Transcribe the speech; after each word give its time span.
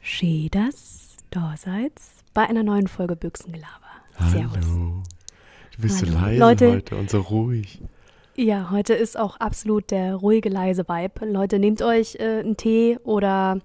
Schön, 0.00 0.48
dass 0.52 1.16
da 1.30 1.54
seid 1.56 1.92
bei 2.34 2.48
einer 2.48 2.62
neuen 2.62 2.86
Folge 2.86 3.16
Büchsengelaber. 3.16 3.66
Servus. 4.30 4.58
Hallo. 4.64 5.02
Du 5.74 5.82
bist 5.82 5.98
so 5.98 6.06
Hallo. 6.06 6.20
leise 6.20 6.38
Leute. 6.38 6.72
heute 6.72 6.96
und 6.96 7.10
so 7.10 7.20
ruhig. 7.20 7.82
Ja, 8.36 8.70
heute 8.70 8.94
ist 8.94 9.18
auch 9.18 9.38
absolut 9.38 9.90
der 9.90 10.14
ruhige, 10.14 10.50
leise 10.50 10.88
Vibe. 10.88 11.26
Leute, 11.26 11.58
nehmt 11.58 11.82
euch 11.82 12.14
äh, 12.20 12.40
einen 12.40 12.56
Tee 12.56 12.96
oder 13.02 13.58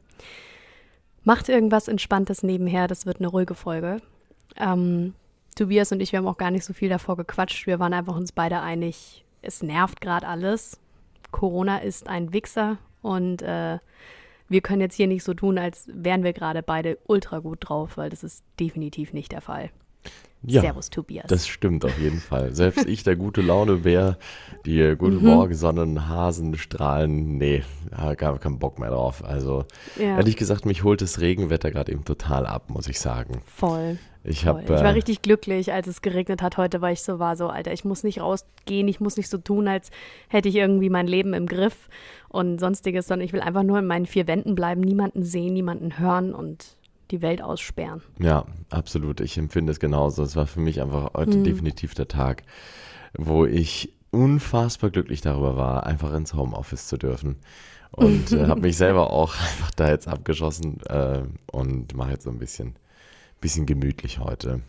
macht 1.23 1.49
irgendwas 1.49 1.87
Entspanntes 1.87 2.41
nebenher. 2.41 2.87
Das 2.87 3.05
wird 3.05 3.19
eine 3.19 3.27
ruhige 3.27 3.53
Folge. 3.53 4.01
Ähm, 4.57 5.13
Tobias 5.55 5.91
und 5.91 5.99
ich, 5.99 6.13
wir 6.13 6.17
haben 6.17 6.27
auch 6.27 6.37
gar 6.37 6.49
nicht 6.49 6.65
so 6.65 6.73
viel 6.73 6.89
davor 6.89 7.15
gequatscht. 7.15 7.67
Wir 7.67 7.77
waren 7.77 7.93
einfach 7.93 8.15
uns 8.15 8.31
beide 8.31 8.59
einig, 8.61 9.23
es 9.43 9.61
nervt 9.61 10.01
gerade 10.01 10.27
alles. 10.27 10.79
Corona 11.29 11.77
ist 11.77 12.07
ein 12.07 12.33
Wichser 12.33 12.79
und 13.03 13.43
äh, 13.43 13.77
wir 14.47 14.61
können 14.61 14.81
jetzt 14.81 14.95
hier 14.95 15.07
nicht 15.07 15.23
so 15.23 15.33
tun, 15.33 15.57
als 15.57 15.89
wären 15.91 16.23
wir 16.23 16.33
gerade 16.33 16.63
beide 16.63 16.97
ultra 17.07 17.39
gut 17.39 17.59
drauf, 17.61 17.97
weil 17.97 18.09
das 18.09 18.23
ist 18.23 18.43
definitiv 18.59 19.13
nicht 19.13 19.31
der 19.31 19.41
Fall. 19.41 19.71
Ja, 20.47 20.61
Servus, 20.61 20.89
Tobias. 20.89 21.25
das 21.27 21.47
stimmt 21.47 21.85
auf 21.85 21.97
jeden 21.99 22.19
Fall. 22.19 22.53
Selbst 22.53 22.85
ich, 22.87 23.03
der 23.03 23.15
gute 23.15 23.41
Laune-Bär, 23.41 24.17
die 24.65 24.79
äh, 24.79 24.95
gute 24.95 25.17
Mhm. 25.17 25.25
Morgen, 25.25 25.53
Sonnen, 25.55 26.07
Hasen, 26.07 26.57
Strahlen, 26.57 27.37
nee, 27.37 27.63
habe 27.95 28.15
gar 28.15 28.37
keinen 28.39 28.59
Bock 28.59 28.79
mehr 28.79 28.89
drauf. 28.89 29.23
Also 29.23 29.65
ja, 29.97 30.17
ehrlich 30.17 30.35
gesagt, 30.37 30.65
mich 30.65 30.83
holt 30.83 31.01
das 31.01 31.19
Regenwetter 31.19 31.71
gerade 31.71 31.91
eben 31.91 32.05
total 32.05 32.45
ab, 32.45 32.69
muss 32.69 32.87
ich 32.87 32.99
sagen. 32.99 33.41
voll. 33.45 33.97
Ich 34.27 34.39
Voll. 34.41 34.53
habe 34.53 34.63
ich 34.63 34.69
war 34.69 34.95
richtig 34.95 35.21
glücklich, 35.21 35.71
als 35.71 35.85
es 35.85 36.01
geregnet 36.01 36.41
hat 36.41 36.57
heute, 36.57 36.81
weil 36.81 36.93
ich 36.93 37.03
so 37.03 37.19
war, 37.19 37.35
so, 37.35 37.47
Alter, 37.47 37.71
ich 37.73 37.85
muss 37.85 38.03
nicht 38.03 38.21
rausgehen, 38.21 38.87
ich 38.87 38.99
muss 38.99 39.17
nicht 39.17 39.29
so 39.29 39.37
tun, 39.37 39.67
als 39.67 39.91
hätte 40.29 40.49
ich 40.49 40.55
irgendwie 40.55 40.89
mein 40.89 41.05
Leben 41.05 41.35
im 41.35 41.45
Griff 41.45 41.89
und 42.29 42.59
sonstiges, 42.59 43.07
sondern 43.07 43.23
ich 43.23 43.33
will 43.33 43.41
einfach 43.41 43.61
nur 43.61 43.77
in 43.77 43.85
meinen 43.85 44.07
vier 44.07 44.25
Wänden 44.25 44.55
bleiben, 44.55 44.81
niemanden 44.81 45.21
sehen, 45.23 45.53
niemanden 45.53 45.99
hören 45.99 46.33
und 46.33 46.75
die 47.11 47.21
Welt 47.21 47.41
aussperren. 47.41 48.01
Ja, 48.19 48.45
absolut. 48.69 49.21
Ich 49.21 49.37
empfinde 49.37 49.71
es 49.71 49.79
genauso. 49.79 50.23
Es 50.23 50.35
war 50.35 50.47
für 50.47 50.59
mich 50.59 50.81
einfach 50.81 51.13
heute 51.13 51.37
Mhm. 51.37 51.43
definitiv 51.43 51.93
der 51.93 52.07
Tag, 52.07 52.43
wo 53.17 53.45
ich 53.45 53.93
unfassbar 54.11 54.89
glücklich 54.89 55.21
darüber 55.21 55.55
war, 55.57 55.85
einfach 55.85 56.13
ins 56.13 56.33
Homeoffice 56.33 56.87
zu 56.87 56.97
dürfen. 56.97 57.35
Und 57.91 58.31
äh, 58.31 58.47
habe 58.47 58.61
mich 58.61 58.77
selber 58.77 59.11
auch 59.11 59.33
einfach 59.35 59.71
da 59.71 59.89
jetzt 59.89 60.07
abgeschossen 60.07 60.81
äh, 60.87 61.21
und 61.51 61.95
mache 61.95 62.11
jetzt 62.11 62.23
so 62.23 62.29
ein 62.29 62.39
bisschen, 62.39 62.75
bisschen 63.41 63.65
gemütlich 63.65 64.19
heute. 64.19 64.61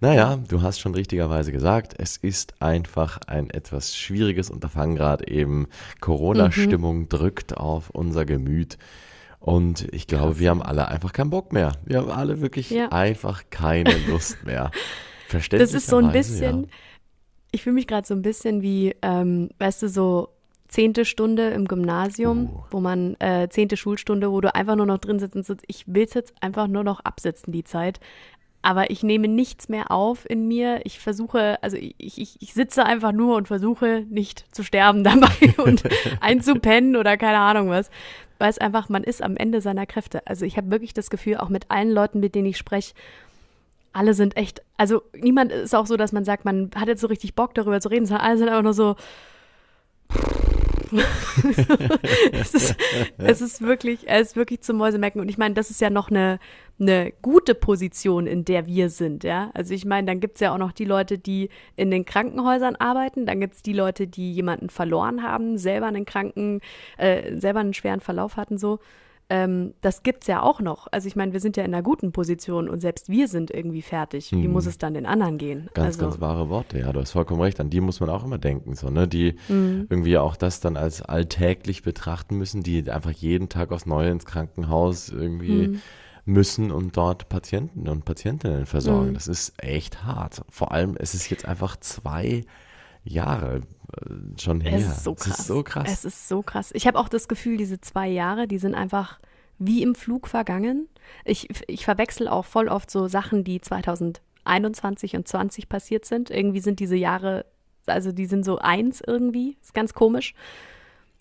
Naja, 0.00 0.38
du 0.48 0.62
hast 0.62 0.78
schon 0.78 0.94
richtigerweise 0.94 1.50
gesagt, 1.50 1.94
es 1.98 2.16
ist 2.16 2.62
einfach 2.62 3.18
ein 3.26 3.50
etwas 3.50 3.96
schwieriges 3.96 4.48
Unterfangen 4.48 4.94
gerade 4.94 5.26
eben. 5.28 5.66
Corona-Stimmung 6.00 7.08
drückt 7.08 7.56
auf 7.56 7.90
unser 7.90 8.24
Gemüt. 8.24 8.78
Und 9.40 9.86
ich 9.92 10.06
glaube, 10.06 10.30
Krass. 10.32 10.38
wir 10.40 10.50
haben 10.50 10.62
alle 10.62 10.88
einfach 10.88 11.12
keinen 11.12 11.30
Bock 11.30 11.52
mehr. 11.52 11.72
Wir 11.84 11.98
haben 11.98 12.10
alle 12.10 12.40
wirklich 12.40 12.70
Ja. 12.70 12.88
einfach 12.88 13.44
keine 13.50 13.96
Lust 14.08 14.44
mehr. 14.44 14.70
Verständlich. 15.28 15.70
Das 15.70 15.74
ist 15.80 15.88
so 15.88 15.98
ein 15.98 16.10
bisschen, 16.12 16.68
ich 17.52 17.62
fühle 17.62 17.74
mich 17.74 17.86
gerade 17.86 18.06
so 18.06 18.14
ein 18.14 18.22
bisschen 18.22 18.62
wie, 18.62 18.94
ähm, 19.02 19.50
weißt 19.58 19.82
du, 19.82 19.88
so 19.88 20.28
zehnte 20.68 21.04
Stunde 21.04 21.48
im 21.50 21.66
Gymnasium, 21.66 22.50
Uh. 22.50 22.62
wo 22.70 22.80
man, 22.80 23.14
äh, 23.20 23.48
zehnte 23.48 23.76
Schulstunde, 23.76 24.30
wo 24.30 24.40
du 24.40 24.54
einfach 24.54 24.76
nur 24.76 24.86
noch 24.86 24.98
drin 24.98 25.18
sitzt 25.18 25.36
und 25.36 25.46
so, 25.46 25.54
ich 25.66 25.84
will 25.86 26.04
es 26.04 26.14
jetzt 26.14 26.34
einfach 26.40 26.66
nur 26.66 26.84
noch 26.84 27.00
absitzen, 27.00 27.52
die 27.52 27.64
Zeit. 27.64 28.00
Aber 28.60 28.90
ich 28.90 29.02
nehme 29.02 29.28
nichts 29.28 29.68
mehr 29.68 29.90
auf 29.90 30.28
in 30.28 30.48
mir. 30.48 30.80
Ich 30.84 30.98
versuche, 30.98 31.62
also 31.62 31.76
ich, 31.76 31.94
ich, 31.98 32.36
ich 32.40 32.54
sitze 32.54 32.84
einfach 32.84 33.12
nur 33.12 33.36
und 33.36 33.48
versuche 33.48 34.04
nicht 34.10 34.44
zu 34.54 34.62
sterben 34.62 35.04
dabei 35.04 35.54
und 35.58 35.82
einzupennen 36.20 36.96
oder 36.96 37.16
keine 37.16 37.38
Ahnung 37.38 37.70
was. 37.70 37.90
Weil 38.38 38.50
es 38.50 38.58
einfach, 38.58 38.88
man 38.88 39.04
ist 39.04 39.22
am 39.22 39.36
Ende 39.36 39.60
seiner 39.60 39.86
Kräfte. 39.86 40.26
Also 40.26 40.44
ich 40.44 40.56
habe 40.56 40.70
wirklich 40.70 40.94
das 40.94 41.10
Gefühl, 41.10 41.38
auch 41.38 41.48
mit 41.48 41.70
allen 41.70 41.90
Leuten, 41.90 42.20
mit 42.20 42.34
denen 42.34 42.46
ich 42.46 42.56
spreche, 42.56 42.94
alle 43.92 44.14
sind 44.14 44.36
echt, 44.36 44.62
also 44.76 45.02
niemand 45.14 45.50
ist 45.50 45.74
auch 45.74 45.86
so, 45.86 45.96
dass 45.96 46.12
man 46.12 46.24
sagt, 46.24 46.44
man 46.44 46.70
hat 46.76 46.88
jetzt 46.88 47.00
so 47.00 47.08
richtig 47.08 47.34
Bock 47.34 47.54
darüber 47.54 47.80
zu 47.80 47.88
reden, 47.88 48.06
sondern 48.06 48.26
alle 48.26 48.38
sind 48.38 48.48
einfach 48.48 48.62
nur 48.62 48.74
so. 48.74 48.96
es, 52.32 52.54
ist, 52.54 52.76
es 53.18 53.40
ist 53.40 53.60
wirklich, 53.60 54.08
es 54.08 54.28
ist 54.28 54.36
wirklich 54.36 54.60
zum 54.60 54.76
Mäusemecken. 54.76 55.20
Und 55.20 55.28
ich 55.28 55.36
meine, 55.36 55.54
das 55.54 55.70
ist 55.70 55.80
ja 55.80 55.90
noch 55.90 56.10
eine, 56.10 56.38
eine 56.80 57.12
gute 57.22 57.54
Position, 57.54 58.26
in 58.26 58.44
der 58.44 58.66
wir 58.66 58.88
sind, 58.90 59.24
ja. 59.24 59.50
Also 59.54 59.74
ich 59.74 59.84
meine, 59.84 60.06
dann 60.06 60.20
gibt's 60.20 60.40
ja 60.40 60.52
auch 60.54 60.58
noch 60.58 60.72
die 60.72 60.84
Leute, 60.84 61.18
die 61.18 61.48
in 61.76 61.90
den 61.90 62.04
Krankenhäusern 62.04 62.76
arbeiten, 62.76 63.26
dann 63.26 63.40
gibt's 63.40 63.62
die 63.62 63.72
Leute, 63.72 64.06
die 64.06 64.32
jemanden 64.32 64.70
verloren 64.70 65.22
haben, 65.22 65.58
selber 65.58 65.86
einen 65.86 66.04
Kranken, 66.04 66.60
äh, 66.96 67.36
selber 67.36 67.60
einen 67.60 67.74
schweren 67.74 68.00
Verlauf 68.00 68.36
hatten, 68.36 68.58
so. 68.58 68.78
Ähm, 69.30 69.74
das 69.82 70.02
gibt's 70.04 70.26
ja 70.26 70.40
auch 70.40 70.60
noch. 70.60 70.86
Also 70.90 71.06
ich 71.06 71.14
meine, 71.14 71.34
wir 71.34 71.40
sind 71.40 71.58
ja 71.58 71.62
in 71.64 71.74
einer 71.74 71.82
guten 71.82 72.12
Position 72.12 72.66
und 72.66 72.80
selbst 72.80 73.10
wir 73.10 73.28
sind 73.28 73.50
irgendwie 73.50 73.82
fertig. 73.82 74.32
Wie 74.32 74.46
Mhm. 74.46 74.52
muss 74.54 74.64
es 74.64 74.78
dann 74.78 74.94
den 74.94 75.04
anderen 75.04 75.36
gehen? 75.36 75.68
Ganz, 75.74 75.86
also, 75.98 76.00
ganz 76.06 76.20
wahre 76.22 76.48
Worte, 76.48 76.78
ja, 76.78 76.90
du 76.94 77.00
hast 77.00 77.10
vollkommen 77.10 77.42
recht. 77.42 77.60
An 77.60 77.68
die 77.68 77.82
muss 77.82 78.00
man 78.00 78.08
auch 78.08 78.24
immer 78.24 78.38
denken, 78.38 78.74
so, 78.74 78.88
ne? 78.88 79.06
Die 79.06 79.34
Mhm. 79.48 79.86
irgendwie 79.90 80.16
auch 80.16 80.34
das 80.34 80.60
dann 80.60 80.78
als 80.78 81.02
alltäglich 81.02 81.82
betrachten 81.82 82.36
müssen, 82.38 82.62
die 82.62 82.90
einfach 82.90 83.10
jeden 83.10 83.50
Tag 83.50 83.70
aufs 83.70 83.84
Neue 83.84 84.08
ins 84.10 84.24
Krankenhaus 84.24 85.10
irgendwie 85.10 85.68
Mhm. 85.68 85.80
Müssen 86.28 86.70
und 86.70 86.96
dort 86.96 87.28
Patienten 87.28 87.88
und 87.88 88.04
Patientinnen 88.04 88.66
versorgen. 88.66 89.10
Mhm. 89.10 89.14
Das 89.14 89.26
ist 89.28 89.54
echt 89.62 90.04
hart. 90.04 90.42
Vor 90.50 90.72
allem, 90.72 90.96
es 90.98 91.14
ist 91.14 91.30
jetzt 91.30 91.46
einfach 91.46 91.76
zwei 91.78 92.44
Jahre 93.02 93.62
äh, 93.96 94.40
schon 94.40 94.60
her. 94.60 94.78
Es 94.78 94.86
ist 94.86 95.04
so 95.04 95.14
Es 95.14 95.24
krass. 95.24 95.38
ist 95.38 95.46
so 95.46 95.62
krass. 95.62 95.90
Es 95.90 96.04
ist 96.04 96.28
so 96.28 96.42
krass. 96.42 96.70
Ich 96.74 96.86
habe 96.86 96.98
auch 96.98 97.08
das 97.08 97.28
Gefühl, 97.28 97.56
diese 97.56 97.80
zwei 97.80 98.08
Jahre, 98.08 98.46
die 98.46 98.58
sind 98.58 98.74
einfach 98.74 99.18
wie 99.58 99.82
im 99.82 99.94
Flug 99.94 100.28
vergangen. 100.28 100.88
Ich, 101.24 101.48
ich 101.66 101.84
verwechsel 101.84 102.28
auch 102.28 102.44
voll 102.44 102.68
oft 102.68 102.90
so 102.90 103.08
Sachen, 103.08 103.42
die 103.42 103.60
2021 103.60 105.16
und 105.16 105.26
20 105.26 105.68
passiert 105.68 106.04
sind. 106.04 106.30
Irgendwie 106.30 106.60
sind 106.60 106.78
diese 106.78 106.96
Jahre, 106.96 107.46
also 107.86 108.12
die 108.12 108.26
sind 108.26 108.44
so 108.44 108.58
eins 108.58 109.02
irgendwie. 109.04 109.56
Ist 109.62 109.74
ganz 109.74 109.94
komisch. 109.94 110.34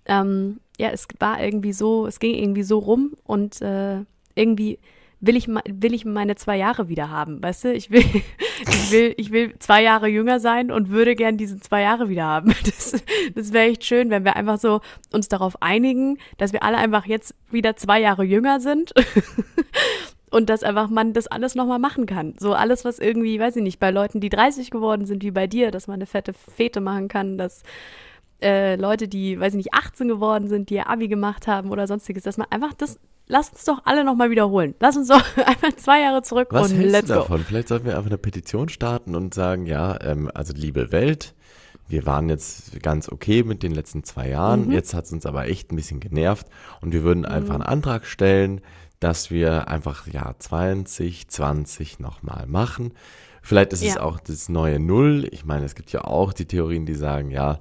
Ähm, 0.06 0.60
ja, 0.78 0.90
es 0.90 1.08
war 1.20 1.42
irgendwie 1.42 1.74
so, 1.74 2.06
es 2.08 2.20
ging 2.20 2.36
irgendwie 2.36 2.64
so 2.64 2.80
rum 2.80 3.16
und 3.24 3.62
äh, 3.62 4.02
irgendwie 4.36 4.80
will 5.20 5.36
ich, 5.36 5.48
will 5.48 5.94
ich 5.94 6.06
meine 6.06 6.36
zwei 6.36 6.58
Jahre 6.58 6.90
wieder 6.90 7.10
haben, 7.10 7.42
weißt 7.42 7.66
du? 7.66 7.74
Ich 7.74 7.90
will, 7.92 8.04
ich 8.62 8.92
will, 8.92 9.14
ich 9.18 9.32
will 9.32 9.58
zwei 9.60 9.84
Jahre 9.84 10.08
jünger 10.08 10.40
sein 10.40 10.72
und 10.72 10.90
würde 10.90 11.16
gern 11.16 11.38
diese 11.38 11.60
zwei 11.60 11.82
Jahre 11.82 12.10
wieder 12.10 12.26
haben. 12.26 12.54
Das, 12.64 13.04
das 13.34 13.54
wäre 13.54 13.70
echt 13.70 13.86
schön, 13.86 14.10
wenn 14.10 14.24
wir 14.24 14.36
einfach 14.36 14.60
so 14.60 14.82
uns 15.12 15.28
darauf 15.30 15.62
einigen, 15.62 16.18
dass 16.38 16.54
wir 16.54 16.64
alle 16.64 16.78
einfach 16.78 17.06
jetzt 17.06 17.34
wieder 17.50 17.76
zwei 17.76 18.00
Jahre 18.00 18.24
jünger 18.24 18.60
sind. 18.60 18.94
Und 20.30 20.50
dass 20.50 20.62
einfach 20.62 20.90
man 20.90 21.14
das 21.14 21.28
alles 21.28 21.56
nochmal 21.56 21.80
machen 21.80 22.06
kann. 22.06 22.36
So 22.38 22.54
alles, 22.54 22.84
was 22.84 23.00
irgendwie, 23.00 23.40
weiß 23.40 23.56
ich 23.56 23.64
nicht, 23.64 23.80
bei 23.80 23.92
Leuten, 23.92 24.20
die 24.20 24.28
30 24.28 24.72
geworden 24.72 25.06
sind, 25.06 25.24
wie 25.24 25.32
bei 25.32 25.48
dir, 25.48 25.72
dass 25.72 25.88
man 25.88 25.96
eine 25.96 26.06
fette 26.06 26.34
Fete 26.34 26.82
machen 26.82 27.08
kann, 27.08 27.38
dass 27.38 27.64
äh, 28.42 28.76
Leute, 28.76 29.08
die, 29.08 29.40
weiß 29.40 29.54
ich 29.54 29.58
nicht, 29.58 29.74
18 29.74 30.10
geworden 30.10 30.50
sind, 30.50 30.70
die 30.70 30.76
ihr 30.76 30.90
Abi 30.90 31.08
gemacht 31.08 31.48
haben 31.48 31.72
oder 31.72 31.88
sonstiges, 31.88 32.24
dass 32.24 32.38
man 32.38 32.48
einfach 32.50 32.74
das, 32.74 33.00
lass 33.28 33.50
uns 33.50 33.66
doch 33.66 33.82
alle 33.86 34.04
nochmal 34.04 34.30
wiederholen. 34.30 34.76
Lass 34.80 34.98
uns 34.98 35.08
doch 35.10 35.24
einfach 35.46 35.74
zwei 35.76 36.02
Jahre 36.02 36.22
zurück 36.24 36.48
Was 36.52 36.72
und 36.72 36.78
hältst 36.78 36.92
let's 36.92 37.08
du 37.08 37.14
go. 37.14 37.20
davon? 37.22 37.44
Vielleicht 37.44 37.68
sollten 37.68 37.86
wir 37.86 37.96
einfach 37.98 38.10
eine 38.10 38.18
Petition 38.18 38.70
starten 38.70 39.16
und 39.16 39.34
sagen, 39.34 39.66
ja, 39.66 40.00
ähm, 40.02 40.30
also 40.34 40.54
liebe 40.56 40.92
Welt, 40.92 41.34
wir 41.90 42.06
waren 42.06 42.28
jetzt 42.30 42.82
ganz 42.84 43.10
okay 43.10 43.44
mit 43.44 43.64
den 43.64 43.72
letzten 43.74 44.04
zwei 44.04 44.30
Jahren, 44.30 44.66
Mhm. 44.68 44.72
jetzt 44.74 44.94
hat 44.94 45.06
es 45.06 45.14
uns 45.14 45.26
aber 45.26 45.48
echt 45.48 45.72
ein 45.72 45.76
bisschen 45.78 46.00
genervt 46.00 46.48
und 46.82 46.92
wir 46.94 47.04
würden 47.04 47.26
einfach 47.26 47.54
einen 47.54 47.64
Antrag 47.64 48.06
stellen, 48.06 48.62
dass 49.00 49.30
wir 49.32 49.68
einfach 49.68 50.08
ja 50.08 50.36
2020 50.38 52.00
nochmal 52.00 52.46
machen. 52.48 52.94
Vielleicht 53.48 53.72
ist 53.72 53.82
es 53.82 53.96
Ja. 53.96 54.02
auch 54.02 54.20
das 54.20 54.50
neue 54.50 54.78
Null. 54.78 55.26
Ich 55.32 55.46
meine, 55.46 55.64
es 55.66 55.74
gibt 55.74 55.94
ja 55.94 56.04
auch 56.04 56.34
die 56.34 56.44
Theorien, 56.46 56.86
die 56.86 56.96
sagen, 56.96 57.32
ja, 57.32 57.60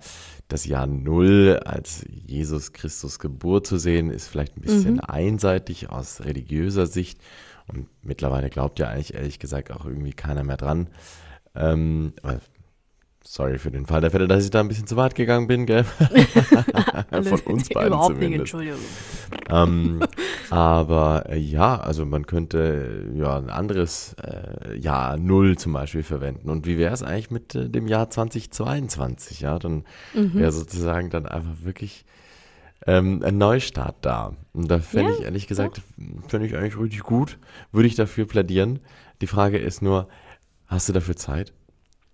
das 0.49 0.65
Jahr 0.67 0.89
Null 0.89 1.61
als 1.65 2.05
Jesus 2.09 2.73
Christus 2.73 3.21
Geburt 3.21 3.69
zu 3.69 3.77
sehen, 3.79 4.11
ist 4.11 4.27
vielleicht 4.27 4.57
ein 4.57 4.63
bisschen 4.63 4.95
Mhm. 4.95 5.01
einseitig 5.07 5.89
aus 5.89 6.25
religiöser 6.25 6.87
Sicht. 6.89 7.21
Und 7.69 7.87
mittlerweile 8.03 8.51
glaubt 8.51 8.81
ja 8.81 8.89
eigentlich 8.89 9.15
ehrlich 9.15 9.39
gesagt 9.39 9.71
auch 9.71 9.85
irgendwie 9.87 10.13
keiner 10.13 10.43
mehr 10.43 10.57
dran. 10.57 10.89
Ähm, 11.55 12.15
sorry 13.25 13.59
für 13.59 13.71
den 13.71 13.87
Fall 13.87 14.01
der 14.01 14.11
Fälle, 14.11 14.27
dass 14.29 14.45
ich 14.45 14.51
da 14.51 14.61
ein 14.61 14.69
bisschen 14.69 14.87
zu 14.89 14.97
weit 14.97 15.15
gegangen 15.15 15.47
bin, 15.47 15.67
gell? 15.67 15.85
Von 17.11 17.41
uns 17.41 17.69
beiden 17.75 17.89
Überhaupt 17.93 18.19
nicht, 18.19 18.47
zumindest. 18.49 18.55
Entschuldigung. 18.55 18.79
ähm, 19.51 20.01
Aber 20.51 21.25
äh, 21.29 21.39
ja, 21.39 21.79
also 21.81 22.07
man 22.07 22.27
könnte 22.27 23.09
äh, 23.15 23.19
ja 23.19 23.37
ein 23.37 23.51
anderes 23.51 24.15
äh, 24.23 24.77
Jahr 24.79 25.17
Null 25.17 25.57
zum 25.59 25.73
Beispiel 25.73 26.03
verwenden. 26.03 26.51
Und 26.51 26.67
wie 26.67 26.79
wäre 26.79 26.95
es 26.95 27.03
eigentlich 27.03 27.31
mit 27.31 27.55
äh, 27.55 27.69
dem 27.69 27.89
Jahr 27.89 28.11
2022? 28.11 29.41
Ja, 29.41 29.59
dann 29.59 29.85
wäre 30.35 30.53
sozusagen 30.53 31.11
dann 31.11 31.27
einfach 31.27 31.65
wirklich 31.65 32.05
ähm, 32.87 33.23
ein 33.25 33.39
Neustart 33.39 33.97
da. 34.03 34.35
Und 34.53 34.71
da 34.71 34.79
fände 34.79 35.13
Ja, 35.13 35.19
ich 35.19 35.25
ehrlich 35.25 35.47
gesagt, 35.47 35.83
fände 36.29 36.47
ich 36.47 36.57
eigentlich 36.57 36.79
richtig 36.79 37.01
gut. 37.03 37.39
Würde 37.73 37.89
ich 37.89 37.95
dafür 37.95 38.27
plädieren. 38.27 38.81
Die 39.21 39.27
Frage 39.27 39.59
ist 39.59 39.83
nur, 39.83 40.09
hast 40.67 40.89
du 40.89 40.93
dafür 40.93 41.17
Zeit? 41.17 41.53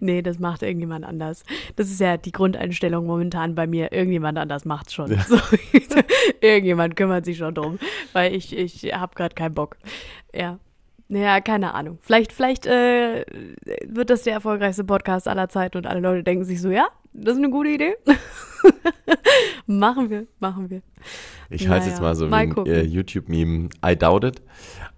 Nee, 0.00 0.22
das 0.22 0.38
macht 0.38 0.62
irgendjemand 0.62 1.04
anders. 1.04 1.44
Das 1.76 1.90
ist 1.90 2.00
ja 2.00 2.16
die 2.16 2.32
Grundeinstellung 2.32 3.06
momentan 3.06 3.54
bei 3.54 3.66
mir. 3.66 3.92
Irgendjemand 3.92 4.38
anders 4.38 4.64
macht's 4.64 4.94
schon. 4.94 5.10
So, 5.28 5.38
irgendjemand 6.40 6.96
kümmert 6.96 7.24
sich 7.24 7.38
schon 7.38 7.54
drum, 7.54 7.78
weil 8.12 8.34
ich, 8.34 8.56
ich 8.56 8.92
habe 8.94 9.14
gerade 9.14 9.34
keinen 9.34 9.54
Bock. 9.54 9.76
Ja. 10.34 10.58
Naja, 11.08 11.40
keine 11.40 11.74
Ahnung. 11.74 11.98
Vielleicht, 12.02 12.32
vielleicht 12.32 12.66
äh, 12.66 13.24
wird 13.84 14.10
das 14.10 14.22
der 14.22 14.34
erfolgreichste 14.34 14.84
Podcast 14.84 15.28
aller 15.28 15.48
Zeiten 15.48 15.76
und 15.78 15.86
alle 15.86 16.00
Leute 16.00 16.22
denken 16.22 16.44
sich 16.44 16.60
so, 16.60 16.70
ja, 16.70 16.88
das 17.12 17.32
ist 17.34 17.38
eine 17.38 17.50
gute 17.50 17.70
Idee. 17.70 17.96
machen 19.66 20.10
wir, 20.10 20.26
machen 20.38 20.70
wir. 20.70 20.82
Ich 21.48 21.68
halte 21.68 21.86
Naja, 21.86 21.90
jetzt 21.92 22.00
mal 22.00 22.14
so 22.14 22.26
mal 22.28 22.46
wie 22.46 22.60
ein 22.60 22.66
äh, 22.66 22.82
YouTube-Meme, 22.82 23.68
I 23.84 23.96
doubt 23.96 24.24
it. 24.24 24.42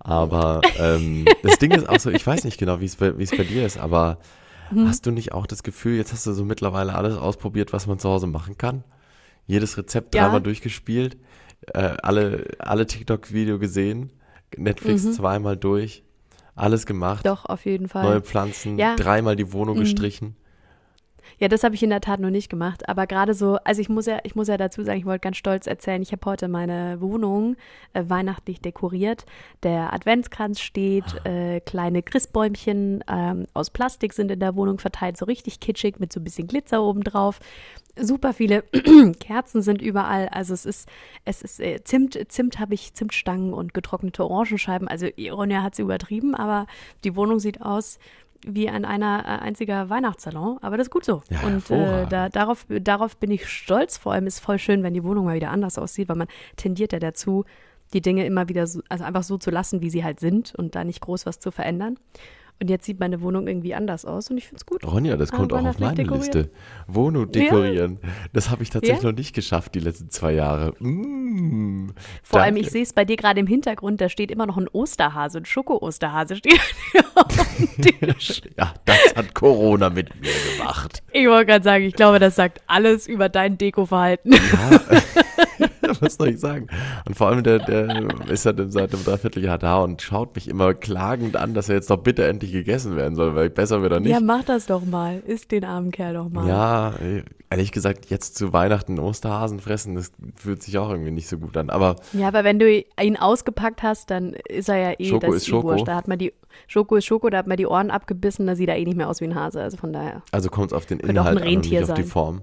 Aber 0.00 0.61
ähm, 0.79 1.26
das 1.43 1.59
Ding 1.59 1.73
ist 1.73 1.88
auch 1.88 2.00
so, 2.00 2.11
ich 2.11 2.26
weiß 2.26 2.44
nicht 2.44 2.59
genau, 2.59 2.81
wie 2.81 2.85
es 2.85 2.97
bei, 2.97 3.11
dir 3.44 3.64
ist, 3.64 3.79
aber 3.79 4.19
Mhm. 4.70 4.87
hast 4.88 5.05
du 5.05 5.11
nicht 5.11 5.32
auch 5.32 5.47
das 5.47 5.62
Gefühl, 5.62 5.97
jetzt 5.99 6.12
hast 6.14 6.26
du 6.26 6.32
so 6.32 6.47
mittlerweile 6.47 6.94
alles 6.94 7.19
ausprobiert, 7.19 7.75
was 7.75 7.87
man 7.87 7.99
zu 7.99 8.09
Hause 8.09 8.26
machen 8.26 8.56
kann? 8.56 8.85
Jedes 9.47 9.76
Rezept 9.76 10.15
Ja. 10.15 10.23
dreimal 10.23 10.41
durchgespielt, 10.41 11.19
äh, 11.75 11.94
alle, 12.03 12.47
alle 12.58 12.87
TikTok-Video 12.87 13.58
gesehen, 13.58 14.11
Netflix 14.56 15.05
Mhm. 15.05 15.12
zweimal 15.12 15.56
durch, 15.58 16.05
alles 16.55 16.87
gemacht, 16.87 17.26
Doch, 17.26 17.44
auf 17.44 17.67
jeden 17.67 17.87
Fall. 17.88 18.03
neue 18.05 18.20
Pflanzen, 18.23 18.79
Ja. 18.79 18.97
dreimal 18.97 19.37
die 19.37 19.53
Wohnung 19.53 19.76
Mhm. 19.76 19.81
gestrichen. 19.81 20.37
Ja, 21.43 21.49
das 21.49 21.65
habe 21.65 21.75
ich 21.75 21.83
in 21.83 21.91
der 21.91 22.00
Tat 22.00 22.21
noch 22.21 22.31
nicht 22.31 22.49
gemacht. 22.49 22.89
Aber 22.89 23.09
gerade 23.09 23.35
so, 23.35 23.56
also 23.65 23.81
ich 23.81 23.89
muss 23.89 24.06
ja, 24.06 24.21
ich 24.23 24.37
muss 24.37 24.47
ja 24.47 24.56
dazu 24.56 24.85
sagen, 24.85 25.00
ich 25.00 25.05
wollte 25.05 25.25
ganz 25.25 25.39
stolz 25.39 25.67
erzählen, 25.67 26.00
ich 26.00 26.12
habe 26.12 26.25
heute 26.25 26.47
meine 26.47 27.00
Wohnung 27.00 27.56
äh, 27.94 28.05
weihnachtlich 28.06 28.61
dekoriert. 28.61 29.27
Der 29.65 29.93
Adventskranz 29.93 30.61
steht, 30.61 31.27
äh, 31.27 31.59
kleine 31.59 32.05
Christbäumchen 32.05 33.03
ähm, 33.11 33.49
aus 33.55 33.71
Plastik 33.71 34.12
sind 34.12 34.31
in 34.31 34.39
der 34.39 34.55
Wohnung 34.55 34.79
verteilt, 34.79 35.17
so 35.17 35.25
richtig 35.25 35.59
kitschig 35.59 35.99
mit 35.99 36.12
so 36.12 36.21
ein 36.21 36.25
bisschen 36.25 36.47
Glitzer 36.47 36.81
obendrauf. 36.81 37.41
Super 37.97 38.35
viele 38.35 38.62
Kerzen 39.19 39.62
sind 39.62 39.83
überall. 39.83 40.29
Also 40.29 40.55
es 40.55 40.65
ist, 40.65 40.89
es 41.25 41.43
ist 41.43 41.59
äh, 41.59 41.83
Zimt, 41.83 42.17
Zimt 42.29 42.61
habe 42.61 42.75
ich, 42.75 42.94
Zimtstangen 42.94 43.53
und 43.53 43.75
getrocknete 43.75 44.23
Orangenscheiben. 44.23 44.87
Also 44.87 45.09
Ironia 45.17 45.65
hat 45.65 45.75
sie 45.75 45.83
übertrieben, 45.83 46.37
aber 46.37 46.69
die 47.03 47.17
Wohnung 47.17 47.41
sieht 47.41 47.62
aus 47.62 47.99
wie 48.47 48.69
ein 48.69 48.85
einer 48.85 49.23
äh, 49.25 49.44
einziger 49.44 49.89
Weihnachtssalon, 49.91 50.59
aber 50.62 50.77
das 50.77 50.87
ist 50.87 50.91
gut 50.91 51.05
so. 51.05 51.23
Ja, 51.31 51.41
und 51.43 51.71
äh, 51.71 52.06
da, 52.06 52.29
darauf, 52.29 52.67
darauf 52.69 53.17
bin 53.17 53.31
ich 53.31 53.49
stolz. 53.49 53.99
Vor 53.99 54.12
allem 54.12 54.27
ist 54.27 54.41
voll 54.41 54.59
schön, 54.59 54.83
wenn 54.83 54.94
die 54.94 55.05
Wohnung 55.05 55.27
mal 55.27 55.37
wieder 55.37 55.50
anders 55.50 55.79
aussieht, 55.79 56.09
weil 56.09 56.17
man 56.17 56.29
tendiert 56.56 56.93
ja 56.93 56.99
dazu, 56.99 57.44
die 57.93 58.00
Dinge 58.00 58.25
immer 58.27 58.49
wieder 58.49 58.67
so, 58.67 58.81
also 58.89 59.05
einfach 59.05 59.23
so 59.23 59.39
zu 59.39 59.50
lassen, 59.50 59.81
wie 59.83 59.91
sie 59.91 60.05
halt 60.05 60.21
sind 60.21 60.55
und 60.55 60.75
da 60.75 60.85
nicht 60.85 61.00
groß 61.00 61.27
was 61.27 61.39
zu 61.41 61.50
verändern. 61.50 61.97
Und 62.61 62.69
jetzt 62.71 62.85
sieht 62.85 63.00
meine 63.00 63.21
Wohnung 63.23 63.49
irgendwie 63.49 63.75
anders 63.75 64.05
aus 64.05 64.31
und 64.31 64.37
ich 64.39 64.44
finde 64.44 64.59
es 64.59 64.67
gut. 64.67 64.85
Ronja, 64.87 65.17
das 65.17 65.33
Ah, 65.33 65.37
kommt 65.37 65.53
auch 65.53 65.65
auf 65.65 65.81
meine. 65.81 66.05
Liste. 66.05 66.49
Wohnung 66.87 67.33
dekorieren. 67.33 67.99
Das 68.33 68.50
habe 68.50 68.62
ich 68.62 68.71
tatsächlich 68.71 69.03
Ja? 69.03 69.11
noch 69.11 69.17
nicht 69.17 69.35
geschafft, 69.35 69.75
die 69.75 69.81
letzten 69.81 70.11
zwei 70.11 70.33
Jahre. 70.35 70.73
Mm, 70.79 71.91
Vor 72.23 72.41
allem, 72.41 72.55
danke. 72.55 72.61
ich 72.61 72.71
sehe 72.71 72.83
es 72.85 72.93
bei 72.93 73.05
dir 73.05 73.17
gerade 73.17 73.41
im 73.41 73.49
Hintergrund, 73.49 74.00
da 74.00 74.09
steht 74.09 74.31
immer 74.31 74.47
noch 74.47 74.59
ein 74.59 74.69
Osterhase, 74.69 75.39
ein 75.39 75.44
Schoko-Osterhase 75.44 76.37
steht 76.37 76.61
auf 77.17 77.27
dem 77.56 77.83
Tisch. 77.99 78.43
Ja, 78.56 78.75
das 78.85 79.17
hat 79.17 79.35
Corona 79.35 79.91
mit 79.91 80.15
mir 80.21 80.31
gemacht. 80.56 81.03
Ich 81.11 81.27
wollte 81.27 81.47
gerade 81.47 81.65
sagen, 81.65 81.83
ich 81.85 81.94
glaube, 81.94 82.21
das 82.21 82.37
sagt 82.37 82.61
alles 82.69 83.09
über 83.09 83.29
dein 83.29 83.59
Dekoverhalten. 83.59 84.35
Was 86.02 86.16
soll 86.16 86.28
ich 86.31 86.40
sagen? 86.40 86.66
Und 87.06 87.16
vor 87.16 87.28
allem, 87.28 87.43
der, 87.43 87.60
der 87.60 88.08
ist 88.28 88.44
ja 88.44 88.52
seit 88.69 88.93
einem 88.93 89.04
Dreivierteljahr 89.04 89.58
da 89.58 89.78
und 89.78 90.02
schaut 90.02 90.34
mich 90.34 90.49
immer 90.49 90.75
klagend 90.75 91.37
an, 91.37 91.54
dass 91.54 91.69
er 91.69 91.76
jetzt 91.76 91.90
doch 91.90 91.99
bitte 91.99 92.26
endlich 92.26 92.52
gegessen 92.52 92.96
werden 92.96 93.14
soll, 93.14 93.34
weil 93.34 93.50
besser 93.50 93.82
wird 93.82 93.93
er 93.93 94.00
nicht. 94.00 94.10
Ja, 94.10 94.20
mach 94.20 94.44
das 94.44 94.66
doch 94.66 94.84
mal. 94.84 95.22
Isst 95.26 95.52
den 95.52 95.64
armen 95.64 95.90
Kerl 95.93 96.14
doch 96.14 96.28
mal. 96.28 96.49
Ja, 96.49 96.94
ehrlich 97.50 97.72
gesagt, 97.72 98.10
jetzt 98.10 98.37
zu 98.37 98.52
Weihnachten 98.52 98.99
Osterhasen 98.99 99.60
fressen, 99.60 99.94
das 99.94 100.12
fühlt 100.37 100.62
sich 100.62 100.76
auch 100.78 100.90
irgendwie 100.90 101.10
nicht 101.10 101.28
so 101.28 101.38
gut 101.38 101.56
an. 101.56 101.70
Aber 101.70 101.96
Ja, 102.12 102.28
aber 102.28 102.44
wenn 102.44 102.58
du 102.58 102.69
ihn 103.00 103.16
ausgepackt 103.16 103.82
hast, 103.82 104.10
dann 104.10 104.34
ist 104.48 104.69
er 104.69 104.76
ja 104.76 104.94
eh 104.98 105.08
Schoko 105.08 105.26
das 105.26 105.37
ist 105.37 105.48
eh 105.48 105.50
Schoko. 105.50 105.69
wurscht. 105.69 105.88
Da 105.88 105.94
hat 105.94 106.08
man 106.08 106.19
die 106.19 106.32
Schoko 106.66 106.96
ist 106.96 107.05
Schoko, 107.06 107.31
da 107.31 107.38
hat 107.38 107.46
man 107.46 107.56
die 107.56 107.66
Ohren 107.66 107.90
abgebissen, 107.90 108.46
da 108.46 108.56
sieht 108.56 108.69
er 108.69 108.76
eh 108.76 108.84
nicht 108.84 108.96
mehr 108.96 109.08
aus 109.08 109.20
wie 109.20 109.25
ein 109.26 109.34
Hase. 109.34 109.62
Also 109.62 109.76
von 109.76 109.93
daher. 109.93 110.22
also 110.32 110.48
kommt 110.50 110.69
es 110.69 110.72
auf 110.72 110.87
den 110.87 111.00
Inhalt 111.00 111.38
an 111.40 111.48
und 111.48 111.70
nicht 111.70 111.82
auf 111.82 111.94
die. 111.94 112.02
Form. 112.02 112.43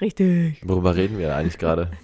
Richtig. 0.00 0.60
Worüber 0.66 0.94
reden 0.96 1.18
wir 1.18 1.34
eigentlich 1.36 1.58
gerade? 1.58 1.90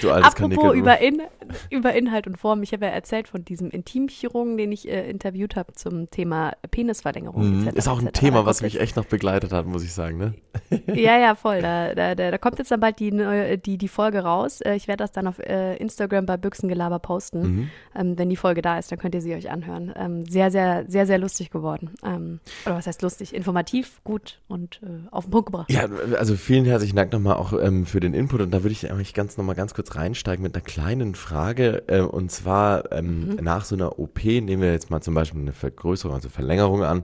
Du 0.00 0.10
altes 0.10 0.32
Apropos 0.34 0.74
über, 0.74 0.98
In 1.00 1.22
über 1.70 1.92
Inhalt 1.92 2.26
und 2.26 2.38
Form. 2.38 2.62
Ich 2.62 2.72
habe 2.72 2.86
ja 2.86 2.90
erzählt 2.92 3.28
von 3.28 3.44
diesem 3.44 3.70
Intimchirurgen, 3.70 4.56
den 4.56 4.72
ich 4.72 4.88
äh, 4.88 5.08
interviewt 5.08 5.54
habe 5.56 5.72
zum 5.74 6.10
Thema 6.10 6.52
Penisverlängerung. 6.70 7.60
Mhm. 7.60 7.66
etc., 7.68 7.76
Ist 7.76 7.88
auch 7.88 8.00
ein 8.00 8.06
etc. 8.08 8.20
Thema, 8.20 8.46
was 8.46 8.62
mich 8.62 8.80
echt 8.80 8.96
noch 8.96 9.04
begleitet 9.04 9.52
hat, 9.52 9.66
muss 9.66 9.84
ich 9.84 9.92
sagen. 9.92 10.16
Ne? 10.18 10.34
Ja, 10.94 11.18
ja, 11.18 11.34
voll. 11.34 11.60
Da, 11.62 11.94
da, 11.94 12.14
da, 12.14 12.30
da 12.30 12.38
kommt 12.38 12.58
jetzt 12.58 12.70
dann 12.70 12.80
bald 12.80 12.98
die, 12.98 13.12
neue- 13.12 13.58
die, 13.58 13.78
die 13.78 13.88
Folge 13.88 14.20
raus. 14.20 14.60
Äh, 14.60 14.74
Ich 14.74 14.88
werde 14.88 15.04
das 15.04 15.12
dann 15.12 15.26
auf 15.26 15.38
äh, 15.38 15.76
Instagram 15.76 16.26
bei 16.26 16.36
Büchsengelaber 16.36 16.98
posten. 16.98 17.40
Mhm. 17.42 17.70
Ähm, 17.94 18.18
wenn 18.18 18.28
die 18.30 18.36
Folge 18.36 18.62
da 18.62 18.78
ist, 18.78 18.90
dann 18.90 18.98
könnt 18.98 19.14
ihr 19.14 19.20
sie 19.20 19.34
euch 19.34 19.50
anhören. 19.50 19.92
Ähm, 19.96 20.24
sehr, 20.26 20.50
sehr, 20.50 20.84
sehr, 20.88 21.06
sehr 21.06 21.18
lustig 21.18 21.50
geworden. 21.50 21.90
Ähm, 22.04 22.40
oder 22.66 22.76
was 22.76 22.86
heißt 22.86 23.02
lustig? 23.02 23.34
Informativ, 23.34 24.02
gut 24.04 24.40
und 24.48 24.80
äh, 24.82 25.06
auf 25.10 25.24
den 25.26 25.30
Punkt 25.30 25.46
gebracht. 25.46 25.70
Ja, 25.70 25.86
also 26.22 26.36
vielen 26.36 26.64
herzlichen 26.66 26.94
Dank 26.94 27.12
nochmal 27.12 27.34
auch 27.34 27.52
ähm, 27.52 27.84
für 27.84 27.98
den 27.98 28.14
Input. 28.14 28.42
Und 28.42 28.52
da 28.52 28.62
würde 28.62 28.70
ich 28.70 28.88
eigentlich 28.88 29.12
ganz 29.12 29.36
nochmal 29.36 29.56
ganz 29.56 29.74
kurz 29.74 29.96
reinsteigen 29.96 30.40
mit 30.40 30.54
einer 30.54 30.62
kleinen 30.62 31.16
Frage. 31.16 31.82
Äh, 31.88 32.02
und 32.02 32.30
zwar 32.30 32.92
ähm, 32.92 33.40
nach 33.42 33.64
so 33.64 33.74
einer 33.74 33.98
OP, 33.98 34.22
nehmen 34.24 34.62
wir 34.62 34.70
jetzt 34.70 34.88
mal 34.88 35.00
zum 35.00 35.14
Beispiel 35.14 35.40
eine 35.40 35.52
Vergrößerung, 35.52 36.14
also 36.14 36.28
Verlängerung 36.28 36.84
an. 36.84 37.02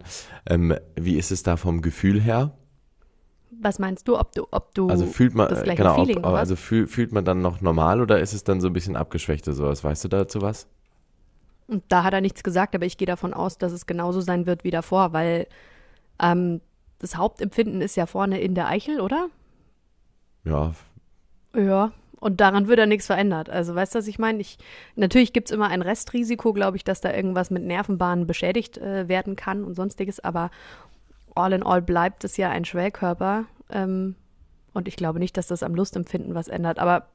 Ähm, 0.49 0.73
wie 0.94 1.17
ist 1.17 1.32
es 1.32 1.43
da 1.43 1.56
vom 1.56 1.82
Gefühl 1.82 2.20
her? 2.20 2.52
Was 3.61 3.81
meinst 3.81 4.07
du, 4.07 4.16
ob 4.16 4.37
du, 4.37 4.47
ob 4.52 4.73
du 4.76 4.88
Also 4.88 5.04
fühlt 5.07 5.35
man, 5.35 5.49
das 5.49 5.64
gleiche 5.64 5.83
genau, 5.83 5.97
Feeling 5.97 6.19
ob, 6.19 6.35
also 6.35 6.54
fühl, 6.54 6.87
fühlt 6.87 7.11
man 7.11 7.25
dann 7.25 7.42
noch 7.42 7.61
normal 7.61 8.00
oder 8.00 8.21
ist 8.21 8.35
es 8.35 8.45
dann 8.45 8.61
so 8.61 8.69
ein 8.69 8.73
bisschen 8.73 8.95
abgeschwächt 8.95 9.49
oder 9.49 9.57
sowas? 9.57 9.83
Weißt 9.83 10.04
du 10.04 10.09
dazu 10.09 10.42
was? 10.42 10.69
Und 11.66 11.83
da 11.88 12.04
hat 12.04 12.14
er 12.14 12.21
nichts 12.21 12.45
gesagt, 12.45 12.76
aber 12.76 12.87
ich 12.87 12.97
gehe 12.97 13.07
davon 13.07 13.35
aus, 13.35 13.59
dass 13.59 13.73
es 13.73 13.87
genauso 13.87 14.21
sein 14.21 14.47
wird 14.47 14.62
wie 14.62 14.71
davor, 14.71 15.12
weil 15.12 15.49
ähm, 16.23 16.61
das 16.99 17.17
Hauptempfinden 17.17 17.81
ist 17.81 17.97
ja 17.97 18.07
vorne 18.07 18.40
in 18.40 18.55
der 18.55 18.69
Eichel, 18.69 19.00
oder? 19.00 19.28
Ja, 20.45 20.73
Ja. 21.55 21.93
Und 22.21 22.40
daran 22.40 22.67
wird 22.67 22.81
ja 22.81 22.87
nichts 22.87 23.07
verändert. 23.07 23.49
Also 23.49 23.76
weißt 23.76 23.95
du, 23.95 24.00
was 24.00 24.09
ich 24.09 24.19
meine? 24.19 24.40
Ich, 24.40 24.59
natürlich 24.97 25.33
gibt's 25.33 25.52
immer 25.52 25.69
ein 25.69 25.83
Restrisiko, 25.83 26.52
glaube 26.52 26.76
ich, 26.76 26.83
dass 26.83 27.00
da 27.00 27.14
irgendwas 27.14 27.50
mit 27.50 27.62
Nervenbahnen 27.62 28.26
beschädigt 28.26 28.76
äh, 28.76 29.09
werden 29.09 29.37
kann 29.37 29.62
und 29.62 29.75
sonstiges, 29.75 30.19
aber 30.19 30.50
all 31.37 31.52
in 31.52 31.62
all 31.62 31.81
bleibt 31.81 32.25
es 32.25 32.37
ja 32.37 32.50
ein 32.50 32.64
Schwellkörper. 32.64 33.45
Ähm, 33.71 34.17
und 34.75 34.88
ich 34.88 34.97
glaube 34.97 35.21
nicht, 35.21 35.37
dass 35.37 35.47
das 35.47 35.62
am 35.62 35.76
Lustempfinden 35.76 36.35
was 36.35 36.49
ändert. 36.49 36.81
Aber 36.81 37.07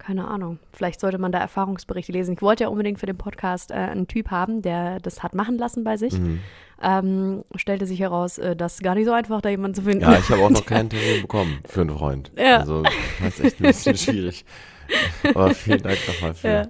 keine 0.00 0.26
Ahnung. 0.26 0.58
Vielleicht 0.72 0.98
sollte 1.00 1.18
man 1.18 1.30
da 1.30 1.38
Erfahrungsberichte 1.38 2.10
lesen. 2.10 2.34
Ich 2.34 2.42
wollte 2.42 2.64
ja 2.64 2.68
unbedingt 2.70 2.98
für 2.98 3.06
den 3.06 3.16
Podcast 3.18 3.70
äh, 3.70 3.74
einen 3.74 4.08
Typ 4.08 4.30
haben, 4.32 4.62
der 4.62 4.98
das 4.98 5.22
hat 5.22 5.34
machen 5.34 5.56
lassen 5.58 5.84
bei 5.84 5.96
sich. 5.96 6.14
mhm. 6.18 6.40
Ähm, 6.82 7.44
stellte 7.56 7.84
sich 7.86 8.00
heraus, 8.00 8.38
äh, 8.38 8.56
das 8.56 8.74
ist 8.76 8.82
gar 8.82 8.94
nicht 8.94 9.04
so 9.04 9.12
einfach, 9.12 9.40
da 9.42 9.50
jemanden 9.50 9.74
zu 9.74 9.82
finden. 9.82 10.00
ja 10.02 10.18
ich 10.18 10.28
habe 10.30 10.42
auch 10.42 10.50
noch 10.50 10.64
keinen 10.64 10.88
Termin 10.90 11.20
bekommen 11.22 11.60
für 11.68 11.82
einen 11.82 11.90
Freund. 11.96 12.32
Ja. 12.38 12.56
Also 12.60 12.82
das 12.82 13.38
ist 13.38 13.44
echt 13.44 13.60
ein 13.60 13.66
bisschen 13.66 13.96
schwierig. 13.96 14.44
Aber 15.34 15.54
vielen 15.54 15.82
Dank 15.82 15.98
nochmal 16.08 16.32
für 16.34 16.48
Ja. 16.48 16.62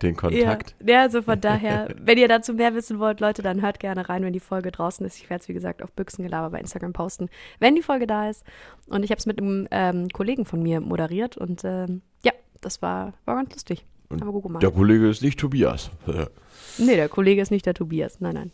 den 0.00 0.16
Kontakt. 0.16 0.76
Ja, 0.80 0.94
ja, 0.94 1.00
also 1.02 1.22
von 1.22 1.40
daher, 1.40 1.88
wenn 2.00 2.18
ihr 2.18 2.28
dazu 2.28 2.54
mehr 2.54 2.74
wissen 2.74 2.98
wollt, 3.00 3.18
Leute, 3.20 3.42
dann 3.42 3.62
hört 3.62 3.80
gerne 3.80 4.08
rein, 4.08 4.22
wenn 4.24 4.32
die 4.32 4.40
Folge 4.40 4.70
draußen 4.70 5.04
ist. 5.04 5.16
Ich 5.18 5.28
werde 5.28 5.42
es, 5.42 5.48
wie 5.48 5.54
gesagt, 5.54 5.82
auf 5.82 5.90
Büchsengelaber 5.92 6.50
bei 6.50 6.60
Instagram 6.60 6.92
posten, 6.92 7.28
wenn 7.58 7.74
die 7.74 7.82
Folge 7.82 8.06
da 8.06 8.30
ist. 8.30 8.44
Und 8.86 9.02
ich 9.04 9.10
habe 9.10 9.18
es 9.18 9.26
mit 9.26 9.40
einem 9.40 9.66
ähm, 9.72 10.08
Kollegen 10.10 10.44
von 10.44 10.62
mir 10.62 10.80
moderiert 10.80 11.36
und 11.36 11.62
ähm, 11.64 12.02
ja, 12.24 12.32
das 12.62 12.80
war, 12.80 13.12
war 13.26 13.36
ganz 13.36 13.52
lustig. 13.52 13.84
Haben 14.10 14.20
wir 14.26 14.32
gut 14.32 14.42
gemacht. 14.44 14.62
Der 14.62 14.70
Kollege 14.70 15.08
ist 15.08 15.22
nicht 15.22 15.38
Tobias. 15.38 15.90
Nee, 16.78 16.96
der 16.96 17.10
Kollege 17.10 17.42
ist 17.42 17.50
nicht 17.50 17.66
der 17.66 17.74
Tobias. 17.74 18.18
Nein, 18.20 18.34
nein. 18.34 18.52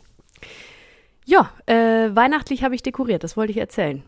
Ja, 1.25 1.51
äh, 1.67 2.13
weihnachtlich 2.13 2.65
habe 2.65 2.75
ich 2.75 2.83
dekoriert, 2.83 3.23
das 3.23 3.37
wollte 3.37 3.51
ich 3.51 3.57
erzählen. 3.57 4.03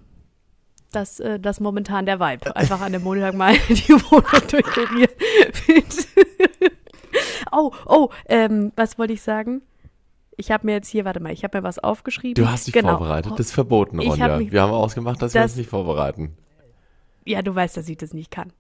Das, 0.92 1.22
äh, 1.22 1.40
das 1.40 1.62
momentan 1.62 2.06
der 2.06 2.20
Vibe. 2.20 2.54
Einfach 2.54 2.82
an 2.82 2.92
dem 2.92 3.04
Montag 3.04 3.34
mal 3.36 3.54
die 3.70 3.94
Wohnung 3.94 4.48
dekoriert. 4.52 5.16
oh, 7.54 7.72
oh, 7.86 8.10
ähm, 8.28 8.72
was 8.76 8.98
wollte 8.98 9.14
ich 9.14 9.22
sagen? 9.22 9.62
Ich 10.38 10.52
habe 10.52 10.66
mir 10.66 10.74
jetzt 10.74 10.90
hier, 10.90 11.06
warte 11.06 11.20
mal, 11.22 11.32
ich 11.32 11.44
habe 11.46 11.60
mir 11.60 11.64
was 11.64 11.80
aufgeschrieben. 11.80 12.44
Du 12.44 12.50
hast 12.50 12.68
dich 12.68 12.74
Genau. 12.74 12.98
vorbereitet. 12.98 13.32
Das 13.34 13.48
ist 13.48 13.52
verboten, 13.54 14.00
Ronja. 14.00 14.26
hab 14.28 14.40
mich- 14.40 14.52
Wir 14.52 14.62
haben 14.62 14.72
ausgemacht, 14.74 15.22
dass 15.22 15.34
wir 15.34 15.42
Das- 15.42 15.52
uns 15.52 15.58
nicht 15.58 15.70
vorbereiten. 15.70 16.36
Ja, 17.26 17.42
du 17.44 17.54
weißt, 17.54 17.78
dass 17.78 17.88
ich 17.88 17.98
das 17.98 18.14
nicht 18.14 18.32
kann. 18.32 18.52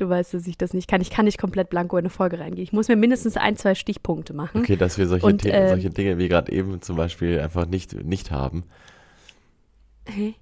Du 0.00 0.08
weißt, 0.08 0.32
dass 0.32 0.46
ich 0.46 0.56
das 0.56 0.72
nicht 0.72 0.88
kann. 0.88 1.02
Ich 1.02 1.10
kann 1.10 1.26
nicht 1.26 1.36
komplett 1.36 1.68
blanko 1.68 1.98
in 1.98 2.04
eine 2.04 2.10
Folge 2.10 2.38
reingehen. 2.38 2.62
Ich 2.62 2.72
muss 2.72 2.88
mir 2.88 2.96
mindestens 2.96 3.36
ein, 3.36 3.58
zwei 3.58 3.74
Stichpunkte 3.74 4.32
machen. 4.32 4.62
Okay, 4.62 4.76
dass 4.76 4.96
wir 4.96 5.06
solche, 5.06 5.26
Und, 5.26 5.42
Themen, 5.42 5.54
ähm, 5.54 5.68
solche 5.68 5.90
Dinge 5.90 6.16
wie 6.16 6.26
gerade 6.26 6.50
eben 6.50 6.80
zum 6.80 6.96
Beispiel 6.96 7.38
einfach 7.38 7.66
nicht, 7.66 8.02
nicht 8.02 8.30
haben. 8.30 8.64
Hey. 10.06 10.36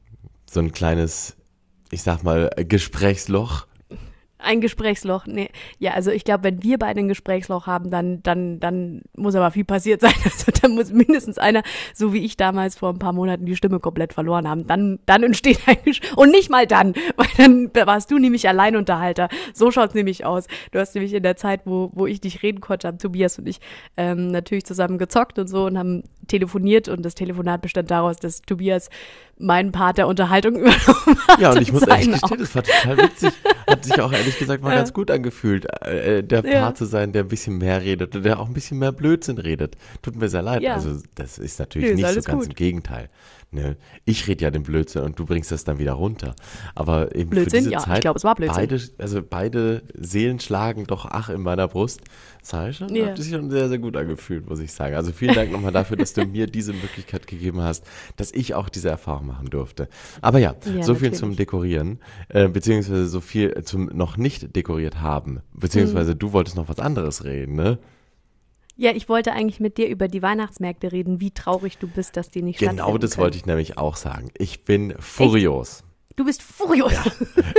So 0.48 0.60
ein 0.60 0.70
kleines, 0.70 1.36
ich 1.90 2.02
sag 2.02 2.22
mal, 2.22 2.50
Gesprächsloch. 2.56 3.66
Ein 4.40 4.60
Gesprächsloch. 4.60 5.26
Nee. 5.26 5.50
Ja, 5.80 5.94
also 5.94 6.12
ich 6.12 6.22
glaube, 6.22 6.44
wenn 6.44 6.62
wir 6.62 6.78
beide 6.78 7.00
ein 7.00 7.08
Gesprächsloch 7.08 7.66
haben, 7.66 7.90
dann, 7.90 8.22
dann, 8.22 8.60
dann 8.60 9.02
muss 9.16 9.34
aber 9.34 9.50
viel 9.50 9.64
passiert 9.64 10.00
sein. 10.02 10.14
Also 10.24 10.52
dann 10.62 10.76
muss 10.76 10.92
mindestens 10.92 11.38
einer, 11.38 11.62
so 11.92 12.12
wie 12.12 12.24
ich 12.24 12.36
damals 12.36 12.76
vor 12.76 12.90
ein 12.90 13.00
paar 13.00 13.12
Monaten 13.12 13.46
die 13.46 13.56
Stimme 13.56 13.80
komplett 13.80 14.12
verloren 14.12 14.48
haben. 14.48 14.66
Dann, 14.66 15.00
dann 15.06 15.24
entsteht 15.24 15.60
ein 15.66 15.78
Gespräch. 15.84 16.16
Und 16.16 16.30
nicht 16.30 16.50
mal 16.50 16.66
dann, 16.66 16.94
weil 17.16 17.26
dann 17.36 17.70
warst 17.86 18.12
du 18.12 18.18
nämlich 18.18 18.48
Alleinunterhalter. 18.48 19.28
So 19.54 19.72
schaut's 19.72 19.94
nämlich 19.94 20.24
aus. 20.24 20.46
Du 20.70 20.78
hast 20.78 20.94
nämlich 20.94 21.14
in 21.14 21.24
der 21.24 21.36
Zeit, 21.36 21.62
wo, 21.64 21.90
wo 21.92 22.06
ich 22.06 22.22
nicht 22.22 22.42
reden 22.44 22.60
konnte, 22.60 22.86
haben 22.86 22.98
Tobias 22.98 23.38
und 23.38 23.48
ich 23.48 23.60
ähm, 23.96 24.28
natürlich 24.28 24.64
zusammen 24.64 24.98
gezockt 24.98 25.38
und 25.40 25.48
so 25.48 25.66
und 25.66 25.76
haben 25.76 26.04
telefoniert 26.28 26.88
und 26.88 27.02
das 27.04 27.14
Telefonat 27.14 27.60
bestand 27.62 27.90
daraus, 27.90 28.16
dass 28.16 28.42
Tobias 28.42 28.88
meinen 29.38 29.72
Part 29.72 29.98
der 29.98 30.06
Unterhaltung 30.08 30.56
übernommen 30.60 31.18
hat. 31.28 31.40
Ja, 31.40 31.52
und 31.52 31.62
ich 31.62 31.72
muss 31.72 31.82
ehrlich 31.86 32.12
gestehen, 32.12 32.38
das 32.38 32.54
war 32.54 32.62
total 32.62 32.96
witzig. 32.98 33.32
Hat 33.66 33.84
sich 33.84 34.00
auch 34.00 34.12
ehrlich 34.12 34.38
gesagt 34.38 34.62
mal 34.62 34.74
ganz 34.74 34.92
gut 34.92 35.10
angefühlt, 35.10 35.66
äh, 35.82 36.22
der 36.22 36.44
Ja. 36.44 36.60
Part 36.62 36.78
zu 36.78 36.84
sein, 36.84 37.12
der 37.12 37.24
ein 37.24 37.28
bisschen 37.28 37.58
mehr 37.58 37.82
redet 37.82 38.14
und 38.16 38.24
der 38.24 38.38
auch 38.40 38.46
ein 38.48 38.54
bisschen 38.54 38.78
mehr 38.78 38.92
Blödsinn 38.92 39.38
redet. 39.38 39.76
Tut 40.02 40.16
mir 40.16 40.28
sehr 40.28 40.42
leid. 40.42 40.62
Ja. 40.62 40.74
Also, 40.74 41.00
das 41.14 41.38
ist 41.38 41.58
natürlich 41.58 41.90
ist 41.90 41.96
nicht 41.96 42.08
so 42.08 42.20
ganz 42.22 42.44
gut. 42.44 42.46
im 42.48 42.54
Gegenteil. 42.54 43.08
Ne? 43.50 43.78
Ich 44.04 44.28
rede 44.28 44.44
ja 44.44 44.50
den 44.50 44.62
Blödsinn 44.62 45.02
und 45.04 45.18
du 45.18 45.24
bringst 45.24 45.50
das 45.50 45.64
dann 45.64 45.78
wieder 45.78 45.94
runter. 45.94 46.34
Aber 46.74 47.14
eben 47.14 47.30
für 47.30 47.36
Blödsinn? 47.36 47.60
diese 47.60 47.70
Ja, 47.72 47.78
ich 47.78 47.84
Zeit, 47.86 48.00
glaube, 48.02 48.18
es 48.18 48.24
war 48.24 48.34
Blödsinn. 48.34 48.56
Beide, 48.68 48.80
also 48.98 49.22
beide 49.22 49.82
Seelen 49.94 50.38
schlagen 50.38 50.84
doch 50.86 51.06
ach 51.06 51.30
in 51.30 51.40
meiner 51.40 51.66
Brust. 51.66 52.02
Das 52.42 52.52
habe 52.52 52.70
ich 52.70 52.76
schon, 52.76 52.94
Ja. 52.94 53.06
hat 53.06 53.16
sich 53.16 53.32
schon 53.32 53.48
sehr, 53.50 53.70
sehr 53.70 53.78
gut 53.78 53.96
angefühlt, 53.96 54.46
muss 54.50 54.60
ich 54.60 54.70
sagen. 54.72 54.96
Also 54.96 55.12
vielen 55.12 55.34
Dank 55.34 55.50
nochmal 55.50 55.72
dafür, 55.72 55.96
dass 55.96 56.12
du 56.12 56.26
mir 56.26 56.46
diese 56.46 56.74
Möglichkeit 56.74 57.26
gegeben 57.26 57.62
hast, 57.62 57.86
dass 58.16 58.32
ich 58.34 58.54
auch 58.54 58.68
diese 58.68 58.90
Erfahrung 58.90 59.26
machen 59.28 59.48
durfte. 59.48 59.88
Aber 60.20 60.38
ja, 60.40 60.54
Ja, 60.66 60.82
so 60.82 60.94
viel 60.94 61.04
natürlich. 61.08 61.18
zum 61.18 61.36
Dekorieren, 61.36 62.00
äh, 62.28 62.48
beziehungsweise 62.48 63.06
so 63.06 63.22
viel 63.22 63.62
zum 63.64 63.86
noch 63.86 64.18
nicht 64.18 64.54
dekoriert 64.56 65.00
haben. 65.00 65.40
Beziehungsweise 65.54 66.12
Mhm. 66.12 66.18
du 66.18 66.32
wolltest 66.34 66.56
noch 66.56 66.68
was 66.68 66.80
anderes 66.80 67.24
reden, 67.24 67.54
ne? 67.54 67.78
Ja, 68.80 68.92
ich 68.92 69.08
wollte 69.08 69.32
eigentlich 69.32 69.58
mit 69.58 69.76
dir 69.76 69.88
über 69.88 70.06
die 70.06 70.22
Weihnachtsmärkte 70.22 70.92
reden, 70.92 71.20
wie 71.20 71.32
traurig 71.32 71.78
du 71.78 71.88
bist, 71.88 72.16
dass 72.16 72.30
die 72.30 72.42
nicht 72.42 72.60
Genau 72.60 72.74
stattfinden 72.74 73.00
das 73.00 73.10
können. 73.10 73.22
wollte 73.24 73.36
ich 73.36 73.44
nämlich 73.46 73.76
auch 73.76 73.96
sagen. 73.96 74.30
Ich 74.38 74.64
bin 74.64 74.94
furios. 75.00 75.82
Du 76.14 76.24
bist 76.24 76.42
furios. 76.42 76.92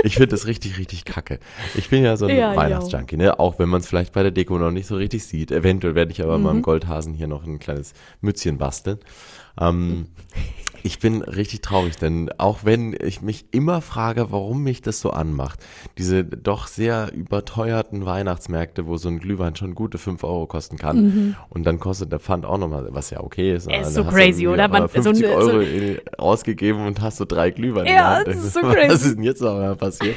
Ich 0.02 0.14
finde 0.14 0.28
das 0.28 0.46
richtig, 0.46 0.78
richtig 0.78 1.04
kacke. 1.04 1.38
Ich 1.74 1.90
bin 1.90 2.02
ja 2.04 2.16
so 2.16 2.24
ein 2.26 2.36
Ja, 2.36 2.56
Weihnachtsjunkie, 2.56 3.18
ne? 3.18 3.38
Auch 3.38 3.58
wenn 3.58 3.68
man 3.68 3.80
es 3.80 3.86
vielleicht 3.86 4.12
bei 4.14 4.22
der 4.22 4.30
Deko 4.32 4.58
noch 4.58 4.70
nicht 4.70 4.86
so 4.86 4.96
richtig 4.96 5.24
sieht. 5.26 5.50
Eventuell 5.50 5.94
werde 5.94 6.10
ich 6.12 6.22
aber 6.22 6.38
Mhm. 6.38 6.44
meinem 6.44 6.62
Goldhasen 6.62 7.12
hier 7.14 7.26
noch 7.26 7.44
ein 7.44 7.58
kleines 7.58 7.92
Mützchen 8.22 8.56
basteln. 8.58 8.98
Ähm, 9.60 10.06
ich 10.82 10.98
bin 10.98 11.22
richtig 11.22 11.60
traurig, 11.62 11.96
denn 11.96 12.30
auch 12.38 12.60
wenn 12.64 12.96
ich 13.00 13.22
mich 13.22 13.46
immer 13.52 13.80
frage, 13.80 14.30
warum 14.30 14.62
mich 14.62 14.82
das 14.82 15.00
so 15.00 15.10
anmacht, 15.10 15.60
diese 15.98 16.24
doch 16.24 16.66
sehr 16.66 17.12
überteuerten 17.12 18.04
Weihnachtsmärkte, 18.06 18.86
wo 18.86 18.96
so 18.96 19.08
ein 19.08 19.18
Glühwein 19.18 19.56
schon 19.56 19.74
gute 19.74 19.98
5 19.98 20.22
Euro 20.24 20.46
kosten 20.46 20.76
kann 20.76 21.36
und 21.48 21.64
dann 21.64 21.78
kostet 21.80 22.12
der 22.12 22.20
Pfand 22.20 22.44
auch 22.46 22.58
nochmal, 22.58 22.88
was 22.90 23.10
ja 23.10 23.20
okay 23.20 23.54
ist. 23.54 23.66
Mhm. 23.66 23.72
Es 23.74 23.88
ist 23.88 23.94
so 23.94 24.04
crazy, 24.04 24.46
oder? 24.48 24.68
Man- 24.68 24.82
aber 24.82 24.88
50 24.88 25.26
so 25.26 25.32
eine- 25.34 25.42
so- 25.44 25.50
Euro 25.52 25.60
in- 25.60 26.00
ausgegeben 26.18 26.86
und 26.86 27.00
hast 27.00 27.16
so 27.18 27.24
drei 27.24 27.50
Glühwein 27.50 27.86
in 27.86 27.92
Ja, 27.94 28.22
das 28.24 28.36
ist 28.36 28.54
so 28.54 28.62
Was 28.62 28.74
crazy. 28.74 28.92
ist 29.08 29.16
denn 29.16 29.24
jetzt 29.24 29.40
noch 29.42 29.54
mal 29.54 29.76
passiert? 29.76 30.16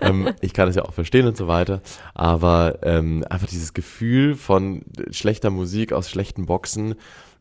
ähm, 0.00 0.30
ich 0.40 0.52
kann 0.52 0.66
das 0.66 0.74
ja 0.74 0.82
auch 0.84 0.92
verstehen 0.92 1.26
und 1.28 1.36
so 1.36 1.46
weiter, 1.46 1.80
aber 2.12 2.78
ähm, 2.82 3.24
einfach 3.30 3.46
dieses 3.46 3.74
Gefühl 3.74 4.34
von 4.34 4.82
schlechter 5.12 5.50
Musik 5.50 5.92
aus 5.92 6.10
schlechten 6.10 6.46
Boxen, 6.46 6.96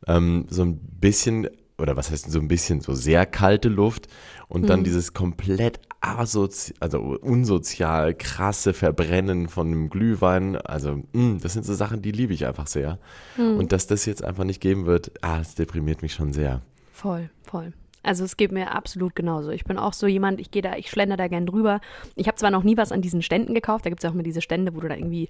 ähm, 0.06 0.46
so 0.50 0.62
ein 0.64 0.78
bisschen, 0.78 1.48
oder 1.80 1.96
was 1.96 2.10
heißt 2.12 2.32
so 2.32 2.40
ein 2.40 2.48
bisschen, 2.48 2.82
so 2.82 2.94
sehr 2.94 3.26
kalte 3.26 3.70
Luft 3.70 4.08
und 4.48 4.64
Mhm. 4.64 4.68
dann 4.68 4.84
dieses 4.84 5.14
komplett 5.14 5.80
asozi 6.02 6.74
also 6.80 7.00
unsozial 7.00 8.14
krasse 8.16 8.74
Verbrennen 8.74 9.48
von 9.48 9.68
einem 9.68 9.90
Glühwein, 9.90 10.56
also 10.58 11.02
mh, 11.14 11.40
das 11.42 11.54
sind 11.54 11.66
so 11.66 11.74
Sachen, 11.74 12.02
die 12.02 12.12
liebe 12.12 12.34
ich 12.34 12.46
einfach 12.46 12.68
sehr. 12.68 13.00
Mhm. 13.38 13.58
Und 13.58 13.72
dass 13.72 13.88
das 13.88 14.06
jetzt 14.06 14.24
einfach 14.24 14.44
nicht 14.44 14.62
geben 14.62 14.86
wird, 14.86 15.12
ah, 15.22 15.38
das 15.40 15.56
deprimiert 15.56 16.02
mich 16.02 16.14
schon 16.14 16.34
sehr. 16.34 16.62
Voll, 16.92 17.30
voll. 17.44 17.74
Also 18.04 18.24
es 18.24 18.38
geht 18.38 18.52
mir 18.52 18.72
absolut 18.74 19.16
genauso. 19.16 19.50
Ich 19.50 19.66
bin 19.66 19.78
auch 19.78 19.94
so 19.94 20.08
jemand, 20.08 20.40
ich 20.40 20.50
gehe 20.50 20.62
da, 20.62 20.78
ich 20.78 20.90
schlender 20.90 21.18
da 21.18 21.28
gern 21.28 21.46
drüber. 21.46 21.82
Ich 22.16 22.28
habe 22.28 22.38
zwar 22.38 22.52
noch 22.52 22.64
nie 22.64 22.78
was 22.78 22.92
an 22.92 23.02
diesen 23.02 23.22
Ständen 23.22 23.54
gekauft, 23.54 23.86
da 23.86 23.90
gibt 23.90 24.00
es 24.00 24.04
ja 24.04 24.10
auch 24.10 24.14
immer 24.14 24.24
diese 24.24 24.42
Stände, 24.42 24.74
wo 24.76 24.80
du 24.80 24.88
da 24.88 24.96
irgendwie 24.96 25.28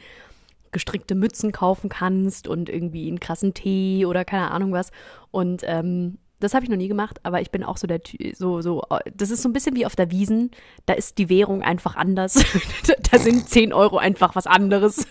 gestrickte 0.72 1.16
Mützen 1.16 1.52
kaufen 1.52 1.90
kannst 1.90 2.48
und 2.48 2.70
irgendwie 2.70 3.08
einen 3.08 3.20
krassen 3.20 3.54
Tee 3.54 4.06
oder 4.06 4.26
keine 4.26 4.52
Ahnung 4.52 4.74
was. 4.74 4.92
Und 5.32 5.64
ähm, 5.66 6.18
das 6.40 6.54
habe 6.54 6.64
ich 6.64 6.70
noch 6.70 6.78
nie 6.78 6.88
gemacht, 6.88 7.20
aber 7.24 7.42
ich 7.42 7.52
bin 7.52 7.64
auch 7.64 7.78
so 7.78 7.88
der 7.88 8.00
so 8.36 8.62
so 8.62 8.84
das 9.16 9.32
ist 9.32 9.42
so 9.42 9.50
ein 9.50 9.54
bisschen 9.54 9.76
wie 9.76 9.86
auf 9.86 9.96
der 9.96 10.12
Wiesen, 10.12 10.52
da 10.86 10.94
ist 10.94 11.18
die 11.18 11.30
Währung 11.30 11.64
einfach 11.64 11.96
anders. 11.96 12.34
da 13.12 13.20
sind 13.20 13.50
10 13.50 13.74
Euro 13.74 13.98
einfach 13.98 14.36
was 14.36 14.48
anderes. 14.48 15.08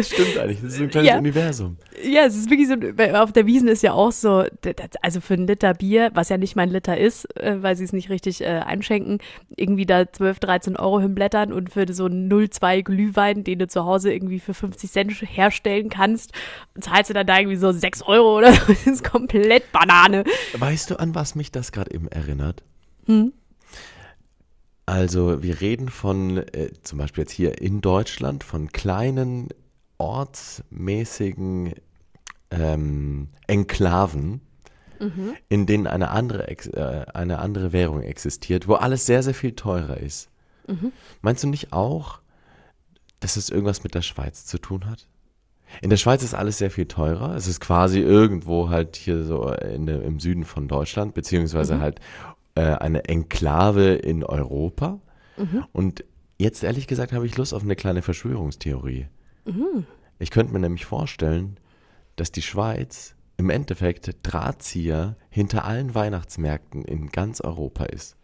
Stimmt 0.00 0.38
eigentlich, 0.38 0.60
das 0.60 0.72
ist 0.72 0.76
so 0.76 0.82
ein 0.84 0.90
kleines 0.90 1.08
Ja. 1.08 1.18
Universum. 1.18 1.76
Ja, 2.02 2.26
es 2.26 2.36
ist 2.36 2.50
wirklich 2.50 2.68
so, 2.68 2.74
auf 3.16 3.32
der 3.32 3.46
Wiesen 3.46 3.68
ist 3.68 3.82
ja 3.82 3.92
auch 3.92 4.12
so, 4.12 4.44
also 5.02 5.20
für 5.20 5.34
einen 5.34 5.46
Liter 5.46 5.74
Bier, 5.74 6.10
was 6.14 6.28
ja 6.28 6.36
nicht 6.36 6.54
mein 6.56 6.68
Liter 6.70 6.96
ist, 6.96 7.24
äh, 7.36 7.62
weil 7.62 7.76
sie 7.76 7.84
es 7.84 7.92
nicht 7.92 8.10
richtig 8.10 8.40
äh, 8.40 8.46
einschenken, 8.64 9.18
irgendwie 9.56 9.86
da 9.86 10.10
12, 10.10 10.38
13 10.38 10.76
Euro 10.76 11.00
hinblättern 11.00 11.52
und 11.52 11.70
für 11.70 11.92
so 11.92 12.04
einen 12.04 12.30
0,2 12.30 12.82
Glühwein, 12.82 13.44
den 13.44 13.58
du 13.58 13.66
zu 13.66 13.84
Hause 13.84 14.12
irgendwie 14.12 14.38
für 14.40 14.54
50 14.54 14.90
Cent 14.90 15.12
herstellen 15.12 15.88
kannst, 15.88 16.32
zahlst 16.78 17.10
du 17.10 17.14
dann 17.14 17.26
da 17.26 17.38
irgendwie 17.38 17.56
so 17.56 17.72
6 17.72 18.02
Euro 18.02 18.38
oder 18.38 18.52
so. 18.52 18.58
Das 18.68 18.86
ist 18.86 19.04
komplett 19.04 19.72
Banane. 19.72 20.17
Weißt 20.58 20.90
du, 20.90 20.98
an 20.98 21.14
was 21.14 21.34
mich 21.34 21.52
das 21.52 21.72
gerade 21.72 21.92
eben 21.92 22.08
erinnert? 22.08 22.62
Hm? 23.06 23.32
Also 24.86 25.42
wir 25.42 25.60
reden 25.60 25.88
von, 25.90 26.38
äh, 26.38 26.70
zum 26.82 26.98
Beispiel 26.98 27.22
jetzt 27.22 27.32
hier 27.32 27.60
in 27.60 27.80
Deutschland, 27.80 28.42
von 28.42 28.72
kleinen 28.72 29.48
ortsmäßigen 29.98 31.74
ähm, 32.50 33.28
Enklaven, 33.46 34.40
in 35.48 35.66
denen 35.66 35.86
eine 35.86 36.10
andere, 36.10 36.48
Ex 36.48 36.66
äh, 36.68 37.04
eine 37.12 37.38
andere 37.38 37.72
Währung 37.72 38.02
existiert, 38.02 38.66
wo 38.66 38.74
alles 38.74 39.06
sehr, 39.06 39.22
sehr 39.22 39.34
viel 39.34 39.52
teurer 39.52 39.98
ist. 39.98 40.30
Meinst 41.22 41.42
du 41.42 41.48
nicht 41.48 41.72
auch, 41.72 42.20
dass 43.20 43.36
es 43.36 43.50
irgendwas 43.50 43.84
mit 43.84 43.94
der 43.94 44.02
Schweiz 44.02 44.46
zu 44.46 44.58
tun 44.58 44.86
hat? 44.86 45.06
In 45.82 45.90
der 45.90 45.96
Schweiz 45.96 46.22
ist 46.22 46.34
alles 46.34 46.58
sehr 46.58 46.70
viel 46.70 46.86
teurer. 46.86 47.34
Es 47.34 47.46
ist 47.46 47.60
quasi 47.60 48.00
irgendwo 48.00 48.68
halt 48.68 48.96
hier 48.96 49.24
so 49.24 49.50
in 49.52 49.86
der, 49.86 50.02
im 50.02 50.18
Süden 50.20 50.44
von 50.44 50.68
Deutschland, 50.68 51.14
beziehungsweise 51.14 51.80
halt 51.80 52.00
äh, 52.54 52.62
eine 52.62 53.04
Enklave 53.04 53.94
in 53.94 54.24
Europa. 54.24 55.00
Und 55.72 56.04
jetzt 56.38 56.64
ehrlich 56.64 56.86
gesagt 56.86 57.12
habe 57.12 57.26
ich 57.26 57.36
Lust 57.36 57.54
auf 57.54 57.62
eine 57.62 57.76
kleine 57.76 58.02
Verschwörungstheorie. 58.02 59.06
Ich 60.18 60.30
könnte 60.30 60.52
mir 60.52 60.60
nämlich 60.60 60.84
vorstellen, 60.84 61.58
dass 62.16 62.32
die 62.32 62.42
Schweiz 62.42 63.14
im 63.36 63.50
Endeffekt 63.50 64.16
Drahtzieher 64.24 65.16
hinter 65.30 65.64
allen 65.64 65.94
Weihnachtsmärkten 65.94 66.84
in 66.84 67.10
ganz 67.10 67.40
Europa 67.40 67.84
ist. 67.84 68.16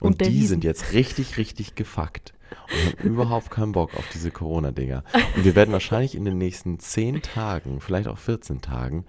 Und, 0.00 0.22
Und 0.22 0.26
die 0.26 0.46
sind 0.46 0.62
jetzt 0.62 0.92
richtig, 0.92 1.38
richtig 1.38 1.74
gefuckt 1.74 2.34
und 2.70 2.98
haben 2.98 3.08
überhaupt 3.08 3.50
keinen 3.50 3.72
Bock 3.72 3.94
auf 3.96 4.08
diese 4.12 4.30
Corona-Dinger. 4.30 5.04
Und 5.36 5.44
wir 5.44 5.54
werden 5.54 5.72
wahrscheinlich 5.72 6.14
in 6.14 6.24
den 6.24 6.38
nächsten 6.38 6.78
10 6.78 7.22
Tagen, 7.22 7.80
vielleicht 7.80 8.08
auch 8.08 8.18
14 8.18 8.60
Tagen, 8.60 9.04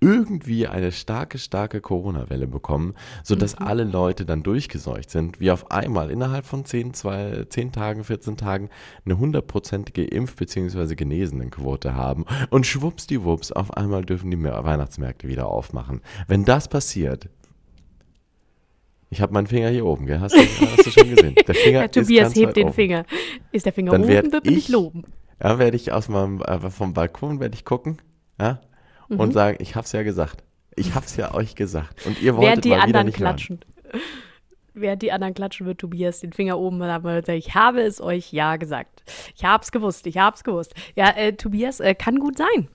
irgendwie 0.00 0.66
eine 0.66 0.92
starke, 0.92 1.38
starke 1.38 1.80
Corona-Welle 1.80 2.46
bekommen, 2.46 2.94
sodass 3.22 3.54
alle 3.54 3.84
Leute 3.84 4.24
dann 4.24 4.42
durchgeseucht 4.42 5.10
sind, 5.10 5.40
wie 5.40 5.50
auf 5.50 5.70
einmal 5.70 6.10
innerhalb 6.10 6.46
von 6.46 6.64
10, 6.64 6.94
zwei, 6.94 7.44
10 7.48 7.72
Tagen, 7.72 8.04
14 8.04 8.36
Tagen 8.36 8.70
eine 9.04 9.18
hundertprozentige 9.18 10.04
Impf- 10.04 10.36
bzw. 10.36 10.94
Genesenenquote 10.94 11.94
haben. 11.94 12.24
Und 12.50 12.66
schwuppsdiwupps, 12.66 13.52
auf 13.52 13.76
einmal 13.76 14.04
dürfen 14.04 14.30
die 14.30 14.42
Weihnachtsmärkte 14.42 15.28
wieder 15.28 15.46
aufmachen. 15.48 16.00
Wenn 16.26 16.44
das 16.44 16.68
passiert, 16.68 17.28
ich 19.10 19.20
habe 19.20 19.32
meinen 19.32 19.46
Finger 19.46 19.68
hier 19.68 19.84
oben, 19.84 20.06
gell? 20.06 20.20
Hast 20.20 20.34
du, 20.36 20.40
hast 20.40 20.86
du 20.86 20.90
schon 20.90 21.10
gesehen? 21.14 21.34
Der 21.46 21.54
Finger 21.54 21.80
Herr 21.80 21.90
Tobias 21.90 22.34
hebt 22.34 22.56
den 22.56 22.66
oben. 22.66 22.74
Finger. 22.74 23.04
Ist 23.52 23.66
der 23.66 23.72
Finger 23.72 23.92
Dann 23.92 24.02
oben, 24.04 24.10
wird 24.10 24.32
man 24.32 24.42
ich- 24.54 24.68
loben. 24.68 25.04
Ja, 25.42 25.58
werde 25.58 25.76
ich 25.76 25.90
aus 25.92 26.08
meinem 26.08 26.40
äh, 26.42 26.70
vom 26.70 26.92
Balkon 26.94 27.40
werde 27.40 27.54
ich 27.54 27.64
gucken, 27.64 27.98
ja, 28.38 28.60
Mhm. 29.08 29.18
und 29.20 29.32
sagen, 29.32 29.56
ich 29.60 29.74
hab's 29.74 29.90
ja 29.92 30.02
gesagt. 30.02 30.44
Ich 30.76 30.94
hab's 30.94 31.16
ja 31.16 31.34
euch 31.34 31.54
gesagt. 31.56 32.06
Und 32.06 32.22
ihr 32.22 32.34
wolltet 32.36 32.48
Während 32.48 32.64
die 32.64 32.68
mal 32.70 32.80
anderen 32.80 33.06
nicht 33.06 33.18
hören. 33.18 33.28
klatschen. 33.36 33.60
Während 34.72 35.02
die 35.02 35.10
anderen 35.10 35.34
klatschen, 35.34 35.66
wird 35.66 35.78
Tobias 35.78 36.20
den 36.20 36.32
Finger 36.32 36.56
oben 36.58 36.80
haben 36.84 37.04
und 37.04 37.26
sagt, 37.26 37.36
ich 37.38 37.54
habe 37.54 37.80
es 37.82 38.00
euch 38.00 38.32
ja 38.32 38.56
gesagt. 38.56 39.02
Ich 39.34 39.44
hab's 39.44 39.72
gewusst, 39.72 40.06
ich 40.06 40.16
hab's 40.18 40.44
gewusst. 40.44 40.74
Ja, 40.94 41.10
äh, 41.16 41.32
Tobias, 41.32 41.80
äh, 41.80 41.94
kann 41.96 42.20
gut 42.20 42.38
sein. 42.38 42.68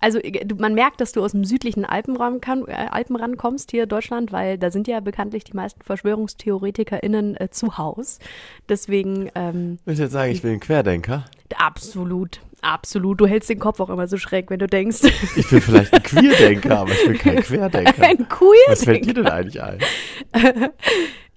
Also 0.00 0.18
äh, 0.18 0.44
du, 0.44 0.56
man 0.56 0.74
merkt, 0.74 1.00
dass 1.00 1.12
du 1.12 1.22
aus 1.22 1.32
dem 1.32 1.44
südlichen 1.44 1.84
Alpenraum 1.84 2.40
kann, 2.40 2.64
äh, 2.66 2.72
Alpenrand 2.90 3.36
kommst 3.36 3.70
hier 3.70 3.86
Deutschland, 3.86 4.32
weil 4.32 4.58
da 4.58 4.70
sind 4.70 4.88
ja 4.88 5.00
bekanntlich 5.00 5.44
die 5.44 5.54
meisten 5.54 5.82
VerschwörungstheoretikerInnen 5.82 7.36
äh, 7.36 7.50
zu 7.50 7.78
Haus. 7.78 8.18
Deswegen. 8.68 9.30
Ähm, 9.34 9.78
Willst 9.84 10.00
du 10.00 10.04
jetzt 10.04 10.12
sagen, 10.12 10.32
ich 10.32 10.42
bin 10.42 10.52
ein 10.52 10.60
Querdenker? 10.60 11.24
Absolut. 11.56 12.40
Absolut. 12.62 13.20
Du 13.20 13.26
hältst 13.26 13.48
den 13.48 13.58
Kopf 13.58 13.80
auch 13.80 13.88
immer 13.88 14.06
so 14.06 14.18
schräg, 14.18 14.50
wenn 14.50 14.58
du 14.58 14.66
denkst. 14.66 15.00
Ich 15.36 15.48
bin 15.48 15.60
vielleicht 15.60 15.94
ein 15.94 16.02
Queerdenker, 16.02 16.80
aber 16.80 16.92
ich 16.92 17.06
bin 17.06 17.18
kein 17.18 17.36
Querdenker. 17.42 18.02
Ein 18.02 18.28
Queerdenker. 18.28 18.70
Was 18.70 18.84
fällt 18.84 19.06
dir 19.06 19.14
denn 19.14 19.28
eigentlich 19.28 19.62
ein? 19.62 19.78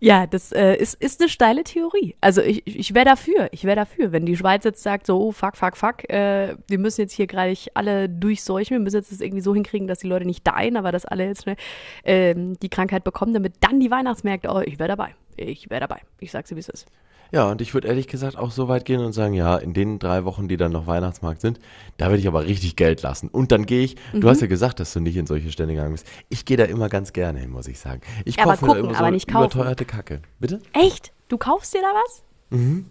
Ja, 0.04 0.28
das 0.28 0.52
äh, 0.52 0.76
ist, 0.76 0.96
ist 0.96 1.22
eine 1.22 1.30
steile 1.30 1.64
Theorie. 1.64 2.18
Also 2.20 2.42
ich, 2.42 2.68
ich 2.68 2.94
wäre 2.94 3.06
dafür. 3.06 3.48
Ich 3.54 3.64
wäre 3.64 3.78
dafür. 3.78 4.12
Wenn 4.12 4.26
die 4.26 4.36
Schweiz 4.36 4.66
jetzt 4.66 4.84
sagt, 4.84 5.06
so, 5.06 5.18
oh, 5.18 5.32
fuck, 5.32 5.56
fuck, 5.56 5.78
fuck, 5.78 6.10
äh, 6.10 6.58
wir 6.68 6.78
müssen 6.78 7.00
jetzt 7.00 7.14
hier 7.14 7.26
gerade 7.26 7.56
alle 7.74 8.10
durchseuchen, 8.10 8.76
wir 8.76 8.82
müssen 8.82 8.98
jetzt 8.98 9.14
das 9.14 9.22
irgendwie 9.22 9.40
so 9.40 9.56
hinkriegen, 9.56 9.88
dass 9.88 10.00
die 10.00 10.10
Leute 10.10 10.26
nicht 10.26 10.46
deien, 10.46 10.76
aber 10.76 10.92
dass 10.92 11.06
alle 11.06 11.26
jetzt 11.26 11.44
schnell 11.44 11.56
ähm, 12.04 12.60
die 12.60 12.68
Krankheit 12.68 13.06
bekommen, 13.06 13.34
damit 13.34 13.54
dann 13.62 13.80
die 13.80 13.92
Weihnachtsmärkte, 13.92 14.50
oh, 14.50 14.60
ich 14.60 14.78
wäre 14.78 14.90
dabei. 14.90 15.16
Ich 15.38 15.70
wäre 15.70 15.80
dabei. 15.80 16.02
Ich 16.20 16.32
sag's 16.32 16.50
dir, 16.50 16.58
wie 16.58 16.60
es 16.60 16.68
ist. 16.68 16.86
Ja, 17.34 17.50
und 17.50 17.62
ich 17.62 17.74
würde 17.74 17.88
ehrlich 17.88 18.08
gesagt 18.08 18.38
auch 18.38 18.52
so 18.52 18.68
weit 18.68 18.86
gehen 18.86 19.00
und 19.04 19.12
sagen, 19.12 19.34
ja, 19.34 19.58
in 19.58 19.74
den 19.74 19.98
drei 19.98 20.24
Wochen, 20.24 20.48
die 20.48 20.56
dann 20.56 20.72
noch 20.72 20.86
Weihnachtsmarkt 20.86 21.42
sind, 21.42 21.60
da 21.98 22.06
würde 22.10 22.20
ich 22.20 22.28
aber 22.28 22.46
richtig 22.46 22.76
Geld 22.76 23.02
lassen. 23.02 23.28
Und 23.28 23.52
dann 23.52 23.66
gehe 23.66 23.84
ich, 23.84 23.96
Mhm. 24.14 24.22
du 24.22 24.30
hast 24.30 24.42
ja 24.42 24.46
gesagt, 24.48 24.80
dass 24.80 24.94
du 24.94 25.00
nicht 25.00 25.18
in 25.18 25.26
solche 25.26 25.52
Stände 25.52 25.74
gegangen 25.74 25.94
bist. 25.94 26.06
Ich 26.30 26.46
gehe 26.46 26.58
da 26.58 26.66
immer 26.66 26.90
ganz 26.90 27.12
gerne 27.12 27.40
hin, 27.40 27.50
muss 27.50 27.68
ich 27.68 27.80
sagen. 27.80 28.02
Ich 28.24 28.36
Ja, 28.36 28.44
aber 28.44 28.52
kaufe 28.52 28.66
mir 28.66 28.68
da 28.68 28.74
gucken, 28.76 28.90
immer 28.92 28.98
so 29.00 29.04
aber 29.04 29.12
nicht 29.12 29.28
kaufen. 29.28 29.46
überteuerte 29.46 29.86
Kacke. 29.86 30.22
Bitte? 30.40 30.60
Echt? 30.74 31.12
Du 31.28 31.40
kaufst 31.40 31.74
dir 31.74 31.82
da 31.82 31.88
was? 32.06 32.24
Mhm. 32.52 32.86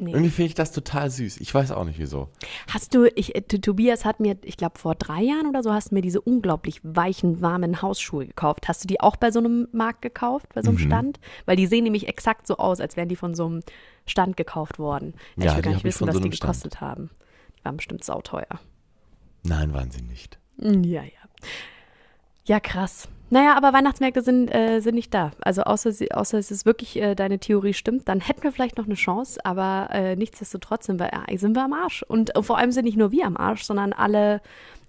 Nee. 0.00 0.10
Irgendwie 0.12 0.30
finde 0.30 0.46
ich 0.48 0.54
das 0.54 0.72
total 0.72 1.10
süß. 1.10 1.38
Ich 1.38 1.52
weiß 1.52 1.72
auch 1.72 1.84
nicht 1.84 1.98
wieso. 1.98 2.28
Hast 2.72 2.94
du, 2.94 3.06
ich, 3.16 3.34
äh, 3.34 3.40
Tobias 3.42 4.04
hat 4.04 4.20
mir, 4.20 4.36
ich 4.44 4.56
glaube 4.56 4.78
vor 4.78 4.94
drei 4.94 5.22
Jahren 5.22 5.46
oder 5.46 5.62
so, 5.62 5.72
hast 5.72 5.90
du 5.90 5.94
mir 5.96 6.02
diese 6.02 6.20
unglaublich 6.20 6.80
weichen, 6.82 7.40
warmen 7.40 7.82
Hausschuhe 7.82 8.26
gekauft. 8.26 8.68
Hast 8.68 8.84
du 8.84 8.86
die 8.86 9.00
auch 9.00 9.16
bei 9.16 9.30
so 9.30 9.38
einem 9.40 9.68
Markt 9.72 10.02
gekauft, 10.02 10.46
bei 10.54 10.62
so 10.62 10.70
Mhm. 10.70 10.76
einem 10.78 10.86
Stand? 10.86 11.20
Weil 11.46 11.56
die 11.56 11.66
sehen 11.66 11.84
nämlich 11.84 12.06
exakt 12.08 12.46
so 12.46 12.56
aus, 12.58 12.80
als 12.80 12.96
wären 12.96 13.08
die 13.08 13.16
von 13.16 13.34
so 13.34 13.46
einem 13.46 13.60
Stand 14.06 14.36
gekauft 14.36 14.78
worden. 14.78 15.14
Ja, 15.36 15.50
ich 15.50 15.56
will 15.56 15.62
gar 15.62 15.72
nicht 15.72 15.84
wissen, 15.84 16.06
was 16.06 16.14
so 16.14 16.20
die 16.20 16.26
einem 16.26 16.32
Stand. 16.32 16.52
gekostet 16.52 16.80
haben. 16.80 17.10
Die 17.58 17.64
waren 17.64 17.76
bestimmt 17.76 18.04
sauteuer. 18.04 18.60
Nein, 19.44 19.72
waren 19.74 19.90
sie 19.90 20.02
nicht. 20.02 20.38
Ja, 20.60 21.02
ja. 21.02 21.10
Ja, 22.48 22.60
krass. 22.60 23.08
Naja, 23.28 23.54
aber 23.58 23.74
Weihnachtsmärkte 23.74 24.22
sind, 24.22 24.48
äh, 24.48 24.80
sind 24.80 24.94
nicht 24.94 25.12
da. 25.12 25.32
Also 25.42 25.64
außer, 25.64 25.92
sie, 25.92 26.12
außer 26.12 26.38
es 26.38 26.50
ist 26.50 26.64
wirklich 26.64 26.96
äh, 26.96 27.14
deine 27.14 27.38
Theorie 27.38 27.74
stimmt, 27.74 28.08
dann 28.08 28.20
hätten 28.20 28.42
wir 28.42 28.52
vielleicht 28.52 28.78
noch 28.78 28.86
eine 28.86 28.94
Chance, 28.94 29.38
aber 29.44 29.90
äh, 29.92 30.16
nichtsdestotrotz 30.16 30.86
sind 30.86 30.98
wir, 30.98 31.10
äh, 31.12 31.36
sind 31.36 31.54
wir 31.54 31.62
am 31.62 31.74
Arsch. 31.74 32.02
Und 32.02 32.34
äh, 32.34 32.42
vor 32.42 32.56
allem 32.56 32.72
sind 32.72 32.86
nicht 32.86 32.96
nur 32.96 33.12
wir 33.12 33.26
am 33.26 33.36
Arsch, 33.36 33.64
sondern 33.64 33.92
alle 33.92 34.40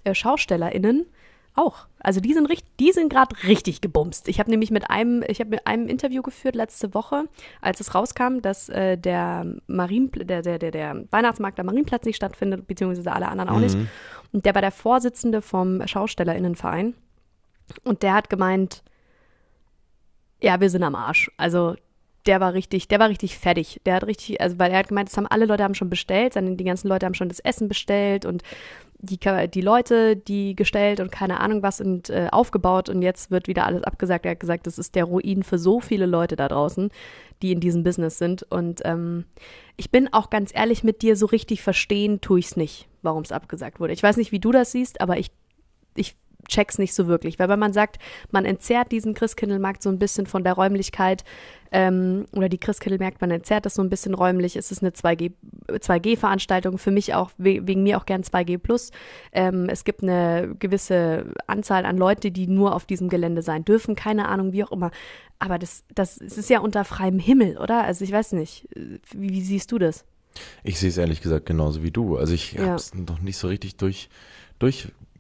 äh, 0.06 0.14
SchaustellerInnen 0.14 1.06
auch. 1.54 1.88
Also 2.00 2.22
die 2.22 2.34
sind 2.34 2.46
richtig, 2.46 2.78
die 2.78 2.94
sind 2.94 3.10
gerade 3.10 3.36
richtig 3.44 3.82
gebumst. 3.82 4.30
Ich 4.30 4.40
habe 4.40 4.50
nämlich 4.50 4.72
mit 4.72 4.90
einem, 4.90 5.22
ich 5.28 5.42
habe 5.42 5.50
mit 5.50 5.68
einem 5.68 5.90
Interview 5.90 6.22
geführt 6.22 6.56
letzte 6.56 6.94
Woche, 6.94 7.26
als 7.60 7.82
es 7.82 7.94
rauskam, 7.94 8.40
dass 8.42 8.68
der 8.68 9.46
Marienpl 9.68 10.24
der, 10.24 10.42
der, 10.42 10.60
der, 10.60 10.72
der 10.72 11.04
Weihnachtsmarkt 11.12 11.60
am 11.60 11.66
Marienplatz 11.66 12.06
nicht 12.06 12.16
stattfindet, 12.16 12.68
beziehungsweise 12.68 13.12
alle 13.12 13.28
anderen 13.28 13.50
auch 13.50 13.60
nicht. 13.60 13.76
Und 14.32 14.46
der 14.46 14.56
war 14.56 14.62
der 14.62 14.72
Vorsitzende 14.72 15.42
vom 15.42 15.86
SchaustellerInnenverein. 15.86 16.94
Und 17.84 18.04
der 18.04 18.14
hat 18.14 18.30
gemeint, 18.30 18.84
ja, 20.42 20.60
wir 20.60 20.70
sind 20.70 20.84
am 20.84 20.96
Arsch. 20.96 21.32
Also 21.38 21.76
der 22.26 22.40
war 22.40 22.54
richtig, 22.54 22.88
der 22.88 23.00
war 23.00 23.10
richtig 23.10 23.38
fertig. 23.38 23.82
Der 23.86 23.96
hat 23.96 24.06
richtig, 24.06 24.42
also 24.42 24.60
weil 24.60 24.72
er 24.72 24.80
hat 24.80 24.90
gemeint, 24.90 25.10
das 25.10 25.18
haben 25.18 25.28
alle 25.28 25.46
Leute 25.46 25.64
haben 25.64 25.76
schon 25.76 25.90
bestellt, 25.90 26.36
dann 26.36 26.58
die 26.58 26.64
ganzen 26.64 26.88
Leute 26.88 27.06
haben 27.06 27.14
schon 27.14 27.30
das 27.30 27.40
Essen 27.40 27.68
bestellt 27.68 28.26
und 28.26 28.44
die, 29.02 29.18
die 29.54 29.62
Leute, 29.62 30.18
die 30.18 30.56
gestellt 30.56 31.00
und 31.00 31.12
keine 31.12 31.40
Ahnung 31.40 31.64
was 31.64 31.80
und 31.80 32.10
äh, 32.10 32.28
aufgebaut 32.32 32.90
und 32.90 33.02
jetzt 33.02 33.32
wird 33.32 33.48
wieder 33.48 33.66
alles 33.66 33.84
abgesagt. 33.84 34.26
Er 34.26 34.32
hat 34.32 34.42
gesagt, 34.42 34.68
das 34.68 34.78
ist 34.78 34.96
der 34.96 35.06
Ruin 35.06 35.44
für 35.44 35.58
so 35.58 35.80
viele 35.80 36.06
Leute 36.06 36.36
da 36.36 36.50
draußen, 36.50 36.90
die 37.42 37.54
in 37.54 37.62
diesem 37.62 37.84
Business 37.84 38.18
sind. 38.18 38.44
Und 38.44 38.82
ähm, 38.84 39.24
ich 39.78 39.90
bin 39.90 40.12
auch 40.14 40.30
ganz 40.30 40.52
ehrlich 40.54 40.84
mit 40.84 41.02
dir, 41.02 41.16
so 41.16 41.28
richtig 41.28 41.62
verstehen 41.62 42.20
tue 42.20 42.40
ich 42.40 42.48
es 42.48 42.58
nicht, 42.58 42.90
warum 43.02 43.24
es 43.24 43.32
abgesagt 43.32 43.80
wurde. 43.80 43.94
Ich 43.94 44.04
weiß 44.04 44.18
nicht, 44.18 44.34
wie 44.34 44.40
du 44.40 44.52
das 44.52 44.74
siehst, 44.74 45.00
aber 45.00 45.18
ich, 45.18 45.32
ich 45.96 46.18
check's 46.50 46.78
nicht 46.78 46.94
so 46.94 47.08
wirklich. 47.08 47.40
Weil 47.40 47.48
wenn 47.48 47.60
man 47.60 47.72
sagt, 47.72 47.98
man 48.32 48.44
entzerrt 48.44 48.92
diesen 48.92 49.14
Christkindlmarkt 49.14 49.82
so 49.82 49.90
ein 49.90 50.00
bisschen 50.00 50.26
von 50.26 50.44
der 50.44 50.54
Räumlichkeit 50.54 51.24
ähm, 51.72 52.26
oder 52.36 52.50
die 52.50 52.58
Christkindlmärkte, 52.58 53.20
man 53.22 53.32
entzerrt 53.32 53.66
das 53.66 53.76
so 53.76 53.82
ein 53.82 53.90
bisschen 53.90 54.14
räumlich, 54.14 54.56
es 54.58 54.72
ist 54.72 54.82
eine 54.82 54.92
2G, 54.92 55.32
2G-Veranstaltung, 55.70 56.78
für 56.78 56.92
mich 56.92 57.14
auch, 57.14 57.32
we 57.38 57.66
wegen 57.68 57.84
mir 57.84 57.98
auch 57.98 58.06
gern 58.06 58.24
2G+. 58.24 58.92
Ähm, 59.32 59.70
es 59.70 59.84
gibt 59.84 60.04
eine 60.04 60.56
gewisse 60.60 61.26
Anzahl 61.48 61.86
an 61.86 61.98
Leute, 61.98 62.32
die 62.32 62.48
nur 62.48 62.76
auf 62.76 62.86
diesem 62.86 63.10
Gelände 63.10 63.42
sein 63.42 63.66
dürfen, 63.66 63.96
keine 63.96 64.28
Ahnung, 64.28 64.52
wie 64.54 64.64
auch 64.64 64.72
immer. 64.72 64.92
Aber 65.38 65.58
das, 65.58 65.84
das, 65.96 66.20
es 66.20 66.38
ist 66.38 66.50
ja 66.50 66.60
unter 66.60 66.84
freiem 66.84 67.20
Himmel, 67.20 67.58
oder? 67.58 67.84
Also 67.84 68.04
ich 68.04 68.12
weiß 68.12 68.34
nicht, 68.34 68.68
wie, 68.76 69.30
wie 69.30 69.42
siehst 69.42 69.72
du 69.72 69.78
das? 69.78 70.06
Ich 70.64 70.80
sehe 70.80 70.90
es 70.90 70.98
ehrlich 70.98 71.22
gesagt 71.22 71.46
genauso 71.46 71.82
wie 71.84 71.92
du. 71.92 72.18
Also 72.18 72.34
ich 72.34 72.54
Ja. 72.54 72.62
habe 72.66 72.76
es 72.76 72.94
noch 72.94 73.20
nicht 73.20 73.38
so 73.38 73.48
richtig 73.48 73.78
durch, 73.78 74.10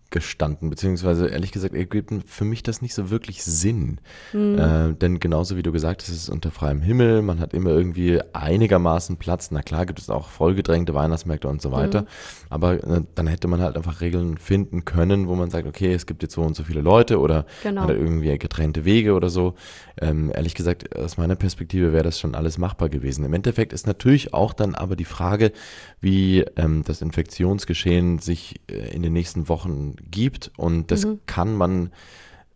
durchgestanden, 0.09 0.69
beziehungsweise 0.69 1.27
ehrlich 1.27 1.51
gesagt 1.51 1.75
ergibt 1.75 2.09
für 2.25 2.45
mich 2.45 2.63
das 2.63 2.81
nicht 2.81 2.93
so 2.93 3.09
wirklich 3.09 3.43
Sinn. 3.43 3.99
Äh, 4.33 4.93
denn 4.93 5.19
genauso 5.19 5.55
wie 5.57 5.63
du 5.63 5.71
gesagt 5.71 6.01
hast, 6.01 6.09
es 6.09 6.23
ist 6.23 6.29
unter 6.29 6.51
freiem 6.51 6.81
Himmel, 6.81 7.21
man 7.21 7.39
hat 7.39 7.53
immer 7.53 7.71
irgendwie 7.71 8.19
einigermaßen 8.33 9.17
Platz. 9.17 9.51
Na 9.51 9.61
klar 9.61 9.85
gibt 9.85 9.99
es 9.99 10.09
auch 10.09 10.29
vollgedrängte 10.29 10.93
Weihnachtsmärkte 10.93 11.47
und 11.47 11.61
so 11.61 11.71
weiter, 11.71 12.05
aber 12.49 12.83
äh, 12.83 13.01
dann 13.15 13.27
hätte 13.27 13.47
man 13.47 13.61
halt 13.61 13.77
einfach 13.77 14.01
Regeln 14.01 14.37
finden 14.37 14.85
können, 14.85 15.27
wo 15.27 15.35
man 15.35 15.49
sagt, 15.49 15.67
okay, 15.67 15.93
es 15.93 16.05
gibt 16.05 16.23
jetzt 16.23 16.33
so 16.33 16.41
und 16.41 16.55
so 16.55 16.63
viele 16.63 16.81
Leute 16.81 17.19
oder 17.19 17.45
Genau. 17.63 17.83
oder 17.83 17.95
irgendwie 17.95 18.37
getrennte 18.37 18.85
Wege 18.85 19.13
oder 19.13 19.29
so. 19.29 19.55
Ähm, 20.01 20.31
ehrlich 20.33 20.55
gesagt, 20.55 20.95
aus 20.95 21.17
meiner 21.17 21.35
Perspektive 21.35 21.93
wäre 21.93 22.03
das 22.03 22.19
schon 22.19 22.35
alles 22.35 22.57
machbar 22.57 22.89
gewesen. 22.89 23.25
Im 23.25 23.33
Endeffekt 23.33 23.73
ist 23.73 23.85
natürlich 23.85 24.33
auch 24.33 24.53
dann 24.53 24.75
aber 24.75 24.95
die 24.95 25.05
Frage, 25.05 25.51
wie 25.99 26.41
ähm, 26.55 26.83
das 26.85 27.01
Infektionsgeschehen 27.01 28.19
sich 28.19 28.61
äh, 28.71 28.93
in 28.95 29.01
den 29.01 29.13
nächsten 29.13 29.49
Wochen 29.49 29.95
gibt. 30.09 30.51
Und 30.57 30.91
das 30.91 31.07
kann 31.25 31.55
man 31.55 31.91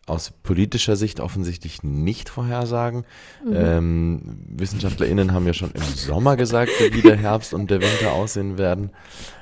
aus 0.05 0.31
politischer 0.31 0.97
Sicht 0.97 1.21
offensichtlich 1.21 1.81
nicht 1.81 2.27
vorhersagen. 2.27 3.05
Ähm, 3.49 4.37
WissenschaftlerInnen 4.49 5.33
haben 5.33 5.47
ja 5.47 5.53
schon 5.53 5.71
im 5.71 5.81
Sommer 5.81 6.35
gesagt, 6.35 6.71
wie 6.91 7.01
der 7.01 7.15
Herbst 7.15 7.53
und 7.53 7.71
der 7.71 7.79
Winter 7.81 8.11
aussehen 8.11 8.57
werden. 8.57 8.89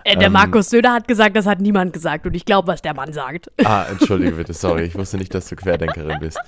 Äh, 0.04 0.16
der 0.18 0.28
Ähm, 0.28 0.34
Markus 0.34 0.70
Söder 0.70 0.94
hat 0.94 1.08
gesagt, 1.08 1.36
das 1.36 1.48
hat 1.48 1.62
niemand 1.62 1.94
gesagt 1.94 2.26
und 2.28 2.36
ich 2.36 2.46
glaube, 2.46 2.68
was 2.68 2.82
der 2.84 2.94
Mann 2.94 3.12
sagt. 3.12 3.52
Ah, 3.64 3.86
entschuldige 3.90 4.34
bitte, 4.34 4.54
sorry, 4.54 4.84
ich 4.84 4.96
wusste 4.96 5.18
nicht, 5.18 5.34
dass 5.34 5.48
du 5.50 5.56
Querdenkerin 5.56 6.20
bist. 6.20 6.40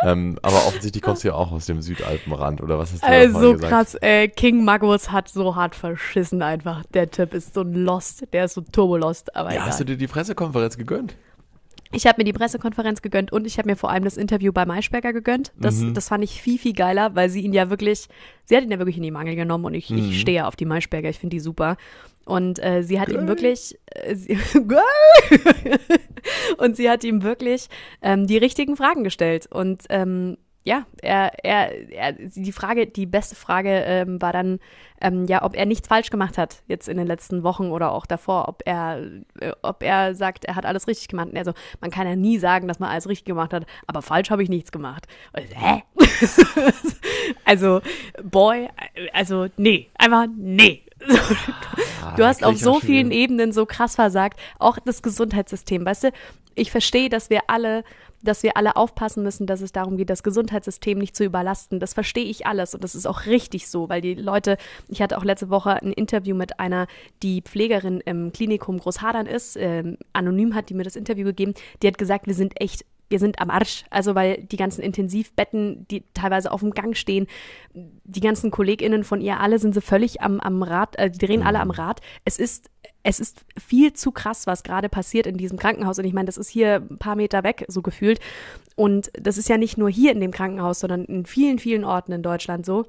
Ähm, 0.00 0.38
aber 0.42 0.56
offensichtlich 0.66 1.02
kommst 1.02 1.22
du 1.22 1.28
ja 1.28 1.34
auch 1.34 1.52
aus 1.52 1.66
dem 1.66 1.80
Südalpenrand, 1.80 2.60
oder 2.60 2.78
was 2.78 2.92
hast 2.92 3.04
du 3.04 3.06
Äh, 3.08 3.28
so 3.30 3.52
gesagt? 3.52 3.70
krass. 3.72 3.94
Äh, 4.00 4.28
King 4.28 4.64
Magus 4.64 5.12
hat 5.12 5.28
so 5.28 5.54
hart 5.54 5.76
verschissen 5.76 6.42
einfach. 6.42 6.82
Der 6.92 7.10
Typ 7.10 7.32
ist 7.32 7.54
so 7.54 7.60
ein 7.62 7.72
Lost. 7.72 8.24
Der 8.32 8.46
ist 8.46 8.54
so 8.54 8.60
turbo-lost. 8.62 9.34
Aber 9.36 9.50
Ja, 9.50 9.54
egal. 9.56 9.66
hast 9.68 9.80
du 9.80 9.84
dir 9.84 9.96
die 9.96 10.08
Pressekonferenz 10.08 10.76
gegönnt? 10.76 11.14
Ich 11.94 12.06
habe 12.06 12.20
mir 12.20 12.24
die 12.24 12.32
Pressekonferenz 12.32 13.02
gegönnt 13.02 13.32
und 13.32 13.46
ich 13.46 13.58
habe 13.58 13.68
mir 13.70 13.76
vor 13.76 13.90
allem 13.90 14.04
das 14.04 14.16
Interview 14.16 14.52
bei 14.52 14.66
Maischberger 14.66 15.12
gegönnt. 15.12 15.52
Das, 15.58 15.76
Mhm. 15.80 15.94
das 15.94 16.08
fand 16.08 16.24
ich 16.24 16.42
viel, 16.42 16.58
viel 16.58 16.72
geiler, 16.72 17.14
weil 17.14 17.30
sie 17.30 17.42
ihn 17.42 17.52
ja 17.52 17.70
wirklich, 17.70 18.08
sie 18.44 18.56
hat 18.56 18.64
ihn 18.64 18.70
ja 18.70 18.78
wirklich 18.78 18.96
in 18.96 19.02
die 19.04 19.10
Mangel 19.10 19.36
genommen 19.36 19.64
und 19.66 19.74
ich, 19.74 19.90
Mhm. 19.90 19.98
ich 19.98 20.20
stehe 20.20 20.46
auf 20.46 20.56
die 20.56 20.64
Maischberger, 20.64 21.08
ich 21.08 21.18
finde 21.18 21.36
die 21.36 21.40
super. 21.40 21.76
Und 22.26 22.58
äh, 22.62 22.82
sie 22.82 23.00
hat 23.00 23.10
ihm 23.10 23.28
wirklich, 23.28 23.78
äh, 23.86 24.14
sie, 24.14 24.38
und 26.58 26.76
sie 26.76 26.90
hat 26.90 27.04
ihm 27.04 27.22
wirklich 27.22 27.68
ähm, 28.02 28.26
die 28.26 28.38
richtigen 28.38 28.76
Fragen 28.76 29.04
gestellt. 29.04 29.46
Und 29.50 29.84
ähm, 29.90 30.36
ja, 30.64 30.86
er, 31.02 31.32
er, 31.44 31.92
er, 31.92 32.12
die 32.12 32.52
Frage, 32.52 32.86
die 32.86 33.04
beste 33.04 33.34
Frage 33.34 33.68
ähm, 33.84 34.20
war 34.22 34.32
dann, 34.32 34.60
ähm, 35.00 35.26
ja, 35.26 35.42
ob 35.44 35.54
er 35.54 35.66
nichts 35.66 35.88
falsch 35.88 36.08
gemacht 36.08 36.38
hat 36.38 36.62
jetzt 36.68 36.88
in 36.88 36.96
den 36.96 37.06
letzten 37.06 37.42
Wochen 37.42 37.70
oder 37.70 37.92
auch 37.92 38.06
davor, 38.06 38.48
ob 38.48 38.62
er, 38.64 39.02
äh, 39.40 39.52
ob 39.60 39.82
er 39.82 40.14
sagt, 40.14 40.46
er 40.46 40.56
hat 40.56 40.64
alles 40.64 40.88
richtig 40.88 41.08
gemacht. 41.08 41.28
Und 41.28 41.36
er 41.36 41.44
so, 41.44 41.52
man 41.82 41.90
kann 41.90 42.06
ja 42.06 42.16
nie 42.16 42.38
sagen, 42.38 42.66
dass 42.66 42.78
man 42.78 42.88
alles 42.88 43.06
richtig 43.06 43.26
gemacht 43.26 43.52
hat, 43.52 43.66
aber 43.86 44.00
falsch 44.00 44.30
habe 44.30 44.42
ich 44.42 44.48
nichts 44.48 44.72
gemacht. 44.72 45.06
Und 45.34 45.44
ich 45.44 45.50
so, 45.50 45.56
hä? 45.56 45.82
also, 47.44 47.82
boy, 48.22 48.68
also 49.12 49.48
nee, 49.58 49.90
einfach 49.98 50.26
nee. 50.34 50.82
Ah, 52.02 52.14
Du 52.16 52.24
hast 52.24 52.42
auf 52.42 52.56
so 52.56 52.80
vielen 52.80 53.10
Ebenen 53.10 53.52
so 53.52 53.66
krass 53.66 53.96
versagt. 53.96 54.40
Auch 54.58 54.78
das 54.82 55.02
Gesundheitssystem, 55.02 55.84
weißt 55.84 56.04
du? 56.04 56.12
Ich 56.54 56.70
verstehe, 56.70 57.08
dass 57.08 57.28
wir 57.28 57.42
alle, 57.48 57.84
dass 58.24 58.42
wir 58.42 58.56
alle 58.56 58.76
aufpassen 58.76 59.22
müssen, 59.22 59.46
dass 59.46 59.60
es 59.60 59.72
darum 59.72 59.96
geht, 59.96 60.10
das 60.10 60.22
Gesundheitssystem 60.22 60.98
nicht 60.98 61.16
zu 61.16 61.24
überlasten. 61.24 61.80
Das 61.80 61.94
verstehe 61.94 62.24
ich 62.24 62.46
alles 62.46 62.74
und 62.74 62.82
das 62.82 62.94
ist 62.94 63.06
auch 63.06 63.26
richtig 63.26 63.68
so, 63.68 63.88
weil 63.88 64.00
die 64.00 64.14
Leute, 64.14 64.56
ich 64.88 65.02
hatte 65.02 65.18
auch 65.18 65.24
letzte 65.24 65.50
Woche 65.50 65.82
ein 65.82 65.92
Interview 65.92 66.34
mit 66.34 66.58
einer, 66.58 66.86
die 67.22 67.42
Pflegerin 67.42 68.00
im 68.00 68.32
Klinikum 68.32 68.78
Großhadern 68.78 69.26
ist, 69.26 69.56
ähm, 69.56 69.98
anonym 70.12 70.54
hat 70.54 70.70
die 70.70 70.74
mir 70.74 70.84
das 70.84 70.96
Interview 70.96 71.24
gegeben, 71.24 71.54
die 71.82 71.86
hat 71.86 71.98
gesagt, 71.98 72.26
wir 72.26 72.34
sind 72.34 72.60
echt 72.60 72.84
wir 73.14 73.20
sind 73.20 73.40
am 73.40 73.48
Arsch. 73.48 73.84
Also 73.90 74.16
weil 74.16 74.42
die 74.42 74.56
ganzen 74.56 74.82
Intensivbetten, 74.82 75.86
die 75.88 76.02
teilweise 76.14 76.50
auf 76.50 76.60
dem 76.60 76.72
Gang 76.72 76.96
stehen, 76.96 77.28
die 77.72 78.20
ganzen 78.20 78.50
KollegInnen 78.50 79.04
von 79.04 79.20
ihr, 79.20 79.38
alle 79.38 79.60
sind 79.60 79.72
so 79.72 79.80
völlig 79.80 80.20
am, 80.20 80.40
am 80.40 80.64
Rad, 80.64 80.98
äh, 80.98 81.08
die 81.08 81.24
drehen 81.24 81.44
alle 81.44 81.60
am 81.60 81.70
Rad. 81.70 82.00
Es 82.24 82.40
ist 82.40 82.70
es 83.04 83.20
ist 83.20 83.44
viel 83.56 83.92
zu 83.92 84.10
krass, 84.10 84.46
was 84.46 84.62
gerade 84.62 84.88
passiert 84.88 85.26
in 85.26 85.36
diesem 85.36 85.58
Krankenhaus. 85.58 85.98
Und 85.98 86.06
ich 86.06 86.14
meine, 86.14 86.26
das 86.26 86.38
ist 86.38 86.48
hier 86.48 86.82
ein 86.90 86.98
paar 86.98 87.16
Meter 87.16 87.44
weg, 87.44 87.66
so 87.68 87.82
gefühlt. 87.82 88.18
Und 88.76 89.10
das 89.12 89.38
ist 89.38 89.48
ja 89.48 89.58
nicht 89.58 89.76
nur 89.76 89.90
hier 89.90 90.10
in 90.10 90.20
dem 90.20 90.30
Krankenhaus, 90.30 90.80
sondern 90.80 91.04
in 91.04 91.26
vielen, 91.26 91.58
vielen 91.58 91.84
Orten 91.84 92.12
in 92.12 92.22
Deutschland 92.22 92.66
so. 92.66 92.86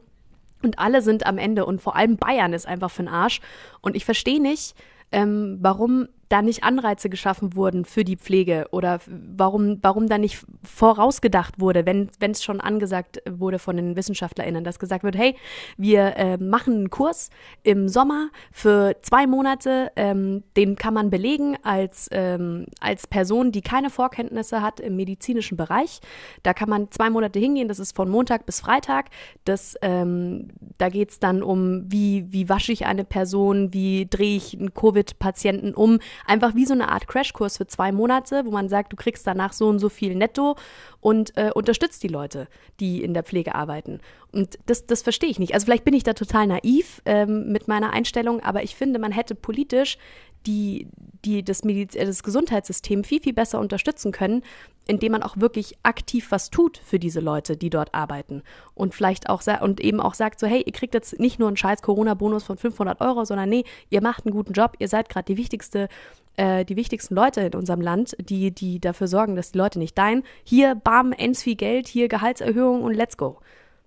Und 0.63 0.79
alle 0.79 1.01
sind 1.01 1.27
am 1.27 1.37
Ende 1.37 1.65
und 1.65 1.81
vor 1.81 1.97
allem 1.97 2.15
Bayern 2.15 2.53
ist 2.53 2.65
einfach 2.65 2.89
für 2.89 3.03
den 3.03 3.09
Arsch. 3.09 3.41
Und 3.81 3.95
ich 3.95 4.05
verstehe 4.05 4.41
nicht, 4.41 4.73
ähm, 5.11 5.57
warum 5.61 6.07
da 6.29 6.41
nicht 6.41 6.63
Anreize 6.63 7.09
geschaffen 7.09 7.55
wurden 7.55 7.85
für 7.85 8.03
die 8.03 8.17
Pflege 8.17 8.67
oder 8.71 8.99
warum, 9.07 9.79
warum 9.81 10.07
da 10.07 10.17
nicht 10.17 10.43
vorausgedacht 10.63 11.59
wurde, 11.59 11.85
wenn 11.85 12.09
es 12.31 12.43
schon 12.43 12.61
angesagt 12.61 13.21
wurde 13.29 13.59
von 13.59 13.75
den 13.75 13.95
WissenschaftlerInnen, 13.95 14.63
dass 14.63 14.79
gesagt 14.79 15.03
wird, 15.03 15.17
hey, 15.17 15.35
wir 15.77 16.15
äh, 16.17 16.37
machen 16.37 16.73
einen 16.73 16.89
Kurs 16.89 17.29
im 17.63 17.87
Sommer 17.87 18.29
für 18.51 18.95
zwei 19.01 19.27
Monate, 19.27 19.91
ähm, 19.95 20.43
den 20.57 20.75
kann 20.75 20.93
man 20.93 21.09
belegen 21.09 21.57
als, 21.63 22.07
ähm, 22.11 22.65
als 22.79 23.07
Person, 23.07 23.51
die 23.51 23.61
keine 23.61 23.89
Vorkenntnisse 23.89 24.61
hat 24.61 24.79
im 24.79 24.95
medizinischen 24.95 25.57
Bereich. 25.57 25.99
Da 26.43 26.53
kann 26.53 26.69
man 26.69 26.91
zwei 26.91 27.09
Monate 27.09 27.39
hingehen, 27.39 27.67
das 27.67 27.79
ist 27.79 27.95
von 27.95 28.09
Montag 28.09 28.45
bis 28.45 28.61
Freitag. 28.61 29.09
Das, 29.45 29.75
ähm, 29.81 30.49
da 30.77 30.89
geht 30.89 31.11
es 31.11 31.19
dann 31.19 31.43
um, 31.43 31.83
wie, 31.91 32.25
wie 32.31 32.49
wasche 32.49 32.71
ich 32.71 32.85
eine 32.85 33.03
Person, 33.03 33.73
wie 33.73 34.07
drehe 34.09 34.37
ich 34.37 34.57
einen 34.57 34.73
Covid-Patienten 34.73 35.73
um, 35.73 35.99
Einfach 36.25 36.55
wie 36.55 36.65
so 36.65 36.73
eine 36.73 36.89
Art 36.89 37.07
Crashkurs 37.07 37.57
für 37.57 37.67
zwei 37.67 37.91
Monate, 37.91 38.45
wo 38.45 38.51
man 38.51 38.69
sagt, 38.69 38.93
du 38.93 38.95
kriegst 38.95 39.25
danach 39.27 39.53
so 39.53 39.67
und 39.67 39.79
so 39.79 39.89
viel 39.89 40.15
netto 40.15 40.55
und 41.01 41.35
äh, 41.37 41.51
unterstützt 41.53 42.03
die 42.03 42.07
Leute, 42.07 42.47
die 42.79 43.03
in 43.03 43.13
der 43.13 43.23
Pflege 43.23 43.55
arbeiten. 43.55 43.99
Und 44.31 44.57
das, 44.65 44.85
das 44.85 45.01
verstehe 45.01 45.29
ich 45.29 45.39
nicht. 45.39 45.53
Also 45.53 45.65
vielleicht 45.65 45.85
bin 45.85 45.93
ich 45.93 46.03
da 46.03 46.13
total 46.13 46.47
naiv 46.47 47.01
ähm, 47.05 47.51
mit 47.51 47.67
meiner 47.67 47.93
Einstellung, 47.93 48.41
aber 48.41 48.63
ich 48.63 48.75
finde, 48.75 48.99
man 48.99 49.11
hätte 49.11 49.35
politisch 49.35 49.97
die, 50.45 50.87
die 51.23 51.43
das, 51.43 51.63
Mediz 51.63 51.95
äh, 51.95 52.05
das 52.05 52.23
Gesundheitssystem 52.23 53.03
viel, 53.03 53.21
viel 53.21 53.33
besser 53.33 53.59
unterstützen 53.59 54.11
können, 54.11 54.43
indem 54.87 55.13
man 55.13 55.23
auch 55.23 55.37
wirklich 55.37 55.77
aktiv 55.83 56.27
was 56.29 56.49
tut 56.49 56.77
für 56.77 56.99
diese 56.99 57.19
Leute, 57.19 57.57
die 57.57 57.69
dort 57.69 57.93
arbeiten. 57.93 58.43
Und 58.73 58.93
vielleicht 58.93 59.29
auch 59.29 59.41
und 59.61 59.79
eben 59.79 59.99
auch 59.99 60.13
sagt 60.13 60.39
so, 60.39 60.47
hey, 60.47 60.61
ihr 60.65 60.73
kriegt 60.73 60.93
jetzt 60.93 61.19
nicht 61.19 61.39
nur 61.39 61.47
einen 61.47 61.57
scheiß 61.57 61.81
Corona-Bonus 61.81 62.43
von 62.43 62.57
500 62.57 63.01
Euro, 63.01 63.25
sondern 63.25 63.49
nee, 63.49 63.63
ihr 63.89 64.01
macht 64.01 64.25
einen 64.25 64.33
guten 64.33 64.53
Job, 64.53 64.73
ihr 64.79 64.87
seid 64.87 65.09
gerade 65.09 65.25
die 65.25 65.37
wichtigste 65.37 65.89
äh, 66.37 66.65
die 66.65 66.75
wichtigsten 66.75 67.15
Leute 67.15 67.41
in 67.41 67.53
unserem 67.53 67.81
Land, 67.81 68.15
die, 68.19 68.51
die 68.51 68.79
dafür 68.79 69.07
sorgen, 69.07 69.35
dass 69.35 69.53
die 69.53 69.57
Leute 69.57 69.79
nicht 69.79 69.97
dein. 69.97 70.23
Hier, 70.43 70.75
bam, 70.75 71.13
ends 71.13 71.43
viel 71.43 71.55
Geld, 71.55 71.87
hier 71.87 72.09
Gehaltserhöhung 72.09 72.83
und 72.83 72.93
let's 72.93 73.15
go. 73.15 73.39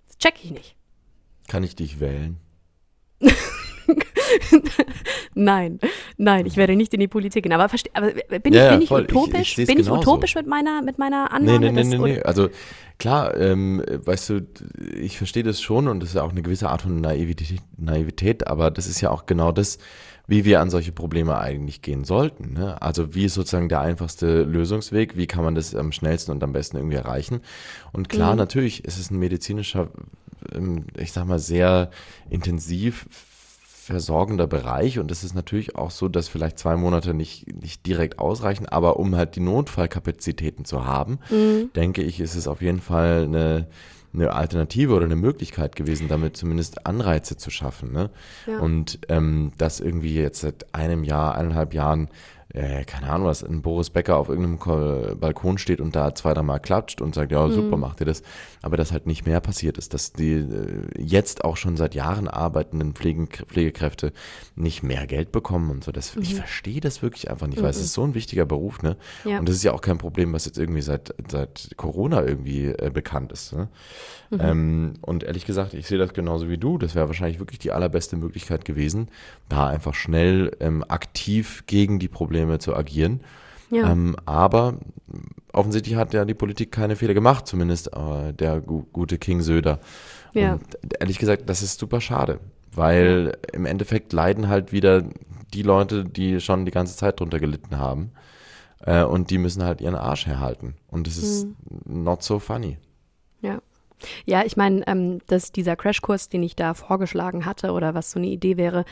Das 0.07 0.17
check 0.17 0.43
ich 0.43 0.51
nicht. 0.51 0.75
Kann 1.47 1.63
ich 1.63 1.75
dich 1.75 1.99
wählen? 1.99 2.37
nein, 5.33 5.79
nein, 6.17 6.45
ich 6.45 6.57
werde 6.57 6.75
nicht 6.75 6.93
in 6.93 6.99
die 6.99 7.07
Politik 7.07 7.43
gehen. 7.43 7.53
Aber, 7.53 7.69
aber 7.93 8.11
bin 8.39 8.53
ja, 8.53 8.65
ich, 8.65 8.71
bin 8.71 8.81
ich 8.81 8.91
utopisch? 8.91 9.57
Ich, 9.57 9.59
ich 9.59 9.67
bin 9.67 9.79
ich 9.79 9.89
utopisch 9.89 10.35
mit 10.35 10.47
meiner, 10.47 10.81
mit 10.81 10.97
meiner 10.97 11.31
Annahme? 11.31 11.59
Nee, 11.59 11.71
nee, 11.71 11.83
nee, 11.83 11.97
nee, 11.97 12.13
nee. 12.15 12.21
Also 12.21 12.49
klar, 12.97 13.35
ähm, 13.37 13.83
weißt 13.87 14.29
du, 14.29 14.47
ich 14.99 15.17
verstehe 15.17 15.43
das 15.43 15.61
schon 15.61 15.87
und 15.87 16.01
das 16.01 16.09
ist 16.09 16.15
ja 16.15 16.23
auch 16.23 16.31
eine 16.31 16.41
gewisse 16.41 16.69
Art 16.69 16.83
von 16.83 16.99
Naivität, 16.99 17.61
Naivität, 17.77 18.47
aber 18.47 18.71
das 18.71 18.87
ist 18.87 19.01
ja 19.01 19.09
auch 19.09 19.25
genau 19.25 19.51
das, 19.51 19.79
wie 20.27 20.45
wir 20.45 20.61
an 20.61 20.69
solche 20.69 20.91
Probleme 20.91 21.39
eigentlich 21.39 21.81
gehen 21.81 22.03
sollten. 22.03 22.53
Ne? 22.53 22.79
Also 22.81 23.15
wie 23.15 23.25
ist 23.25 23.33
sozusagen 23.33 23.67
der 23.67 23.81
einfachste 23.81 24.43
Lösungsweg? 24.43 25.17
Wie 25.17 25.25
kann 25.25 25.43
man 25.43 25.55
das 25.55 25.73
am 25.73 25.91
schnellsten 25.91 26.31
und 26.31 26.43
am 26.43 26.53
besten 26.53 26.77
irgendwie 26.77 26.97
erreichen? 26.97 27.41
Und 27.93 28.09
klar, 28.09 28.33
mhm. 28.33 28.37
natürlich 28.37 28.85
ist 28.85 28.99
es 28.99 29.09
ein 29.09 29.17
medizinischer, 29.17 29.89
ähm, 30.53 30.85
ich 30.97 31.13
sag 31.13 31.25
mal, 31.25 31.39
sehr 31.39 31.89
intensiv 32.29 33.07
versorgender 33.89 34.45
Bereich 34.45 34.99
und 34.99 35.09
es 35.09 35.23
ist 35.23 35.33
natürlich 35.33 35.75
auch 35.75 35.89
so, 35.89 36.07
dass 36.07 36.27
vielleicht 36.27 36.59
zwei 36.59 36.75
Monate 36.75 37.15
nicht, 37.15 37.51
nicht 37.61 37.87
direkt 37.87 38.19
ausreichen, 38.19 38.67
aber 38.67 38.97
um 38.97 39.15
halt 39.15 39.35
die 39.35 39.39
Notfallkapazitäten 39.39 40.63
zu 40.63 40.85
haben, 40.85 41.17
mhm. 41.31 41.71
denke 41.75 42.03
ich, 42.03 42.19
ist 42.19 42.35
es 42.35 42.47
auf 42.47 42.61
jeden 42.61 42.81
Fall 42.81 43.23
eine, 43.23 43.67
eine 44.13 44.33
Alternative 44.33 44.93
oder 44.93 45.05
eine 45.05 45.15
Möglichkeit 45.15 45.75
gewesen, 45.75 46.07
damit 46.07 46.37
zumindest 46.37 46.85
Anreize 46.85 47.35
zu 47.35 47.49
schaffen. 47.49 47.91
Ne? 47.91 48.11
Ja. 48.45 48.59
Und 48.59 48.99
ähm, 49.09 49.53
das 49.57 49.79
irgendwie 49.79 50.13
jetzt 50.13 50.41
seit 50.41 50.75
einem 50.75 51.03
Jahr, 51.03 51.33
eineinhalb 51.35 51.73
Jahren 51.73 52.09
äh, 52.53 52.83
keine 52.83 53.11
Ahnung 53.11 53.27
was, 53.27 53.43
ein 53.43 53.61
Boris 53.61 53.91
Becker 53.91 54.17
auf 54.17 54.29
irgendeinem 54.29 55.19
Balkon 55.19 55.59
steht 55.59 55.79
und 55.81 55.95
da 55.95 56.15
zwei, 56.15 56.33
dreimal 56.33 56.59
klatscht 56.59 56.99
und 56.99 57.13
sagt, 57.13 57.31
ja, 57.31 57.47
super, 57.49 57.75
mhm. 57.75 57.81
macht 57.81 57.99
ihr 57.99 58.07
das. 58.07 58.23
Aber 58.61 58.75
dass 58.75 58.91
halt 58.91 59.05
nicht 59.05 59.25
mehr 59.25 59.39
passiert 59.39 59.77
ist, 59.77 59.93
dass 59.93 60.13
die 60.13 60.33
äh, 60.33 60.83
jetzt 60.97 61.43
auch 61.43 61.57
schon 61.57 61.77
seit 61.77 61.93
Jahren 61.93 62.27
arbeitenden 62.27 62.93
Pflegen, 62.93 63.27
Pflegekräfte 63.27 64.13
nicht 64.55 64.81
mehr 64.81 65.05
Geld 65.05 65.31
bekommen 65.31 65.69
und 65.69 65.83
so. 65.83 65.91
Das, 65.91 66.15
mhm. 66.15 66.23
Ich 66.23 66.35
verstehe 66.35 66.81
das 66.81 67.03
wirklich 67.03 67.29
einfach 67.29 67.45
nicht, 67.45 67.59
mhm. 67.59 67.63
weil 67.63 67.69
es 67.69 67.77
mhm. 67.77 67.83
ist 67.83 67.93
so 67.93 68.03
ein 68.03 68.13
wichtiger 68.15 68.45
Beruf, 68.45 68.81
ne? 68.81 68.97
Ja. 69.25 69.39
Und 69.39 69.47
das 69.47 69.55
ist 69.55 69.63
ja 69.63 69.71
auch 69.71 69.81
kein 69.81 69.99
Problem, 69.99 70.33
was 70.33 70.45
jetzt 70.45 70.57
irgendwie 70.57 70.81
seit, 70.81 71.13
seit 71.29 71.69
Corona 71.77 72.25
irgendwie 72.25 72.65
äh, 72.65 72.89
bekannt 72.91 73.31
ist. 73.31 73.53
Ne? 73.53 73.69
Mhm. 74.31 74.39
Ähm, 74.41 74.93
und 75.01 75.23
ehrlich 75.23 75.45
gesagt, 75.45 75.75
ich 75.75 75.87
sehe 75.87 75.99
das 75.99 76.13
genauso 76.13 76.49
wie 76.49 76.57
du. 76.57 76.79
Das 76.79 76.95
wäre 76.95 77.07
wahrscheinlich 77.07 77.39
wirklich 77.39 77.59
die 77.59 77.71
allerbeste 77.71 78.17
Möglichkeit 78.17 78.65
gewesen, 78.65 79.09
da 79.49 79.67
einfach 79.67 79.93
schnell 79.93 80.55
ähm, 80.59 80.83
aktiv 80.87 81.63
gegen 81.67 81.99
die 81.99 82.07
Probleme 82.07 82.38
zu 82.59 82.75
agieren. 82.75 83.21
Ja. 83.69 83.91
Ähm, 83.91 84.15
aber 84.25 84.77
offensichtlich 85.53 85.95
hat 85.95 86.13
ja 86.13 86.25
die 86.25 86.33
Politik 86.33 86.71
keine 86.71 86.95
Fehler 86.95 87.13
gemacht, 87.13 87.47
zumindest 87.47 87.95
äh, 87.95 88.33
der 88.33 88.61
gu 88.61 88.83
gute 88.91 89.17
King 89.17 89.41
Söder. 89.41 89.79
Ja. 90.33 90.53
Und 90.53 90.77
ehrlich 90.99 91.19
gesagt, 91.19 91.49
das 91.49 91.61
ist 91.61 91.79
super 91.79 92.01
schade, 92.01 92.39
weil 92.73 93.37
im 93.53 93.65
Endeffekt 93.65 94.13
leiden 94.13 94.47
halt 94.47 94.71
wieder 94.71 95.03
die 95.53 95.63
Leute, 95.63 96.03
die 96.03 96.39
schon 96.39 96.65
die 96.65 96.71
ganze 96.71 96.95
Zeit 96.95 97.19
drunter 97.19 97.39
gelitten 97.39 97.77
haben. 97.77 98.11
Äh, 98.81 99.03
und 99.03 99.29
die 99.29 99.37
müssen 99.37 99.63
halt 99.63 99.81
ihren 99.81 99.95
Arsch 99.95 100.25
herhalten. 100.25 100.75
Und 100.87 101.07
das 101.07 101.17
ist 101.17 101.47
mhm. 101.47 102.03
not 102.03 102.23
so 102.23 102.39
funny. 102.39 102.77
Ja. 103.41 103.59
Ja, 104.25 104.45
ich 104.45 104.55
meine, 104.55 104.87
ähm, 104.87 105.19
dass 105.27 105.51
dieser 105.51 105.75
Crashkurs, 105.75 106.29
den 106.29 106.41
ich 106.41 106.55
da 106.55 106.73
vorgeschlagen 106.73 107.45
hatte 107.45 107.71
oder 107.71 107.93
was 107.93 108.11
so 108.11 108.19
eine 108.19 108.27
Idee 108.27 108.55
wäre, 108.55 108.85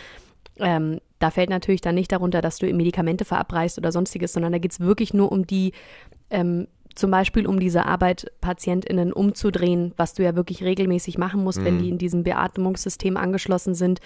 ähm, 0.57 0.99
da 1.19 1.31
fällt 1.31 1.49
natürlich 1.49 1.81
dann 1.81 1.95
nicht 1.95 2.11
darunter, 2.11 2.41
dass 2.41 2.59
du 2.59 2.71
Medikamente 2.71 3.25
verabreichst 3.25 3.77
oder 3.77 3.91
sonstiges, 3.91 4.33
sondern 4.33 4.51
da 4.51 4.59
geht 4.59 4.71
es 4.71 4.79
wirklich 4.79 5.13
nur 5.13 5.31
um 5.31 5.47
die, 5.47 5.73
ähm, 6.29 6.67
zum 6.97 7.11
Beispiel 7.11 7.45
um 7.45 7.59
diese 7.59 7.85
Arbeit 7.85 8.31
PatientInnen 8.41 9.13
umzudrehen, 9.13 9.93
was 9.97 10.15
du 10.15 10.23
ja 10.23 10.35
wirklich 10.35 10.63
regelmäßig 10.63 11.17
machen 11.19 11.43
musst, 11.43 11.59
mhm. 11.59 11.65
wenn 11.65 11.79
die 11.79 11.89
in 11.89 11.97
diesem 11.99 12.23
Beatmungssystem 12.23 13.17
angeschlossen 13.17 13.75
sind. 13.75 13.99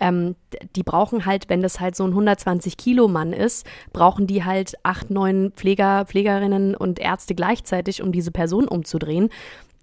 Ähm, 0.00 0.34
die 0.74 0.82
brauchen 0.82 1.26
halt, 1.26 1.50
wenn 1.50 1.60
das 1.60 1.78
halt 1.78 1.94
so 1.94 2.04
ein 2.04 2.10
120 2.10 2.78
Kilo 2.78 3.06
Mann 3.06 3.34
ist, 3.34 3.66
brauchen 3.92 4.26
die 4.26 4.44
halt 4.44 4.74
acht, 4.82 5.10
neun 5.10 5.52
Pfleger, 5.54 6.06
Pflegerinnen 6.06 6.74
und 6.74 6.98
Ärzte 6.98 7.34
gleichzeitig, 7.34 8.02
um 8.02 8.12
diese 8.12 8.30
Person 8.30 8.66
umzudrehen 8.66 9.28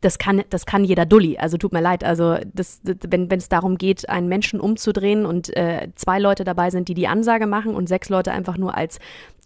das 0.06 0.20
kann, 0.20 0.44
das 0.52 0.68
kann 0.68 0.84
jeder 0.84 1.06
Dulli. 1.06 1.38
Also 1.38 1.58
tut 1.58 1.74
mir 1.74 1.82
leid. 1.82 2.04
Also 2.04 2.38
das, 2.54 2.80
das, 2.84 2.98
wenn 3.10 3.28
es 3.32 3.50
darum 3.50 3.78
geht, 3.78 4.08
einen 4.08 4.28
Menschen 4.28 4.60
umzudrehen 4.60 5.26
und 5.26 5.56
äh, 5.58 5.90
zwei 5.96 6.20
Leute 6.20 6.44
dabei 6.44 6.70
sind, 6.70 6.88
die 6.90 6.94
die 6.94 7.08
Ansage 7.08 7.48
machen 7.48 7.74
und 7.74 7.90
sechs 7.90 8.10
Leute 8.10 8.32
einfach 8.32 8.58
nur 8.58 8.76
als 8.76 9.00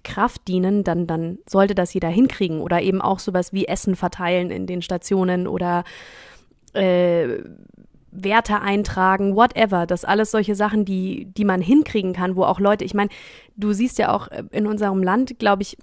Kraft 0.04 0.48
dienen, 0.50 0.84
dann, 0.84 1.08
dann 1.08 1.38
sollte 1.48 1.76
das 1.76 1.94
jeder 1.94 2.10
hinkriegen. 2.10 2.60
Oder 2.60 2.82
eben 2.82 3.02
auch 3.02 3.20
sowas 3.20 3.54
wie 3.54 3.68
Essen 3.68 3.96
verteilen 3.96 4.52
in 4.52 4.68
den 4.68 4.82
Stationen 4.82 5.48
oder 5.48 5.86
äh, 6.74 7.38
Werte 8.12 8.60
eintragen, 8.60 9.38
whatever. 9.38 9.86
Das 9.86 10.04
alles 10.04 10.32
solche 10.32 10.56
Sachen, 10.56 10.84
die, 10.84 11.26
die 11.26 11.46
man 11.46 11.62
hinkriegen 11.62 12.12
kann, 12.12 12.36
wo 12.36 12.44
auch 12.44 12.60
Leute, 12.60 12.84
ich 12.84 12.94
meine, 12.94 13.12
du 13.56 13.72
siehst 13.72 13.98
ja 13.98 14.14
auch 14.14 14.28
äh, 14.28 14.44
in 14.52 14.68
unserem 14.68 15.04
Land, 15.04 15.40
glaube 15.40 15.62
ich, 15.62 15.78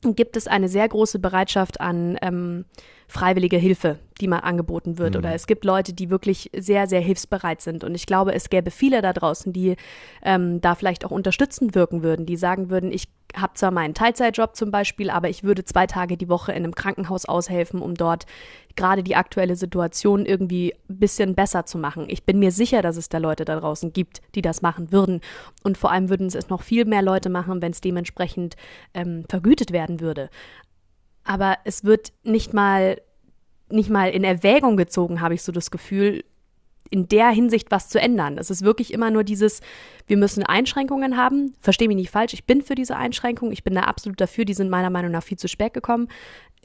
gibt 0.00 0.38
es 0.38 0.46
eine 0.46 0.68
sehr 0.70 0.88
große 0.88 1.18
Bereitschaft 1.18 1.80
an 1.82 2.18
ähm, 2.22 2.64
freiwillige 3.08 3.56
Hilfe, 3.56 3.98
die 4.20 4.28
mal 4.28 4.38
angeboten 4.38 4.98
wird. 4.98 5.14
Mhm. 5.14 5.18
Oder 5.18 5.34
es 5.34 5.46
gibt 5.46 5.64
Leute, 5.64 5.92
die 5.92 6.10
wirklich 6.10 6.50
sehr, 6.56 6.86
sehr 6.86 7.00
hilfsbereit 7.00 7.60
sind. 7.60 7.84
Und 7.84 7.94
ich 7.94 8.06
glaube, 8.06 8.34
es 8.34 8.50
gäbe 8.50 8.70
viele 8.70 9.02
da 9.02 9.12
draußen, 9.12 9.52
die 9.52 9.76
ähm, 10.22 10.60
da 10.60 10.74
vielleicht 10.74 11.04
auch 11.04 11.10
unterstützend 11.10 11.74
wirken 11.74 12.02
würden, 12.02 12.26
die 12.26 12.36
sagen 12.36 12.70
würden, 12.70 12.92
ich 12.92 13.08
habe 13.36 13.54
zwar 13.54 13.70
meinen 13.70 13.94
Teilzeitjob 13.94 14.54
zum 14.54 14.70
Beispiel, 14.70 15.10
aber 15.10 15.28
ich 15.28 15.42
würde 15.42 15.64
zwei 15.64 15.86
Tage 15.86 16.16
die 16.16 16.28
Woche 16.28 16.52
in 16.52 16.58
einem 16.58 16.74
Krankenhaus 16.74 17.24
aushelfen, 17.24 17.82
um 17.82 17.94
dort 17.94 18.26
gerade 18.76 19.02
die 19.02 19.16
aktuelle 19.16 19.56
Situation 19.56 20.26
irgendwie 20.26 20.74
ein 20.88 20.98
bisschen 20.98 21.34
besser 21.34 21.66
zu 21.66 21.78
machen. 21.78 22.06
Ich 22.08 22.24
bin 22.24 22.38
mir 22.38 22.50
sicher, 22.50 22.82
dass 22.82 22.96
es 22.96 23.08
da 23.08 23.18
Leute 23.18 23.44
da 23.44 23.58
draußen 23.58 23.92
gibt, 23.92 24.20
die 24.34 24.42
das 24.42 24.62
machen 24.62 24.92
würden. 24.92 25.20
Und 25.62 25.78
vor 25.78 25.90
allem 25.92 26.08
würden 26.08 26.26
es 26.26 26.48
noch 26.48 26.62
viel 26.62 26.84
mehr 26.84 27.02
Leute 27.02 27.28
machen, 27.28 27.62
wenn 27.62 27.72
es 27.72 27.80
dementsprechend 27.80 28.56
ähm, 28.94 29.24
vergütet 29.28 29.72
werden 29.72 30.00
würde 30.00 30.30
aber 31.24 31.58
es 31.64 31.84
wird 31.84 32.12
nicht 32.22 32.52
mal, 32.52 33.00
nicht 33.70 33.90
mal 33.90 34.10
in 34.10 34.24
Erwägung 34.24 34.76
gezogen, 34.76 35.20
habe 35.20 35.34
ich 35.34 35.42
so 35.42 35.52
das 35.52 35.70
Gefühl, 35.70 36.24
in 36.90 37.08
der 37.08 37.30
Hinsicht 37.30 37.70
was 37.70 37.88
zu 37.88 38.00
ändern. 38.00 38.38
Es 38.38 38.50
ist 38.50 38.62
wirklich 38.62 38.92
immer 38.92 39.10
nur 39.10 39.24
dieses, 39.24 39.60
wir 40.06 40.16
müssen 40.16 40.44
Einschränkungen 40.44 41.16
haben. 41.16 41.54
Verstehe 41.60 41.88
mich 41.88 41.96
nicht 41.96 42.10
falsch, 42.10 42.34
ich 42.34 42.44
bin 42.44 42.62
für 42.62 42.74
diese 42.74 42.96
Einschränkungen. 42.96 43.52
Ich 43.52 43.64
bin 43.64 43.74
da 43.74 43.82
absolut 43.82 44.20
dafür. 44.20 44.44
Die 44.44 44.54
sind 44.54 44.70
meiner 44.70 44.90
Meinung 44.90 45.10
nach 45.10 45.22
viel 45.22 45.38
zu 45.38 45.48
spät 45.48 45.74
gekommen. 45.74 46.08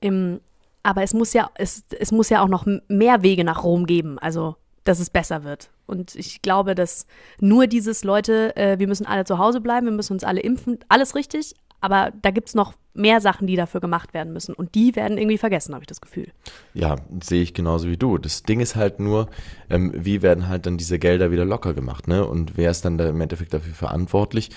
Im, 0.01 0.39
aber 0.83 1.03
es 1.03 1.13
muss 1.13 1.33
ja, 1.33 1.49
es, 1.55 1.83
es 1.97 2.11
muss 2.11 2.29
ja 2.29 2.41
auch 2.43 2.47
noch 2.47 2.67
mehr 2.87 3.23
Wege 3.23 3.43
nach 3.43 3.63
Rom 3.63 3.85
geben, 3.85 4.19
also 4.19 4.55
dass 4.83 4.99
es 4.99 5.09
besser 5.09 5.43
wird. 5.43 5.71
Und 5.85 6.15
ich 6.15 6.41
glaube, 6.41 6.75
dass 6.75 7.05
nur 7.39 7.67
dieses 7.67 8.03
Leute, 8.03 8.55
äh, 8.55 8.79
wir 8.79 8.87
müssen 8.87 9.05
alle 9.05 9.25
zu 9.25 9.37
Hause 9.37 9.61
bleiben, 9.61 9.87
wir 9.87 9.93
müssen 9.93 10.13
uns 10.13 10.23
alle 10.23 10.41
impfen, 10.41 10.79
alles 10.89 11.15
richtig, 11.15 11.53
aber 11.81 12.11
da 12.21 12.31
gibt 12.31 12.49
es 12.49 12.55
noch 12.55 12.73
mehr 12.93 13.21
Sachen, 13.21 13.47
die 13.47 13.55
dafür 13.55 13.81
gemacht 13.81 14.13
werden 14.13 14.33
müssen. 14.33 14.53
Und 14.53 14.75
die 14.75 14.95
werden 14.95 15.17
irgendwie 15.17 15.37
vergessen, 15.37 15.73
habe 15.73 15.83
ich 15.83 15.87
das 15.87 16.01
Gefühl. 16.01 16.27
Ja, 16.73 16.95
sehe 17.23 17.41
ich 17.41 17.53
genauso 17.53 17.87
wie 17.87 17.97
du. 17.97 18.17
Das 18.17 18.43
Ding 18.43 18.59
ist 18.59 18.75
halt 18.75 18.99
nur, 18.99 19.29
ähm, 19.69 19.91
wie 19.95 20.21
werden 20.21 20.47
halt 20.47 20.65
dann 20.65 20.77
diese 20.77 20.99
Gelder 20.99 21.31
wieder 21.31 21.45
locker 21.45 21.73
gemacht, 21.73 22.07
ne? 22.07 22.25
Und 22.25 22.57
wer 22.57 22.71
ist 22.71 22.85
dann 22.85 22.97
da 22.97 23.09
im 23.09 23.21
Endeffekt 23.21 23.53
dafür 23.53 23.73
verantwortlich? 23.73 24.49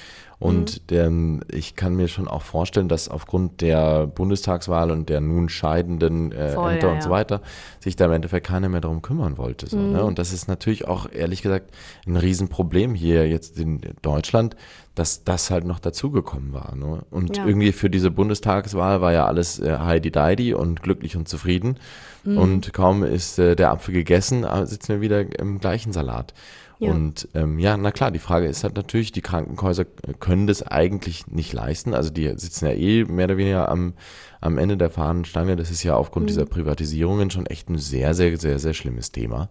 Und 0.43 0.83
mhm. 0.83 0.87
der, 0.89 1.57
ich 1.57 1.77
kann 1.77 1.95
mir 1.95 2.09
schon 2.09 2.27
auch 2.27 2.43
vorstellen, 2.43 2.89
dass 2.89 3.09
aufgrund 3.09 3.61
der 3.61 4.09
Bundestagswahl 4.09 4.91
und 4.91 5.09
der 5.09 5.21
nun 5.21 5.49
scheidenden 5.49 6.33
äh, 6.33 6.51
Voll, 6.55 6.73
Ämter 6.73 6.89
ja, 6.89 6.95
und 6.95 7.03
so 7.05 7.11
weiter 7.11 7.43
sich 7.79 7.95
da 7.95 8.07
im 8.07 8.13
Endeffekt 8.13 8.49
keiner 8.49 8.69
mehr 8.69 8.81
darum 8.81 9.03
kümmern 9.03 9.39
wollte. 9.39 9.69
So, 9.69 9.77
ne? 9.77 9.83
mhm. 9.85 9.93
ne? 9.93 10.05
Und 10.05 10.19
das 10.19 10.33
ist 10.33 10.49
natürlich 10.49 10.89
auch, 10.89 11.07
ehrlich 11.13 11.43
gesagt, 11.43 11.71
ein 12.09 12.17
Riesenproblem 12.17 12.97
hier 12.97 13.29
jetzt 13.29 13.57
in 13.57 13.83
Deutschland, 14.03 14.57
dass 14.97 15.23
das 15.23 15.49
halt 15.53 15.65
noch 15.65 15.79
dazugekommen 15.79 16.53
war. 16.53 16.75
Ne? 16.75 17.03
Und 17.11 17.37
ja. 17.37 17.47
irgendwie 17.47 17.71
für 17.71 17.89
diese 17.89 18.11
Bundestagswahl 18.11 19.01
war 19.01 19.13
ja 19.13 19.27
alles 19.27 19.61
äh, 19.61 19.79
Heidi 19.79 20.11
Deidi 20.11 20.55
und 20.55 20.83
glücklich 20.83 21.17
und 21.17 21.29
zufrieden. 21.29 21.77
Mhm. 22.25 22.39
Und 22.39 22.73
kaum 22.73 23.05
ist 23.05 23.39
äh, 23.39 23.55
der 23.55 23.71
Apfel 23.71 23.95
gegessen, 23.95 24.43
äh, 24.43 24.67
sitzen 24.67 24.89
wir 24.95 25.01
wieder 25.01 25.39
im 25.39 25.61
gleichen 25.61 25.93
Salat. 25.93 26.35
Ja. 26.83 26.91
Und 26.91 27.29
ähm, 27.35 27.61
ja, 27.61 27.77
na 27.77 27.93
klar, 27.93 28.11
die 28.11 28.19
Frage 28.19 28.47
ist 28.47 28.65
halt 28.65 28.75
natürlich, 28.75 29.13
die 29.13 29.21
Krankenhäuser 29.21 29.85
können 30.19 30.49
das 30.49 30.65
eigentlich 30.65 31.29
nicht 31.29 31.53
leisten. 31.53 31.95
Also 31.95 32.11
die 32.11 32.27
sitzen 32.37 32.67
ja 32.67 32.73
eh 32.73 33.05
mehr 33.05 33.27
oder 33.27 33.37
weniger 33.37 33.69
am, 33.69 33.95
am 34.41 34.59
Ende 34.59 34.77
der 34.77 34.91
Fahnenstange. 34.91 35.55
Das 35.55 35.71
ist 35.71 35.85
ja 35.85 35.95
aufgrund 35.95 36.25
mhm. 36.25 36.29
dieser 36.29 36.45
Privatisierungen 36.45 37.31
schon 37.31 37.47
echt 37.47 37.71
ein 37.71 37.79
sehr, 37.79 38.15
sehr, 38.15 38.37
sehr, 38.37 38.59
sehr 38.59 38.75
schlimmes 38.75 39.13
Thema. 39.13 39.49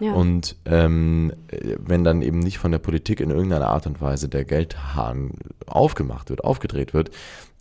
Ja. 0.00 0.12
Und 0.12 0.56
ähm, 0.64 1.32
wenn 1.78 2.02
dann 2.02 2.20
eben 2.20 2.40
nicht 2.40 2.58
von 2.58 2.72
der 2.72 2.80
Politik 2.80 3.20
in 3.20 3.30
irgendeiner 3.30 3.68
Art 3.68 3.86
und 3.86 4.00
Weise 4.00 4.28
der 4.28 4.44
Geldhahn 4.44 5.34
aufgemacht 5.66 6.30
wird, 6.30 6.42
aufgedreht 6.42 6.94
wird, 6.94 7.10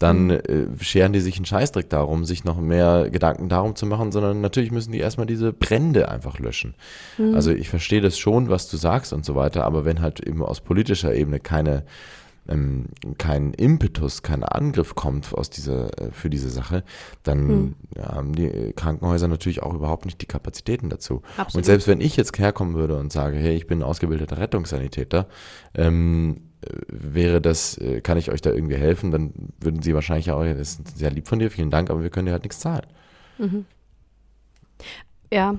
dann 0.02 0.26
mhm. 0.26 0.32
äh, 0.32 0.84
scheren 0.84 1.14
die 1.14 1.20
sich 1.20 1.36
einen 1.36 1.46
Scheißdreck 1.46 1.90
darum, 1.90 2.26
sich 2.26 2.44
noch 2.44 2.60
mehr 2.60 3.10
Gedanken 3.10 3.50
darum 3.50 3.76
zu 3.76 3.86
machen, 3.86 4.12
sondern 4.12 4.42
natürlich 4.42 4.72
müssen 4.72 4.92
die 4.92 5.00
erstmal 5.00 5.28
diese 5.28 5.54
Brände 5.54 6.10
einfach 6.10 6.40
löschen. 6.40 6.74
Mhm. 7.18 7.36
Also 7.36 7.52
ich 7.52 7.70
verstehe 7.70 8.02
das 8.02 8.18
schon, 8.18 8.50
was 8.50 8.70
du 8.70 8.78
sagst 8.78 9.14
und 9.14 9.26
so 9.26 9.36
weiter, 9.36 9.66
aber 9.66 9.86
wenn 9.86 10.02
halt 10.02 10.20
eben 10.20 10.44
aus 10.44 10.62
politischer 10.62 11.14
Ebene 11.14 11.40
keine 11.40 11.84
ähm, 12.50 12.86
kein 13.20 13.54
Impetus, 13.54 14.24
kein 14.24 14.44
Angriff 14.44 14.96
kommt 14.96 15.32
aus 15.34 15.52
dieser, 15.52 15.96
äh, 16.02 16.12
für 16.12 16.30
diese 16.30 16.50
Sache, 16.50 16.84
dann 17.22 17.48
hm. 17.48 17.76
ja, 17.96 18.16
haben 18.16 18.34
die 18.34 18.74
Krankenhäuser 18.76 19.28
natürlich 19.28 19.62
auch 19.62 19.76
überhaupt 19.76 20.06
nicht 20.06 20.20
die 20.22 20.26
Kapazitäten 20.26 20.90
dazu. 20.90 21.22
Absolut. 21.38 21.56
Und 21.56 21.66
selbst 21.66 21.88
wenn 21.88 22.02
ich 22.02 22.18
jetzt 22.18 22.38
herkommen 22.40 22.74
würde 22.74 22.98
und 22.98 23.12
sage, 23.12 23.38
hey, 23.38 23.56
ich 23.56 23.68
bin 23.68 23.84
ausgebildeter 23.84 24.40
Rettungssanitäter, 24.40 25.28
ähm, 25.76 26.51
wäre 26.88 27.42
das, 27.42 27.78
äh, 27.78 28.02
kann 28.02 28.18
ich 28.18 28.32
euch 28.32 28.42
da 28.42 28.52
irgendwie 28.52 28.76
helfen, 28.76 29.12
dann 29.12 29.34
würden 29.60 29.82
sie 29.82 29.96
wahrscheinlich 29.96 30.32
auch, 30.32 30.44
das 30.44 30.80
ist 30.80 30.98
sehr 30.98 31.12
lieb 31.12 31.28
von 31.28 31.40
dir, 31.40 31.50
vielen 31.50 31.72
Dank, 31.72 31.90
aber 31.90 32.04
wir 32.04 32.10
können 32.10 32.28
dir 32.28 32.34
halt 32.34 32.44
nichts 32.44 32.60
zahlen. 32.60 32.86
Mhm. 33.38 33.66
Ja. 35.32 35.56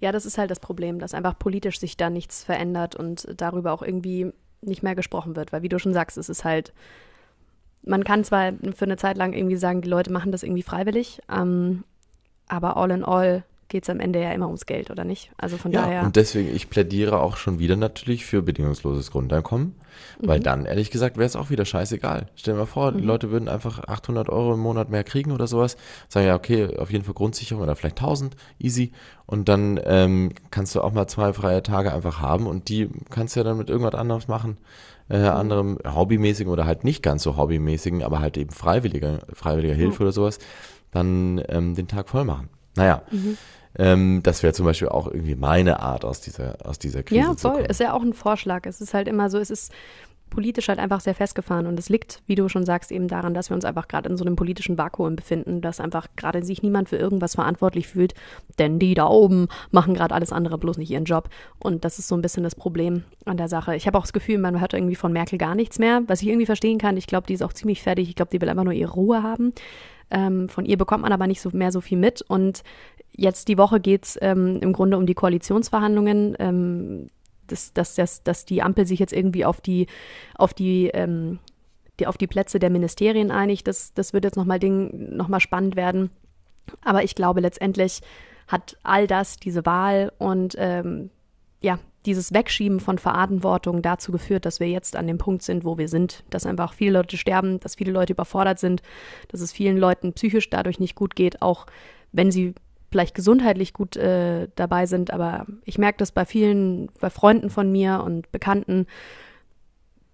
Ja, 0.00 0.12
das 0.12 0.26
ist 0.26 0.38
halt 0.38 0.50
das 0.50 0.60
Problem, 0.60 0.98
dass 0.98 1.14
einfach 1.14 1.38
politisch 1.38 1.78
sich 1.78 1.96
da 1.96 2.10
nichts 2.10 2.44
verändert 2.44 2.96
und 2.96 3.26
darüber 3.36 3.72
auch 3.72 3.82
irgendwie 3.82 4.32
nicht 4.60 4.82
mehr 4.82 4.94
gesprochen 4.94 5.36
wird, 5.36 5.52
weil 5.52 5.62
wie 5.62 5.68
du 5.68 5.78
schon 5.78 5.94
sagst, 5.94 6.18
es 6.18 6.28
ist 6.28 6.44
halt, 6.44 6.72
man 7.82 8.04
kann 8.04 8.24
zwar 8.24 8.52
für 8.74 8.84
eine 8.84 8.96
Zeit 8.96 9.16
lang 9.16 9.32
irgendwie 9.32 9.56
sagen, 9.56 9.82
die 9.82 9.88
Leute 9.88 10.12
machen 10.12 10.32
das 10.32 10.42
irgendwie 10.42 10.62
freiwillig, 10.62 11.20
ähm, 11.30 11.84
aber 12.48 12.76
all 12.76 12.90
in 12.90 13.04
all 13.04 13.44
geht 13.68 13.84
es 13.84 13.90
am 13.90 14.00
Ende 14.00 14.20
ja 14.20 14.32
immer 14.32 14.46
ums 14.46 14.66
Geld, 14.66 14.90
oder 14.90 15.04
nicht? 15.04 15.30
Also 15.36 15.56
von 15.56 15.72
ja, 15.72 15.82
daher. 15.82 16.02
Und 16.02 16.16
deswegen, 16.16 16.54
ich 16.54 16.70
plädiere 16.70 17.20
auch 17.20 17.36
schon 17.36 17.58
wieder 17.58 17.76
natürlich 17.76 18.24
für 18.24 18.42
bedingungsloses 18.42 19.10
Grundeinkommen, 19.10 19.74
mhm. 20.20 20.28
weil 20.28 20.40
dann, 20.40 20.66
ehrlich 20.66 20.90
gesagt, 20.90 21.16
wäre 21.16 21.26
es 21.26 21.36
auch 21.36 21.50
wieder 21.50 21.64
scheißegal. 21.64 22.26
Stell 22.36 22.54
dir 22.54 22.60
mal 22.60 22.66
vor, 22.66 22.92
mhm. 22.92 22.98
die 22.98 23.04
Leute 23.04 23.30
würden 23.30 23.48
einfach 23.48 23.80
800 23.86 24.28
Euro 24.28 24.54
im 24.54 24.60
Monat 24.60 24.90
mehr 24.90 25.04
kriegen 25.04 25.32
oder 25.32 25.46
sowas, 25.46 25.76
sagen 26.08 26.26
ja, 26.26 26.34
okay, 26.34 26.76
auf 26.76 26.90
jeden 26.90 27.04
Fall 27.04 27.14
Grundsicherung 27.14 27.62
oder 27.62 27.76
vielleicht 27.76 27.98
1000, 27.98 28.36
easy. 28.58 28.92
Und 29.26 29.48
dann 29.48 29.80
ähm, 29.84 30.32
kannst 30.50 30.74
du 30.74 30.82
auch 30.82 30.92
mal 30.92 31.06
zwei 31.06 31.32
freie 31.32 31.62
Tage 31.62 31.92
einfach 31.92 32.20
haben 32.20 32.46
und 32.46 32.68
die 32.68 32.90
kannst 33.10 33.34
du 33.34 33.40
ja 33.40 33.44
dann 33.44 33.56
mit 33.56 33.70
irgendwas 33.70 33.94
anderes 33.94 34.28
machen. 34.28 34.58
Äh, 35.08 35.18
mhm. 35.18 35.26
anderem 35.26 35.78
hobbymäßigen 35.84 36.50
oder 36.50 36.64
halt 36.64 36.84
nicht 36.84 37.02
ganz 37.02 37.22
so 37.22 37.36
hobbymäßigen, 37.36 38.02
aber 38.02 38.20
halt 38.20 38.38
eben 38.38 38.50
freiwilliger, 38.50 39.20
freiwilliger 39.32 39.74
Hilfe 39.74 40.02
oder 40.02 40.12
sowas, 40.12 40.38
dann 40.92 41.42
ähm, 41.48 41.74
den 41.74 41.88
Tag 41.88 42.08
voll 42.08 42.24
machen. 42.24 42.48
Naja, 42.76 43.02
mhm. 43.10 43.36
ähm, 43.78 44.20
das 44.22 44.42
wäre 44.42 44.52
zum 44.52 44.66
Beispiel 44.66 44.88
auch 44.88 45.06
irgendwie 45.06 45.34
meine 45.34 45.80
Art 45.80 46.04
aus 46.04 46.20
dieser, 46.20 46.56
aus 46.64 46.78
dieser 46.78 47.02
Krise. 47.02 47.20
Ja, 47.20 47.34
voll. 47.34 47.62
Ist 47.62 47.80
ja 47.80 47.92
auch 47.92 48.02
ein 48.02 48.14
Vorschlag. 48.14 48.66
Es 48.66 48.80
ist 48.80 48.94
halt 48.94 49.08
immer 49.08 49.30
so, 49.30 49.38
es 49.38 49.50
ist 49.50 49.72
politisch 50.34 50.68
halt 50.68 50.78
einfach 50.78 51.00
sehr 51.00 51.14
festgefahren 51.14 51.66
und 51.66 51.78
es 51.78 51.88
liegt, 51.88 52.22
wie 52.26 52.34
du 52.34 52.48
schon 52.48 52.66
sagst, 52.66 52.92
eben 52.92 53.08
daran, 53.08 53.34
dass 53.34 53.50
wir 53.50 53.54
uns 53.54 53.64
einfach 53.64 53.88
gerade 53.88 54.08
in 54.08 54.16
so 54.16 54.24
einem 54.24 54.36
politischen 54.36 54.76
Vakuum 54.76 55.16
befinden, 55.16 55.60
dass 55.60 55.80
einfach 55.80 56.08
gerade 56.16 56.44
sich 56.44 56.62
niemand 56.62 56.88
für 56.88 56.96
irgendwas 56.96 57.34
verantwortlich 57.34 57.88
fühlt, 57.88 58.14
denn 58.58 58.78
die 58.78 58.94
da 58.94 59.06
oben 59.06 59.48
machen 59.70 59.94
gerade 59.94 60.14
alles 60.14 60.32
andere, 60.32 60.58
bloß 60.58 60.78
nicht 60.78 60.90
ihren 60.90 61.04
Job 61.04 61.28
und 61.58 61.84
das 61.84 61.98
ist 61.98 62.08
so 62.08 62.16
ein 62.16 62.22
bisschen 62.22 62.42
das 62.42 62.54
Problem 62.54 63.04
an 63.24 63.36
der 63.36 63.48
Sache. 63.48 63.76
Ich 63.76 63.86
habe 63.86 63.96
auch 63.96 64.02
das 64.02 64.12
Gefühl, 64.12 64.38
man 64.38 64.60
hört 64.60 64.74
irgendwie 64.74 64.96
von 64.96 65.12
Merkel 65.12 65.38
gar 65.38 65.54
nichts 65.54 65.78
mehr, 65.78 66.02
was 66.06 66.22
ich 66.22 66.28
irgendwie 66.28 66.46
verstehen 66.46 66.78
kann. 66.78 66.96
Ich 66.96 67.06
glaube, 67.06 67.26
die 67.26 67.34
ist 67.34 67.42
auch 67.42 67.52
ziemlich 67.52 67.82
fertig. 67.82 68.08
Ich 68.08 68.16
glaube, 68.16 68.30
die 68.30 68.40
will 68.40 68.48
einfach 68.48 68.64
nur 68.64 68.72
ihre 68.72 68.92
Ruhe 68.92 69.22
haben. 69.22 69.52
Ähm, 70.10 70.48
von 70.48 70.64
ihr 70.64 70.76
bekommt 70.76 71.02
man 71.02 71.12
aber 71.12 71.26
nicht 71.26 71.40
so 71.40 71.50
mehr 71.52 71.72
so 71.72 71.80
viel 71.80 71.98
mit. 71.98 72.22
Und 72.22 72.62
jetzt 73.16 73.48
die 73.48 73.58
Woche 73.58 73.80
geht 73.80 74.04
es 74.04 74.18
ähm, 74.20 74.58
im 74.60 74.72
Grunde 74.72 74.96
um 74.96 75.06
die 75.06 75.14
Koalitionsverhandlungen. 75.14 76.36
Ähm, 76.38 77.10
dass, 77.46 77.72
dass, 77.72 77.94
dass, 77.94 78.22
dass 78.22 78.44
die 78.44 78.62
Ampel 78.62 78.86
sich 78.86 78.98
jetzt 78.98 79.12
irgendwie 79.12 79.44
auf 79.44 79.60
die, 79.60 79.86
auf 80.34 80.54
die, 80.54 80.88
ähm, 80.88 81.38
die, 82.00 82.06
auf 82.06 82.16
die 82.16 82.26
Plätze 82.26 82.58
der 82.58 82.70
Ministerien 82.70 83.30
einigt. 83.30 83.66
Das, 83.66 83.94
das 83.94 84.12
wird 84.12 84.24
jetzt 84.24 84.36
nochmal 84.36 84.58
noch 84.58 85.40
spannend 85.40 85.76
werden. 85.76 86.10
Aber 86.82 87.04
ich 87.04 87.14
glaube, 87.14 87.40
letztendlich 87.40 88.00
hat 88.48 88.76
all 88.82 89.06
das, 89.06 89.36
diese 89.36 89.64
Wahl 89.64 90.12
und 90.18 90.54
ähm, 90.58 91.10
ja, 91.60 91.78
dieses 92.04 92.34
Wegschieben 92.34 92.80
von 92.80 92.98
Verantwortung 92.98 93.80
dazu 93.80 94.12
geführt, 94.12 94.44
dass 94.44 94.60
wir 94.60 94.68
jetzt 94.68 94.96
an 94.96 95.06
dem 95.06 95.18
Punkt 95.18 95.42
sind, 95.42 95.64
wo 95.64 95.78
wir 95.78 95.88
sind, 95.88 96.24
dass 96.28 96.44
einfach 96.44 96.74
viele 96.74 96.92
Leute 96.92 97.16
sterben, 97.16 97.60
dass 97.60 97.76
viele 97.76 97.92
Leute 97.92 98.12
überfordert 98.12 98.58
sind, 98.58 98.82
dass 99.28 99.40
es 99.40 99.52
vielen 99.52 99.78
Leuten 99.78 100.12
psychisch 100.12 100.50
dadurch 100.50 100.78
nicht 100.78 100.94
gut 100.94 101.16
geht, 101.16 101.40
auch 101.40 101.66
wenn 102.12 102.30
sie 102.30 102.54
vielleicht 102.94 103.16
gesundheitlich 103.16 103.72
gut 103.72 103.96
äh, 103.96 104.46
dabei 104.54 104.86
sind. 104.86 105.10
Aber 105.10 105.46
ich 105.64 105.78
merke 105.78 105.98
das 105.98 106.12
bei 106.12 106.24
vielen, 106.24 106.92
bei 107.00 107.10
Freunden 107.10 107.50
von 107.50 107.72
mir 107.72 108.04
und 108.04 108.30
Bekannten, 108.30 108.86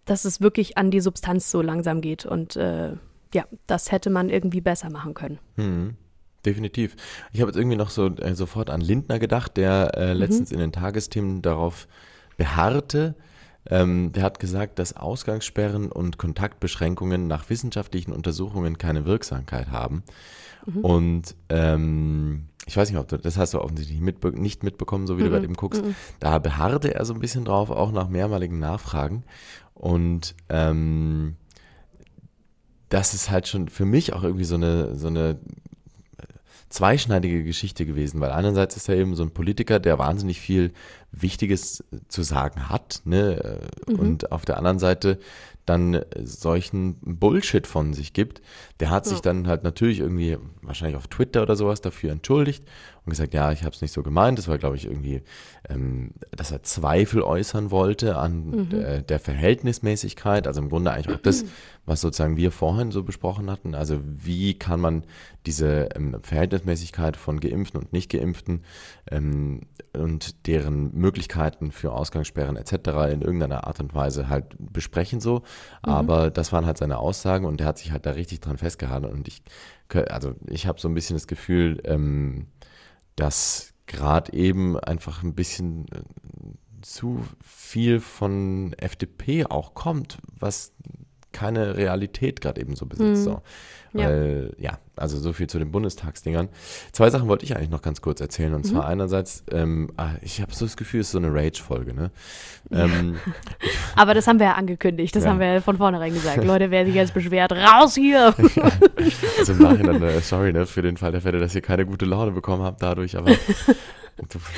dass 0.06 0.24
es 0.24 0.40
wirklich 0.40 0.78
an 0.78 0.90
die 0.90 1.00
Substanz 1.00 1.50
so 1.50 1.60
langsam 1.60 2.00
geht. 2.00 2.24
Und 2.24 2.56
äh, 2.56 2.92
ja, 3.34 3.44
das 3.66 3.92
hätte 3.92 4.08
man 4.08 4.30
irgendwie 4.30 4.62
besser 4.62 4.88
machen 4.88 5.12
können. 5.12 5.38
Hm. 5.56 5.94
Definitiv. 6.46 6.96
Ich 7.34 7.42
habe 7.42 7.50
jetzt 7.50 7.58
irgendwie 7.58 7.76
noch 7.76 7.90
so 7.90 8.06
äh, 8.06 8.34
sofort 8.34 8.70
an 8.70 8.80
Lindner 8.80 9.18
gedacht, 9.18 9.58
der 9.58 9.92
äh, 9.94 10.14
mhm. 10.14 10.20
letztens 10.20 10.48
mhm. 10.48 10.54
in 10.54 10.60
den 10.60 10.72
Tagesthemen 10.72 11.42
darauf 11.42 11.86
beharrte. 12.38 13.14
Ähm, 13.68 14.12
der 14.12 14.22
hat 14.22 14.40
gesagt, 14.40 14.78
dass 14.78 14.96
Ausgangssperren 14.96 15.92
und 15.92 16.16
Kontaktbeschränkungen 16.16 17.26
nach 17.26 17.50
wissenschaftlichen 17.50 18.14
Untersuchungen 18.14 18.78
keine 18.78 19.04
Wirksamkeit 19.04 19.70
haben. 19.70 20.02
Mhm. 20.64 20.80
Und 20.80 21.36
ähm, 21.50 22.46
ich 22.66 22.76
weiß 22.76 22.90
nicht, 22.90 22.98
ob 22.98 23.08
du, 23.08 23.18
das 23.18 23.36
hast 23.36 23.54
du 23.54 23.60
offensichtlich 23.60 24.00
mitbe 24.00 24.30
nicht 24.38 24.62
mitbekommen, 24.62 25.06
so 25.06 25.16
wie 25.16 25.22
mhm. 25.22 25.24
du 25.24 25.30
gerade 25.30 25.44
eben 25.44 25.54
guckst. 25.54 25.84
Mhm. 25.84 25.94
Da 26.20 26.38
beharrte 26.38 26.94
er 26.94 27.04
so 27.04 27.14
ein 27.14 27.20
bisschen 27.20 27.44
drauf, 27.44 27.70
auch 27.70 27.92
nach 27.92 28.08
mehrmaligen 28.08 28.58
Nachfragen. 28.58 29.24
Und 29.74 30.34
ähm, 30.48 31.36
das 32.90 33.14
ist 33.14 33.30
halt 33.30 33.48
schon 33.48 33.68
für 33.68 33.86
mich 33.86 34.12
auch 34.12 34.22
irgendwie 34.22 34.44
so 34.44 34.56
eine, 34.56 34.96
so 34.96 35.06
eine 35.06 35.38
zweischneidige 36.70 37.42
Geschichte 37.44 37.84
gewesen, 37.84 38.20
weil 38.20 38.30
einerseits 38.30 38.76
ist 38.76 38.88
er 38.88 38.96
eben 38.96 39.16
so 39.16 39.24
ein 39.24 39.32
Politiker, 39.32 39.80
der 39.80 39.98
wahnsinnig 39.98 40.40
viel 40.40 40.72
Wichtiges 41.12 41.84
zu 42.08 42.22
sagen 42.22 42.68
hat, 42.68 43.02
ne? 43.04 43.60
Mhm. 43.86 43.94
Und 43.94 44.32
auf 44.32 44.44
der 44.44 44.58
anderen 44.58 44.78
Seite 44.78 45.18
dann 45.66 46.00
solchen 46.24 46.96
Bullshit 47.00 47.66
von 47.66 47.94
sich 47.94 48.12
gibt. 48.12 48.42
Der 48.80 48.90
hat 48.90 49.06
ja. 49.06 49.12
sich 49.12 49.20
dann 49.20 49.46
halt 49.46 49.62
natürlich 49.62 50.00
irgendwie, 50.00 50.36
wahrscheinlich 50.62 50.96
auf 50.96 51.06
Twitter 51.06 51.42
oder 51.42 51.54
sowas, 51.54 51.80
dafür 51.80 52.10
entschuldigt 52.10 52.64
und 53.04 53.10
gesagt, 53.10 53.34
ja, 53.34 53.52
ich 53.52 53.62
habe 53.62 53.74
es 53.74 53.80
nicht 53.80 53.92
so 53.92 54.02
gemeint. 54.02 54.38
Das 54.38 54.48
war, 54.48 54.58
glaube 54.58 54.76
ich, 54.76 54.86
irgendwie, 54.86 55.22
ähm, 55.68 56.12
dass 56.32 56.50
er 56.50 56.62
Zweifel 56.62 57.22
äußern 57.22 57.70
wollte 57.70 58.16
an 58.16 58.46
mhm. 58.46 58.68
der, 58.70 59.02
der, 59.02 59.20
Verhältnismäßigkeit. 59.20 60.46
Also 60.46 60.60
im 60.60 60.70
Grunde 60.70 60.90
eigentlich 60.90 61.16
auch 61.16 61.22
das, 61.22 61.44
was 61.86 62.00
sozusagen 62.00 62.36
wir 62.36 62.50
vorhin 62.50 62.90
so 62.90 63.02
besprochen 63.02 63.50
hatten. 63.50 63.74
Also 63.74 64.00
wie 64.04 64.54
kann 64.54 64.80
man 64.80 65.04
diese 65.46 65.90
ähm, 65.94 66.16
Verhältnismäßigkeit 66.22 67.16
von 67.16 67.40
Geimpften 67.40 67.80
und 67.80 67.92
Nicht-Geimpften 67.92 68.64
ähm, 69.10 69.62
und 69.92 70.46
deren 70.46 70.98
Möglichkeiten 71.00 71.72
für 71.72 71.92
Ausgangssperren 71.92 72.56
etc. 72.56 72.72
in 73.12 73.22
irgendeiner 73.22 73.66
Art 73.66 73.80
und 73.80 73.94
Weise 73.94 74.28
halt 74.28 74.54
besprechen 74.58 75.20
so. 75.20 75.42
Aber 75.82 76.30
das 76.30 76.52
waren 76.52 76.66
halt 76.66 76.78
seine 76.78 76.98
Aussagen 76.98 77.46
und 77.46 77.58
der 77.58 77.66
hat 77.66 77.78
sich 77.78 77.90
halt 77.90 78.06
da 78.06 78.12
richtig 78.12 78.40
dran 78.40 78.58
festgehalten. 78.58 79.06
Und 79.06 79.26
ich, 79.26 79.42
also 80.08 80.34
ich 80.46 80.66
habe 80.66 80.80
so 80.80 80.88
ein 80.88 80.94
bisschen 80.94 81.16
das 81.16 81.26
Gefühl, 81.26 81.80
ähm, 81.84 82.46
dass 83.16 83.74
gerade 83.86 84.32
eben 84.32 84.78
einfach 84.78 85.22
ein 85.22 85.34
bisschen 85.34 85.86
äh, 85.88 86.02
zu 86.82 87.24
viel 87.42 88.00
von 88.00 88.72
FDP 88.74 89.46
auch 89.46 89.74
kommt, 89.74 90.18
was 90.38 90.72
keine 91.32 91.76
Realität 91.76 92.40
gerade 92.40 92.60
eben 92.60 92.76
so 92.76 92.86
besitzt. 92.86 93.20
Mhm. 93.20 93.24
So. 93.24 93.42
Weil, 93.92 94.54
ja. 94.58 94.70
ja. 94.72 94.78
also 94.96 95.18
so 95.18 95.32
viel 95.32 95.48
zu 95.48 95.58
den 95.58 95.72
Bundestagsdingern. 95.72 96.48
Zwei 96.92 97.10
Sachen 97.10 97.28
wollte 97.28 97.44
ich 97.44 97.56
eigentlich 97.56 97.70
noch 97.70 97.82
ganz 97.82 98.00
kurz 98.00 98.20
erzählen. 98.20 98.54
Und 98.54 98.64
mhm. 98.64 98.70
zwar 98.70 98.86
einerseits, 98.86 99.44
ähm, 99.50 99.90
ah, 99.96 100.10
ich 100.22 100.40
habe 100.40 100.54
so 100.54 100.64
das 100.64 100.76
Gefühl, 100.76 101.00
es 101.00 101.08
ist 101.08 101.12
so 101.12 101.18
eine 101.18 101.32
Rage-Folge, 101.32 101.94
ne? 101.94 102.10
Ähm, 102.70 103.16
Aber 103.96 104.14
das 104.14 104.26
haben 104.26 104.38
wir 104.38 104.46
ja 104.46 104.52
angekündigt, 104.54 105.16
das 105.16 105.24
ja. 105.24 105.30
haben 105.30 105.40
wir 105.40 105.54
ja 105.54 105.60
von 105.60 105.76
vornherein 105.76 106.14
gesagt. 106.14 106.44
Leute, 106.44 106.70
wer 106.70 106.84
sich 106.86 106.94
jetzt 106.94 107.14
beschwert, 107.14 107.52
raus 107.52 107.94
hier! 107.94 108.34
also 109.38 109.52
im 109.52 109.58
Nachhinein, 109.58 110.02
äh, 110.02 110.20
sorry, 110.20 110.52
ne, 110.52 110.66
für 110.66 110.82
den 110.82 110.96
Fall 110.96 111.10
der 111.10 111.20
Fälle, 111.20 111.38
dass 111.38 111.54
ihr 111.54 111.62
keine 111.62 111.84
gute 111.84 112.04
Laune 112.04 112.30
bekommen 112.30 112.62
habt 112.62 112.82
dadurch, 112.82 113.16
aber 113.16 113.32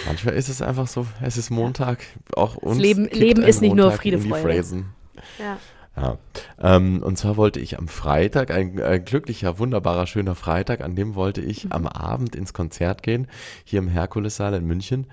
manchmal 0.07 0.35
ist 0.35 0.49
es 0.49 0.61
einfach 0.61 0.89
so, 0.89 1.07
es 1.23 1.39
ist 1.39 1.51
Montag, 1.51 2.05
auch 2.37 2.57
uns. 2.57 2.77
Das 2.77 2.83
Leben, 2.83 3.07
Leben 3.07 3.43
ist 3.43 3.63
nicht 3.63 3.75
nur 3.75 3.93
Friede, 3.93 4.19
Freude. 4.19 4.85
Ja. 5.39 5.57
Ja. 5.97 6.17
Ähm, 6.59 7.03
und 7.03 7.19
zwar 7.19 7.37
wollte 7.37 7.61
ich 7.61 7.79
am 7.79 7.87
Freitag, 7.87 8.51
ein, 8.51 8.81
ein, 8.81 9.05
glücklicher, 9.05 9.59
wunderbarer, 9.59 10.07
schöner 10.07 10.35
Freitag, 10.35 10.81
an 10.81 10.97
dem 10.97 11.15
wollte 11.15 11.43
ich 11.43 11.67
mhm. 11.67 11.73
am 11.73 11.87
Abend 11.87 12.35
ins 12.35 12.55
Konzert 12.55 13.03
gehen, 13.03 13.29
hier 13.65 13.81
im 13.81 13.89
Herkulessaal 13.89 14.55
in 14.55 14.67
München. 14.67 15.07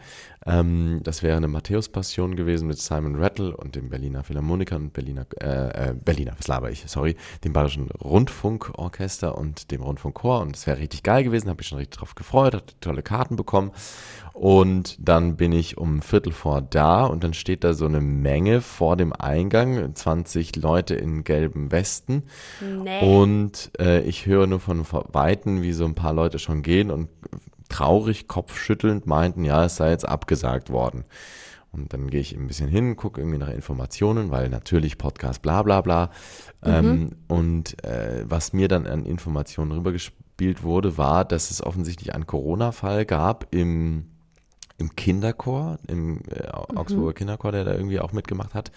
Ähm, 0.50 1.02
das 1.04 1.22
wäre 1.22 1.38
eine 1.38 1.48
Matthäus-Passion 1.48 2.36
gewesen 2.36 2.68
mit 2.68 2.80
Simon 2.80 3.16
Rattle 3.16 3.56
und 3.56 3.76
dem 3.76 3.90
Berliner 3.90 4.24
Philharmoniker 4.24 4.78
und 4.78 4.94
Berliner, 4.94 5.28
äh, 5.40 5.90
äh, 5.90 5.94
Berliner, 5.94 6.34
was 6.38 6.48
laber 6.48 6.72
ich, 6.72 6.84
sorry, 6.88 7.16
dem 7.44 7.54
Bayerischen 7.54 7.92
Rundfunkorchester 7.92 9.38
und 9.38 9.70
dem 9.70 9.84
Rundfunkchor. 9.84 10.42
Und 10.42 10.56
es 10.56 10.66
wäre 10.66 10.80
richtig 10.80 11.04
geil 11.04 11.24
gewesen, 11.24 11.50
habe 11.50 11.62
ich 11.62 11.68
schon 11.68 11.78
richtig 11.78 12.00
drauf 12.00 12.16
gefreut, 12.16 12.56
hatte 12.56 12.74
tolle 12.82 13.04
Karten 13.04 13.36
bekommen. 13.36 13.72
Und 14.34 14.98
dann 15.00 15.36
bin 15.38 15.52
ich 15.52 15.78
um 15.78 16.02
Viertel 16.02 16.32
vor 16.32 16.62
da 16.62 17.06
und 17.06 17.24
dann 17.24 17.34
steht 17.34 17.64
da 17.64 17.74
so 17.74 17.86
eine 17.86 18.02
Menge 18.02 18.62
vor 18.62 18.96
dem 18.96 19.14
Eingang, 19.14 19.94
20 19.94 20.56
Leute 20.56 20.96
in 20.96 21.24
gelben 21.24 21.72
Westen. 21.72 22.24
Nee. 22.62 23.02
Und 23.02 23.72
äh, 23.78 24.02
ich 24.02 24.26
höre 24.26 24.48
nur 24.48 24.62
von 24.62 24.86
Weitem, 24.90 25.62
wie 25.62 25.74
so 25.74 25.86
ein 25.86 25.96
paar 25.96 26.14
Leute 26.14 26.40
schon 26.40 26.64
gehen 26.64 26.90
und 26.90 27.10
traurig, 27.70 28.28
kopfschüttelnd 28.28 29.08
meinten, 29.08 29.46
ja, 29.46 29.66
es 29.66 29.78
sei 29.78 29.92
jetzt 29.92 30.08
abgesagt 30.08 30.70
worden. 30.70 31.06
Und 31.72 31.94
dann 31.94 32.10
gehe 32.10 32.20
ich 32.20 32.36
ein 32.36 32.48
bisschen 32.48 32.68
hin, 32.68 32.96
gucke 32.96 33.22
irgendwie 33.22 33.38
nach 33.38 33.50
Informationen, 33.50 34.32
weil 34.32 34.50
natürlich 34.50 34.98
Podcast, 34.98 35.42
bla 35.42 35.62
bla 35.62 35.82
bla. 35.82 36.10
Mhm. 36.66 36.72
Ähm, 36.72 37.10
und 37.28 37.84
äh, 37.84 38.26
was 38.28 38.54
mir 38.54 38.68
dann 38.68 38.88
an 38.88 39.06
Informationen 39.06 39.72
rübergespielt 39.72 40.64
wurde, 40.64 40.98
war, 40.98 41.26
dass 41.26 41.52
es 41.52 41.64
offensichtlich 41.64 42.14
einen 42.14 42.28
Corona-Fall 42.28 43.06
gab 43.06 43.54
im 43.54 44.06
im 44.80 44.96
Kinderchor, 44.96 45.78
im 45.88 46.22
äh, 46.30 46.48
Augsburger 46.48 47.12
mhm. 47.12 47.16
Kinderchor, 47.16 47.52
der 47.52 47.66
da 47.66 47.74
irgendwie 47.74 48.00
auch 48.00 48.14
mitgemacht 48.14 48.54
hat. 48.56 48.72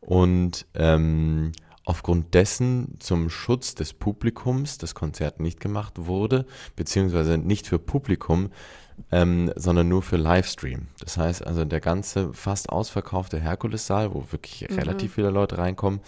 Und 0.00 0.66
ähm, 0.74 1.52
aufgrund 1.84 2.34
dessen 2.34 2.96
zum 2.98 3.30
Schutz 3.30 3.74
des 3.74 3.92
Publikums 3.92 4.78
das 4.78 4.94
Konzert 4.94 5.40
nicht 5.40 5.60
gemacht 5.60 5.94
wurde, 5.96 6.46
beziehungsweise 6.76 7.38
nicht 7.38 7.66
für 7.66 7.78
Publikum, 7.78 8.50
ähm, 9.10 9.50
sondern 9.56 9.88
nur 9.88 10.02
für 10.02 10.16
Livestream. 10.16 10.88
Das 11.00 11.16
heißt 11.16 11.46
also, 11.46 11.64
der 11.64 11.80
ganze 11.80 12.32
fast 12.34 12.68
ausverkaufte 12.68 13.40
Herkulessaal, 13.40 14.14
wo 14.14 14.24
wirklich 14.30 14.68
mhm. 14.68 14.78
relativ 14.78 15.14
viele 15.14 15.30
Leute 15.30 15.58
reinkommen, 15.58 16.00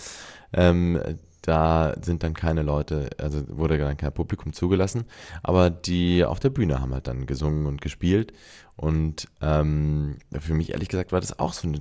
ähm, 0.53 1.01
da 1.43 1.95
sind 2.01 2.23
dann 2.23 2.35
keine 2.35 2.63
Leute, 2.63 3.11
also 3.19 3.43
wurde 3.49 3.77
dann 3.77 3.97
kein 3.97 4.13
Publikum 4.13 4.53
zugelassen, 4.53 5.07
aber 5.43 5.71
die 5.71 6.25
auf 6.25 6.39
der 6.39 6.51
Bühne 6.51 6.81
haben 6.81 6.95
halt 6.95 7.09
dann 7.09 7.27
gesungen 7.27 7.67
und 7.67 7.81
gespielt. 7.81 8.33
Und 8.77 9.27
ähm, 9.41 10.19
für 10.39 10.55
mich 10.55 10.73
ehrlich 10.73 10.89
gesagt 10.89 11.13
war 11.13 11.21
das 11.21 11.39
auch 11.39 11.53
so 11.53 11.67
eine 11.67 11.81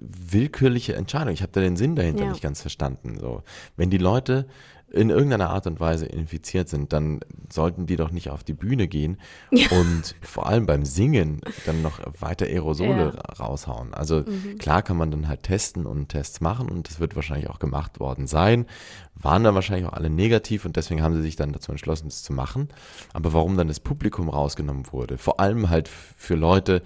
willkürliche 0.00 0.94
Entscheidung. 0.94 1.34
Ich 1.34 1.42
habe 1.42 1.52
da 1.52 1.60
den 1.60 1.76
Sinn 1.76 1.96
dahinter 1.96 2.24
ja. 2.24 2.30
nicht 2.30 2.42
ganz 2.42 2.60
verstanden. 2.60 3.18
So, 3.18 3.42
wenn 3.76 3.90
die 3.90 3.98
Leute 3.98 4.46
in 4.92 5.10
irgendeiner 5.10 5.50
Art 5.50 5.66
und 5.66 5.78
Weise 5.78 6.06
infiziert 6.06 6.68
sind, 6.68 6.92
dann 6.92 7.20
sollten 7.48 7.86
die 7.86 7.96
doch 7.96 8.10
nicht 8.10 8.30
auf 8.30 8.42
die 8.42 8.54
Bühne 8.54 8.88
gehen 8.88 9.18
ja. 9.52 9.68
und 9.70 10.16
vor 10.20 10.46
allem 10.46 10.66
beim 10.66 10.84
Singen 10.84 11.40
dann 11.64 11.80
noch 11.80 12.00
weiter 12.20 12.46
Aerosole 12.46 13.14
ja. 13.14 13.34
raushauen. 13.34 13.94
Also 13.94 14.24
mhm. 14.26 14.58
klar 14.58 14.82
kann 14.82 14.96
man 14.96 15.10
dann 15.10 15.28
halt 15.28 15.44
testen 15.44 15.86
und 15.86 16.08
Tests 16.08 16.40
machen 16.40 16.68
und 16.68 16.88
das 16.88 16.98
wird 16.98 17.14
wahrscheinlich 17.14 17.48
auch 17.48 17.60
gemacht 17.60 18.00
worden 18.00 18.26
sein. 18.26 18.66
Waren 19.14 19.44
dann 19.44 19.54
wahrscheinlich 19.54 19.86
auch 19.86 19.92
alle 19.92 20.10
negativ 20.10 20.64
und 20.64 20.76
deswegen 20.76 21.02
haben 21.02 21.14
sie 21.14 21.22
sich 21.22 21.36
dann 21.36 21.52
dazu 21.52 21.70
entschlossen, 21.70 22.08
das 22.08 22.22
zu 22.22 22.32
machen. 22.32 22.68
Aber 23.12 23.32
warum 23.32 23.56
dann 23.56 23.68
das 23.68 23.78
Publikum 23.78 24.28
rausgenommen 24.28 24.86
wurde, 24.90 25.18
vor 25.18 25.38
allem 25.40 25.70
halt 25.70 25.88
für 25.88 26.34
Leute, 26.34 26.82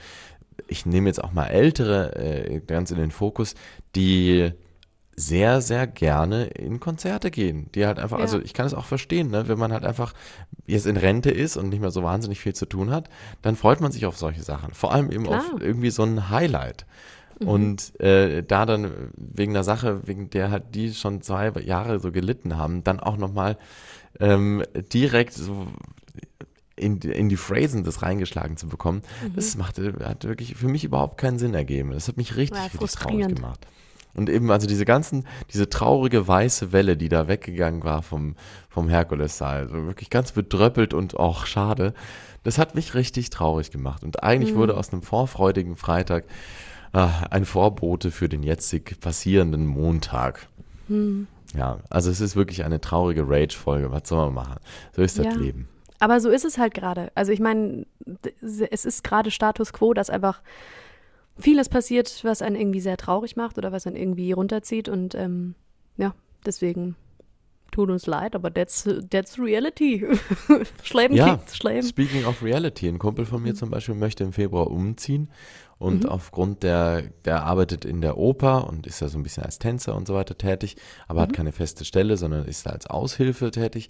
ich 0.66 0.86
nehme 0.86 1.08
jetzt 1.08 1.22
auch 1.22 1.32
mal 1.32 1.46
ältere 1.46 2.16
äh, 2.16 2.60
ganz 2.60 2.90
in 2.90 2.98
den 2.98 3.10
Fokus, 3.10 3.54
die 3.94 4.52
sehr, 5.16 5.60
sehr 5.60 5.86
gerne 5.86 6.46
in 6.46 6.80
Konzerte 6.80 7.30
gehen. 7.30 7.70
Die 7.74 7.86
halt 7.86 7.98
einfach, 7.98 8.18
ja. 8.18 8.24
also 8.24 8.40
ich 8.40 8.52
kann 8.52 8.66
es 8.66 8.74
auch 8.74 8.86
verstehen, 8.86 9.30
ne? 9.30 9.48
wenn 9.48 9.58
man 9.58 9.72
halt 9.72 9.84
einfach 9.84 10.12
jetzt 10.66 10.86
in 10.86 10.96
Rente 10.96 11.30
ist 11.30 11.56
und 11.56 11.68
nicht 11.68 11.80
mehr 11.80 11.90
so 11.90 12.02
wahnsinnig 12.02 12.40
viel 12.40 12.54
zu 12.54 12.66
tun 12.66 12.90
hat, 12.90 13.08
dann 13.42 13.56
freut 13.56 13.80
man 13.80 13.92
sich 13.92 14.06
auf 14.06 14.16
solche 14.16 14.42
Sachen. 14.42 14.74
Vor 14.74 14.92
allem 14.92 15.10
eben 15.10 15.24
Klar. 15.24 15.38
auf 15.38 15.60
irgendwie 15.60 15.90
so 15.90 16.02
ein 16.02 16.30
Highlight. 16.30 16.86
Mhm. 17.38 17.48
Und 17.48 18.00
äh, 18.00 18.42
da 18.42 18.66
dann 18.66 18.90
wegen 19.16 19.54
der 19.54 19.64
Sache, 19.64 20.06
wegen 20.06 20.30
der 20.30 20.50
halt 20.50 20.74
die 20.74 20.92
schon 20.92 21.22
zwei 21.22 21.50
Jahre 21.60 22.00
so 22.00 22.10
gelitten 22.10 22.56
haben, 22.56 22.82
dann 22.82 23.00
auch 23.00 23.16
nochmal 23.16 23.56
ähm, 24.20 24.62
direkt 24.92 25.34
so 25.34 25.66
in, 26.76 26.98
in 26.98 27.28
die 27.28 27.36
Phrasen 27.36 27.84
das 27.84 28.02
reingeschlagen 28.02 28.56
zu 28.56 28.68
bekommen, 28.68 29.02
mhm. 29.22 29.34
das 29.36 29.56
macht, 29.56 29.78
hat 29.78 30.24
wirklich 30.24 30.56
für 30.56 30.68
mich 30.68 30.84
überhaupt 30.84 31.18
keinen 31.18 31.38
Sinn 31.38 31.54
ergeben. 31.54 31.90
Das 31.92 32.08
hat 32.08 32.16
mich 32.16 32.36
richtig, 32.36 32.62
richtig 32.62 32.90
traurig 32.92 33.34
gemacht. 33.34 33.66
Und 34.14 34.30
eben, 34.30 34.50
also 34.50 34.66
diese 34.66 34.84
ganzen, 34.84 35.26
diese 35.52 35.68
traurige 35.68 36.26
weiße 36.26 36.72
Welle, 36.72 36.96
die 36.96 37.08
da 37.08 37.26
weggegangen 37.26 37.82
war 37.82 38.02
vom, 38.02 38.36
vom 38.68 38.88
Herkulessaal, 38.88 39.62
also 39.62 39.74
wirklich 39.86 40.08
ganz 40.08 40.32
bedröppelt 40.32 40.94
und 40.94 41.18
auch 41.18 41.46
schade, 41.46 41.94
das 42.44 42.58
hat 42.58 42.74
mich 42.74 42.94
richtig 42.94 43.30
traurig 43.30 43.70
gemacht. 43.70 44.04
Und 44.04 44.22
eigentlich 44.22 44.54
mhm. 44.54 44.58
wurde 44.58 44.76
aus 44.76 44.92
einem 44.92 45.02
vorfreudigen 45.02 45.74
Freitag 45.74 46.24
äh, 46.92 47.08
ein 47.30 47.44
Vorbote 47.44 48.12
für 48.12 48.28
den 48.28 48.44
jetzig 48.44 49.00
passierenden 49.00 49.66
Montag. 49.66 50.46
Mhm. 50.86 51.26
Ja, 51.56 51.78
also 51.90 52.10
es 52.10 52.20
ist 52.20 52.36
wirklich 52.36 52.64
eine 52.64 52.80
traurige 52.80 53.28
Rage-Folge. 53.28 53.90
Was 53.90 54.08
soll 54.08 54.26
man 54.26 54.34
machen? 54.34 54.60
So 54.94 55.02
ist 55.02 55.18
das 55.18 55.26
ja. 55.26 55.32
Leben. 55.34 55.68
Aber 56.04 56.20
so 56.20 56.28
ist 56.28 56.44
es 56.44 56.58
halt 56.58 56.74
gerade. 56.74 57.10
Also 57.14 57.32
ich 57.32 57.40
meine, 57.40 57.86
es 58.42 58.84
ist 58.84 59.04
gerade 59.04 59.30
Status 59.30 59.72
quo, 59.72 59.94
dass 59.94 60.10
einfach 60.10 60.42
vieles 61.38 61.70
passiert, 61.70 62.22
was 62.24 62.42
einen 62.42 62.56
irgendwie 62.56 62.80
sehr 62.80 62.98
traurig 62.98 63.36
macht 63.36 63.56
oder 63.56 63.72
was 63.72 63.86
einen 63.86 63.96
irgendwie 63.96 64.32
runterzieht. 64.32 64.90
Und 64.90 65.14
ähm, 65.14 65.54
ja, 65.96 66.14
deswegen 66.44 66.94
tut 67.70 67.88
uns 67.88 68.04
leid, 68.04 68.34
aber 68.34 68.52
that's, 68.52 68.86
that's 69.08 69.38
reality. 69.38 70.06
Schleiben 70.82 71.16
ja, 71.16 71.38
kickt, 71.38 71.56
Schleiben. 71.56 71.88
Speaking 71.88 72.26
of 72.26 72.42
reality, 72.42 72.86
ein 72.86 72.98
Kumpel 72.98 73.24
von 73.24 73.42
mir 73.42 73.54
mhm. 73.54 73.56
zum 73.56 73.70
Beispiel 73.70 73.94
möchte 73.94 74.24
im 74.24 74.34
Februar 74.34 74.70
umziehen 74.70 75.30
und 75.78 76.04
mhm. 76.04 76.10
aufgrund 76.10 76.64
der, 76.64 77.04
der 77.24 77.44
arbeitet 77.44 77.86
in 77.86 78.02
der 78.02 78.18
Oper 78.18 78.68
und 78.68 78.86
ist 78.86 79.00
da 79.00 79.08
so 79.08 79.18
ein 79.18 79.22
bisschen 79.22 79.44
als 79.44 79.58
Tänzer 79.58 79.96
und 79.96 80.06
so 80.06 80.12
weiter 80.12 80.36
tätig, 80.36 80.76
aber 81.08 81.20
mhm. 81.20 81.22
hat 81.22 81.32
keine 81.32 81.52
feste 81.52 81.86
Stelle, 81.86 82.18
sondern 82.18 82.44
ist 82.44 82.66
da 82.66 82.72
als 82.72 82.88
Aushilfe 82.88 83.50
tätig 83.50 83.88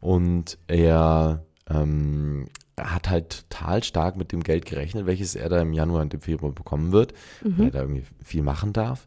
und 0.00 0.58
er 0.68 1.45
ähm, 1.68 2.46
hat 2.78 3.08
halt 3.08 3.48
total 3.48 3.82
stark 3.82 4.16
mit 4.16 4.32
dem 4.32 4.42
Geld 4.42 4.66
gerechnet, 4.66 5.06
welches 5.06 5.34
er 5.34 5.48
da 5.48 5.60
im 5.60 5.72
Januar 5.72 6.02
und 6.02 6.14
im 6.14 6.20
Februar 6.20 6.52
bekommen 6.52 6.92
wird, 6.92 7.14
mhm. 7.42 7.58
weil 7.58 7.66
er 7.66 7.70
da 7.72 7.80
irgendwie 7.80 8.04
viel 8.22 8.42
machen 8.42 8.72
darf. 8.72 9.06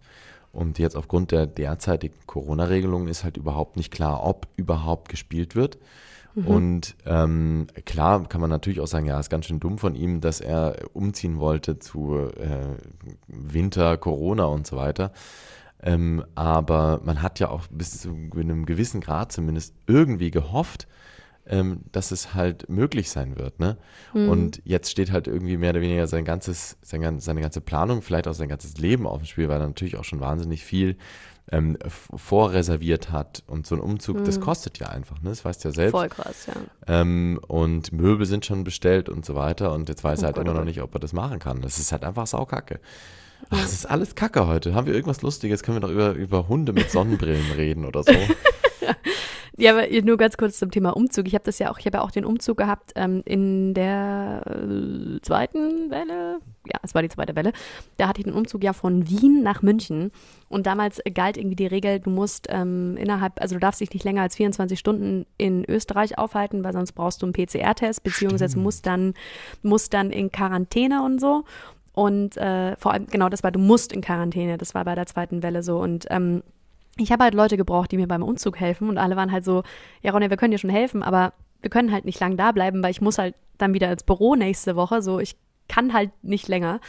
Und 0.51 0.79
jetzt 0.79 0.95
aufgrund 0.95 1.31
der 1.31 1.45
derzeitigen 1.45 2.15
Corona-Regelung 2.25 3.07
ist 3.07 3.23
halt 3.23 3.37
überhaupt 3.37 3.77
nicht 3.77 3.91
klar, 3.91 4.25
ob 4.25 4.47
überhaupt 4.55 5.09
gespielt 5.09 5.55
wird. 5.55 5.77
Mhm. 6.33 6.47
Und 6.47 6.95
ähm, 7.05 7.67
klar 7.85 8.27
kann 8.27 8.41
man 8.41 8.49
natürlich 8.49 8.79
auch 8.79 8.87
sagen, 8.87 9.05
ja, 9.05 9.19
ist 9.19 9.29
ganz 9.29 9.45
schön 9.45 9.59
dumm 9.59 9.77
von 9.77 9.95
ihm, 9.95 10.21
dass 10.21 10.41
er 10.41 10.77
umziehen 10.93 11.39
wollte 11.39 11.77
zu 11.79 12.15
äh, 12.15 12.77
Winter, 13.27 13.97
Corona 13.97 14.45
und 14.45 14.65
so 14.65 14.75
weiter. 14.75 15.11
Ähm, 15.81 16.25
aber 16.35 16.99
man 17.03 17.21
hat 17.21 17.39
ja 17.39 17.49
auch 17.49 17.67
bis 17.67 18.01
zu 18.01 18.09
einem 18.09 18.65
gewissen 18.65 19.01
Grad 19.01 19.31
zumindest 19.31 19.75
irgendwie 19.87 20.31
gehofft, 20.31 20.87
ähm, 21.49 21.81
dass 21.91 22.11
es 22.11 22.35
halt 22.35 22.69
möglich 22.69 23.09
sein 23.09 23.37
wird. 23.37 23.59
Ne? 23.59 23.77
Und 24.13 24.61
jetzt 24.65 24.91
steht 24.91 25.11
halt 25.11 25.27
irgendwie 25.27 25.57
mehr 25.57 25.71
oder 25.71 25.81
weniger 25.81 26.07
sein 26.07 26.23
ganzes, 26.23 26.77
sein, 26.81 27.19
seine 27.19 27.41
ganze 27.41 27.59
Planung, 27.59 28.01
vielleicht 28.01 28.27
auch 28.27 28.33
sein 28.33 28.49
ganzes 28.49 28.77
Leben 28.77 29.07
auf 29.07 29.21
dem 29.21 29.25
Spiel, 29.25 29.49
weil 29.49 29.59
er 29.59 29.67
natürlich 29.67 29.97
auch 29.97 30.03
schon 30.03 30.19
wahnsinnig 30.19 30.63
viel 30.63 30.97
ähm, 31.51 31.77
vorreserviert 32.15 33.11
hat. 33.11 33.43
Und 33.47 33.65
so 33.65 33.75
ein 33.75 33.81
Umzug, 33.81 34.23
das 34.23 34.39
kostet 34.39 34.77
ja 34.77 34.89
einfach, 34.89 35.21
ne? 35.21 35.29
Das 35.29 35.43
weißt 35.43 35.63
du 35.63 35.69
ja 35.69 35.73
selbst. 35.73 35.91
Voll 35.91 36.09
krass, 36.09 36.45
ja. 36.47 36.53
Ähm, 36.87 37.39
und 37.47 37.91
Möbel 37.91 38.27
sind 38.27 38.45
schon 38.45 38.63
bestellt 38.63 39.09
und 39.09 39.25
so 39.25 39.33
weiter. 39.33 39.73
Und 39.73 39.89
jetzt 39.89 40.03
weiß 40.03 40.19
Oh 40.19 40.21
er 40.21 40.25
halt 40.27 40.35
Gott, 40.35 40.45
immer 40.45 40.55
oh 40.55 40.59
noch 40.59 40.65
nicht, 40.65 40.81
ob 40.81 40.93
er 40.93 40.99
das 40.99 41.13
machen 41.13 41.39
kann. 41.39 41.61
Das 41.61 41.79
ist 41.79 41.91
halt 41.91 42.03
einfach 42.03 42.27
saukacke. 42.27 42.79
Ach, 43.49 43.63
es 43.63 43.73
ist 43.73 43.85
alles 43.89 44.13
Kacke 44.15 44.45
heute. 44.45 44.75
Haben 44.75 44.85
wir 44.85 44.93
irgendwas 44.93 45.21
Lustiges? 45.21 45.63
Können 45.63 45.77
wir 45.77 45.81
doch 45.81 45.91
über, 45.91 46.11
über 46.11 46.47
Hunde 46.47 46.73
mit 46.73 46.91
Sonnenbrillen 46.91 47.51
reden 47.53 47.85
oder 47.85 48.03
so? 48.03 48.11
Ja, 49.59 49.71
aber 49.73 49.87
nur 50.03 50.15
ganz 50.15 50.37
kurz 50.37 50.57
zum 50.57 50.71
Thema 50.71 50.95
Umzug. 50.95 51.27
Ich 51.27 51.33
habe 51.33 51.43
das 51.43 51.59
ja 51.59 51.69
auch, 51.69 51.79
ich 51.79 51.85
habe 51.85 51.97
ja 51.97 52.03
auch 52.03 52.11
den 52.11 52.23
Umzug 52.23 52.57
gehabt 52.57 52.93
ähm, 52.95 53.21
in 53.25 53.73
der 53.73 54.41
äh, 54.45 55.19
zweiten 55.21 55.91
Welle. 55.91 56.39
Ja, 56.65 56.79
es 56.81 56.95
war 56.95 57.01
die 57.01 57.09
zweite 57.09 57.35
Welle. 57.35 57.51
Da 57.97 58.07
hatte 58.07 58.21
ich 58.21 58.25
den 58.25 58.33
Umzug 58.33 58.63
ja 58.63 58.71
von 58.71 59.09
Wien 59.09 59.43
nach 59.43 59.61
München. 59.61 60.11
Und 60.47 60.65
damals 60.65 61.01
galt 61.13 61.35
irgendwie 61.35 61.57
die 61.57 61.67
Regel, 61.67 61.99
du 61.99 62.09
musst 62.09 62.47
ähm, 62.49 62.95
innerhalb, 62.95 63.41
also 63.41 63.55
du 63.55 63.59
darfst 63.59 63.81
dich 63.81 63.93
nicht 63.93 64.05
länger 64.05 64.21
als 64.21 64.37
24 64.37 64.79
Stunden 64.79 65.25
in 65.37 65.65
Österreich 65.65 66.17
aufhalten, 66.17 66.63
weil 66.63 66.71
sonst 66.71 66.93
brauchst 66.93 67.21
du 67.21 67.25
einen 67.25 67.33
PCR-Test, 67.33 68.03
beziehungsweise 68.03 68.57
musst 68.57 68.85
dann, 68.85 69.13
musst 69.61 69.93
dann 69.93 70.11
in 70.11 70.31
Quarantäne 70.31 71.03
und 71.03 71.19
so. 71.19 71.43
Und 71.91 72.37
äh, 72.37 72.77
vor 72.77 72.93
allem, 72.93 73.07
genau, 73.07 73.27
das 73.27 73.43
war, 73.43 73.51
du 73.51 73.59
musst 73.59 73.91
in 73.91 73.99
Quarantäne, 73.99 74.57
das 74.57 74.73
war 74.73 74.85
bei 74.85 74.95
der 74.95 75.05
zweiten 75.05 75.43
Welle 75.43 75.63
so. 75.63 75.79
Und 75.79 76.05
ähm, 76.09 76.43
ich 76.99 77.11
habe 77.11 77.23
halt 77.23 77.33
Leute 77.33 77.57
gebraucht, 77.57 77.91
die 77.91 77.97
mir 77.97 78.07
beim 78.07 78.23
Umzug 78.23 78.59
helfen 78.59 78.89
und 78.89 78.97
alle 78.97 79.15
waren 79.15 79.31
halt 79.31 79.45
so, 79.45 79.63
ja 80.01 80.11
Ronja, 80.11 80.29
wir 80.29 80.37
können 80.37 80.51
dir 80.51 80.57
schon 80.57 80.69
helfen, 80.69 81.03
aber 81.03 81.33
wir 81.61 81.69
können 81.69 81.91
halt 81.91 82.05
nicht 82.05 82.19
lang 82.19 82.37
da 82.37 82.51
bleiben, 82.51 82.81
weil 82.83 82.91
ich 82.91 83.01
muss 83.01 83.17
halt 83.17 83.35
dann 83.57 83.73
wieder 83.73 83.91
ins 83.91 84.03
Büro 84.03 84.35
nächste 84.35 84.75
Woche, 84.75 85.01
so 85.01 85.19
ich 85.19 85.35
kann 85.67 85.93
halt 85.93 86.11
nicht 86.23 86.47
länger. 86.47 86.79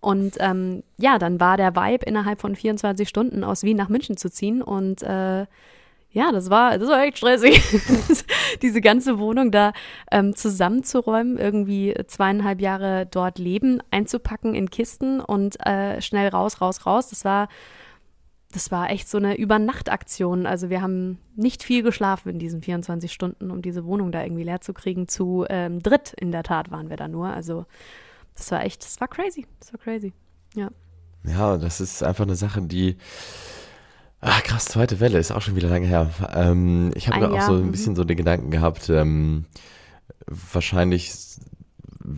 Und 0.00 0.36
ähm, 0.38 0.82
ja, 0.96 1.18
dann 1.18 1.40
war 1.40 1.56
der 1.56 1.74
Vibe 1.74 2.04
innerhalb 2.04 2.40
von 2.40 2.54
24 2.54 3.08
Stunden 3.08 3.42
aus 3.42 3.62
Wien 3.64 3.76
nach 3.76 3.88
München 3.88 4.16
zu 4.16 4.30
ziehen 4.30 4.62
und 4.62 5.02
äh, 5.02 5.46
ja, 6.10 6.32
das 6.32 6.48
war, 6.48 6.78
das 6.78 6.88
war 6.88 7.02
echt 7.02 7.18
stressig. 7.18 7.62
Diese 8.62 8.80
ganze 8.80 9.18
Wohnung 9.18 9.50
da 9.50 9.72
ähm, 10.10 10.34
zusammenzuräumen, 10.34 11.36
irgendwie 11.36 11.94
zweieinhalb 12.06 12.60
Jahre 12.60 13.06
dort 13.10 13.38
leben, 13.38 13.82
einzupacken 13.90 14.54
in 14.54 14.70
Kisten 14.70 15.20
und 15.20 15.64
äh, 15.66 16.00
schnell 16.00 16.28
raus, 16.28 16.62
raus, 16.62 16.86
raus. 16.86 17.10
Das 17.10 17.26
war, 17.26 17.48
das 18.58 18.72
war 18.72 18.90
echt 18.90 19.08
so 19.08 19.18
eine 19.18 19.38
Übernachtaktion. 19.38 20.44
Also 20.44 20.68
wir 20.68 20.82
haben 20.82 21.18
nicht 21.36 21.62
viel 21.62 21.84
geschlafen 21.84 22.30
in 22.30 22.40
diesen 22.40 22.60
24 22.60 23.12
Stunden, 23.12 23.52
um 23.52 23.62
diese 23.62 23.84
Wohnung 23.84 24.10
da 24.10 24.24
irgendwie 24.24 24.42
leer 24.42 24.60
zu 24.60 24.74
kriegen. 24.74 25.06
Zu 25.06 25.46
ähm, 25.48 25.80
dritt 25.80 26.12
in 26.14 26.32
der 26.32 26.42
Tat 26.42 26.72
waren 26.72 26.90
wir 26.90 26.96
da 26.96 27.06
nur. 27.06 27.28
Also 27.28 27.66
das 28.34 28.50
war 28.50 28.64
echt, 28.64 28.84
das 28.84 29.00
war 29.00 29.06
crazy. 29.06 29.46
Das 29.60 29.72
war 29.72 29.78
crazy. 29.78 30.12
Ja. 30.56 30.70
Ja, 31.22 31.56
das 31.56 31.80
ist 31.80 32.02
einfach 32.02 32.24
eine 32.24 32.34
Sache, 32.34 32.60
die. 32.62 32.96
Ah, 34.20 34.40
krass, 34.40 34.64
zweite 34.64 34.98
Welle 34.98 35.20
ist 35.20 35.30
auch 35.30 35.42
schon 35.42 35.54
wieder 35.54 35.68
lange 35.68 35.86
her. 35.86 36.10
Ähm, 36.34 36.90
ich 36.96 37.06
habe 37.06 37.20
mir 37.20 37.30
auch 37.30 37.36
Jahr, 37.36 37.46
so 37.46 37.52
ein 37.52 37.66
mhm. 37.66 37.70
bisschen 37.70 37.94
so 37.94 38.02
den 38.02 38.16
Gedanken 38.16 38.50
gehabt, 38.50 38.88
ähm, 38.88 39.44
wahrscheinlich 40.26 41.14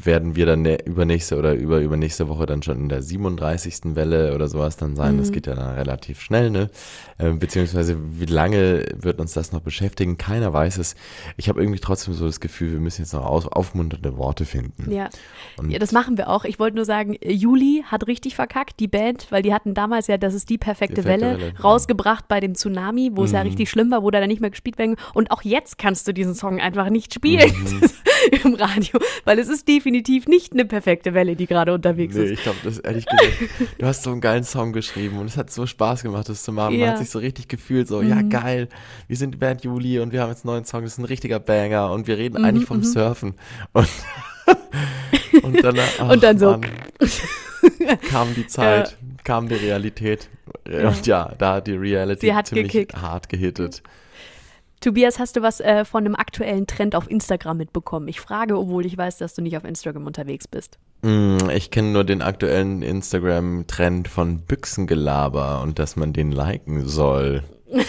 werden 0.04 0.36
wir 0.36 0.46
dann 0.46 0.62
ne- 0.62 0.78
übernächste 0.84 1.36
oder 1.36 1.54
über 1.54 1.80
übernächste 1.80 2.28
Woche 2.28 2.46
dann 2.46 2.62
schon 2.62 2.78
in 2.78 2.88
der 2.88 3.02
37. 3.02 3.94
Welle 3.96 4.34
oder 4.34 4.48
sowas 4.48 4.76
dann 4.76 4.96
sein. 4.96 5.14
Mhm. 5.14 5.18
Das 5.18 5.32
geht 5.32 5.46
ja 5.46 5.54
dann 5.54 5.74
relativ 5.74 6.20
schnell, 6.20 6.50
ne? 6.50 6.70
Ähm, 7.18 7.38
beziehungsweise 7.38 7.96
wie 8.18 8.26
lange 8.26 8.84
wird 8.94 9.20
uns 9.20 9.32
das 9.32 9.52
noch 9.52 9.60
beschäftigen? 9.60 10.16
Keiner 10.18 10.52
weiß 10.52 10.78
es. 10.78 10.94
Ich 11.36 11.48
habe 11.48 11.60
irgendwie 11.60 11.80
trotzdem 11.80 12.14
so 12.14 12.26
das 12.26 12.40
Gefühl, 12.40 12.72
wir 12.72 12.80
müssen 12.80 13.02
jetzt 13.02 13.12
noch 13.12 13.24
aufmunternde 13.24 14.16
Worte 14.16 14.44
finden. 14.44 14.90
Ja. 14.90 15.08
Und 15.58 15.70
ja, 15.70 15.78
das 15.78 15.92
machen 15.92 16.16
wir 16.18 16.28
auch. 16.28 16.44
Ich 16.44 16.58
wollte 16.58 16.76
nur 16.76 16.84
sagen, 16.84 17.16
Juli 17.22 17.84
hat 17.86 18.06
richtig 18.06 18.34
verkackt, 18.34 18.80
die 18.80 18.88
Band, 18.88 19.26
weil 19.30 19.42
die 19.42 19.52
hatten 19.52 19.74
damals 19.74 20.06
ja, 20.06 20.16
das 20.18 20.34
ist 20.34 20.48
die 20.50 20.58
perfekte, 20.58 20.96
Die 20.96 21.02
perfekte 21.02 21.26
Welle, 21.26 21.38
Welle, 21.40 21.52
ja. 21.54 21.60
rausgebracht 21.60 22.28
bei 22.28 22.40
dem 22.40 22.54
Tsunami, 22.54 23.10
wo 23.14 23.24
es 23.24 23.32
ja 23.32 23.40
Mhm. 23.40 23.46
richtig 23.48 23.70
schlimm 23.70 23.90
war, 23.90 24.02
wo 24.02 24.10
der 24.10 24.20
dann 24.20 24.28
nicht 24.28 24.40
mehr 24.40 24.50
gespielt 24.50 24.78
werden. 24.78 24.96
Und 25.14 25.30
auch 25.30 25.42
jetzt 25.42 25.78
kannst 25.78 26.08
du 26.08 26.12
diesen 26.14 26.34
Song 26.34 26.60
einfach 26.60 26.88
nicht 26.90 27.12
spielen 27.14 27.50
Mhm. 27.50 27.80
im 28.44 28.54
Radio, 28.54 28.98
weil 29.24 29.38
es 29.38 29.48
ist 29.48 29.66
definitiv 29.68 30.26
nicht 30.26 30.52
eine 30.52 30.64
perfekte 30.64 31.14
Welle, 31.14 31.36
die 31.36 31.46
gerade 31.46 31.72
unterwegs 31.74 32.14
Nee, 32.14 32.24
ist. 32.24 32.30
ich 32.32 32.42
glaube, 32.42 32.58
das 32.64 32.78
ehrlich 32.78 33.06
gesagt, 33.06 33.32
du 33.78 33.86
hast 33.86 34.02
so 34.02 34.10
einen 34.10 34.20
geilen 34.20 34.44
Song 34.44 34.72
geschrieben 34.72 35.18
und 35.18 35.26
es 35.26 35.36
hat 35.36 35.50
so 35.50 35.66
Spaß 35.66 36.02
gemacht, 36.02 36.28
das 36.28 36.42
zu 36.42 36.52
machen. 36.52 36.72
Man 36.74 36.80
Ja. 36.80 36.86
Mhm. 36.86 36.90
hat 36.90 36.98
sich 36.98 37.10
so 37.10 37.18
richtig 37.18 37.48
gefühlt, 37.48 37.88
so, 37.88 38.02
ja 38.02 38.22
geil, 38.22 38.68
wir 39.08 39.16
sind 39.16 39.32
die 39.32 39.38
Band 39.38 39.64
Juli 39.64 39.98
und 40.00 40.12
wir 40.12 40.22
haben 40.22 40.30
jetzt 40.30 40.44
einen 40.44 40.54
neuen 40.54 40.64
Song, 40.64 40.82
das 40.82 40.92
ist 40.92 40.98
ein 40.98 41.04
richtiger 41.04 41.40
Banger 41.40 41.90
und 41.92 42.06
wir 42.06 42.16
Mhm, 42.16 42.20
reden 42.22 42.44
eigentlich 42.44 42.66
vom 42.66 42.82
Surfen. 42.82 43.34
Und, 43.72 43.88
und 45.42 45.62
dann, 45.64 45.78
ach, 45.78 46.10
Und 46.10 46.22
dann 46.22 46.38
so. 46.38 46.50
Mann, 46.52 46.66
kam 48.08 48.34
die 48.34 48.46
Zeit, 48.46 48.96
kam 49.24 49.48
die 49.48 49.54
Realität 49.54 50.28
und 50.66 51.06
ja, 51.06 51.32
da 51.38 51.54
hat 51.54 51.66
die 51.66 51.72
Reality 51.74 52.32
ziemlich 52.44 52.72
gekickt. 52.72 52.96
hart 53.00 53.28
gehittet. 53.28 53.82
Tobias, 54.80 55.18
hast 55.18 55.36
du 55.36 55.42
was 55.42 55.60
äh, 55.60 55.84
von 55.84 56.06
einem 56.06 56.14
aktuellen 56.14 56.66
Trend 56.66 56.94
auf 56.94 57.10
Instagram 57.10 57.58
mitbekommen? 57.58 58.08
Ich 58.08 58.18
frage, 58.20 58.58
obwohl 58.58 58.86
ich 58.86 58.96
weiß, 58.96 59.18
dass 59.18 59.34
du 59.34 59.42
nicht 59.42 59.56
auf 59.58 59.64
Instagram 59.64 60.06
unterwegs 60.06 60.48
bist. 60.48 60.78
Mm, 61.02 61.36
Ich 61.54 61.70
kenne 61.70 61.90
nur 61.90 62.04
den 62.04 62.22
aktuellen 62.22 62.80
Instagram-Trend 62.80 64.08
von 64.08 64.40
Büchsengelaber 64.40 65.60
und 65.62 65.78
dass 65.78 65.96
man 65.96 66.14
den 66.14 66.32
liken 66.32 66.86
soll. 66.86 67.42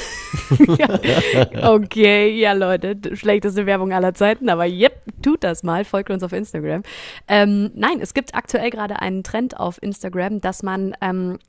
Okay, 1.62 2.40
ja 2.40 2.54
Leute, 2.54 2.98
schlechteste 3.16 3.66
Werbung 3.66 3.92
aller 3.94 4.14
Zeiten, 4.14 4.48
aber 4.50 4.66
yep, 4.66 5.02
tut 5.22 5.44
das 5.44 5.64
mal, 5.64 5.84
folgt 5.84 6.10
uns 6.10 6.24
auf 6.24 6.32
Instagram. 6.32 6.84
Ähm, 7.28 7.72
nein, 7.76 8.00
es 8.00 8.14
gibt 8.14 8.36
aktuell 8.36 8.70
gerade 8.70 9.02
einen 9.02 9.24
Trend 9.24 9.60
auf 9.60 9.82
Instagram, 9.82 10.40
dass 10.40 10.64
man 10.64 10.96
ähm, 11.02 11.40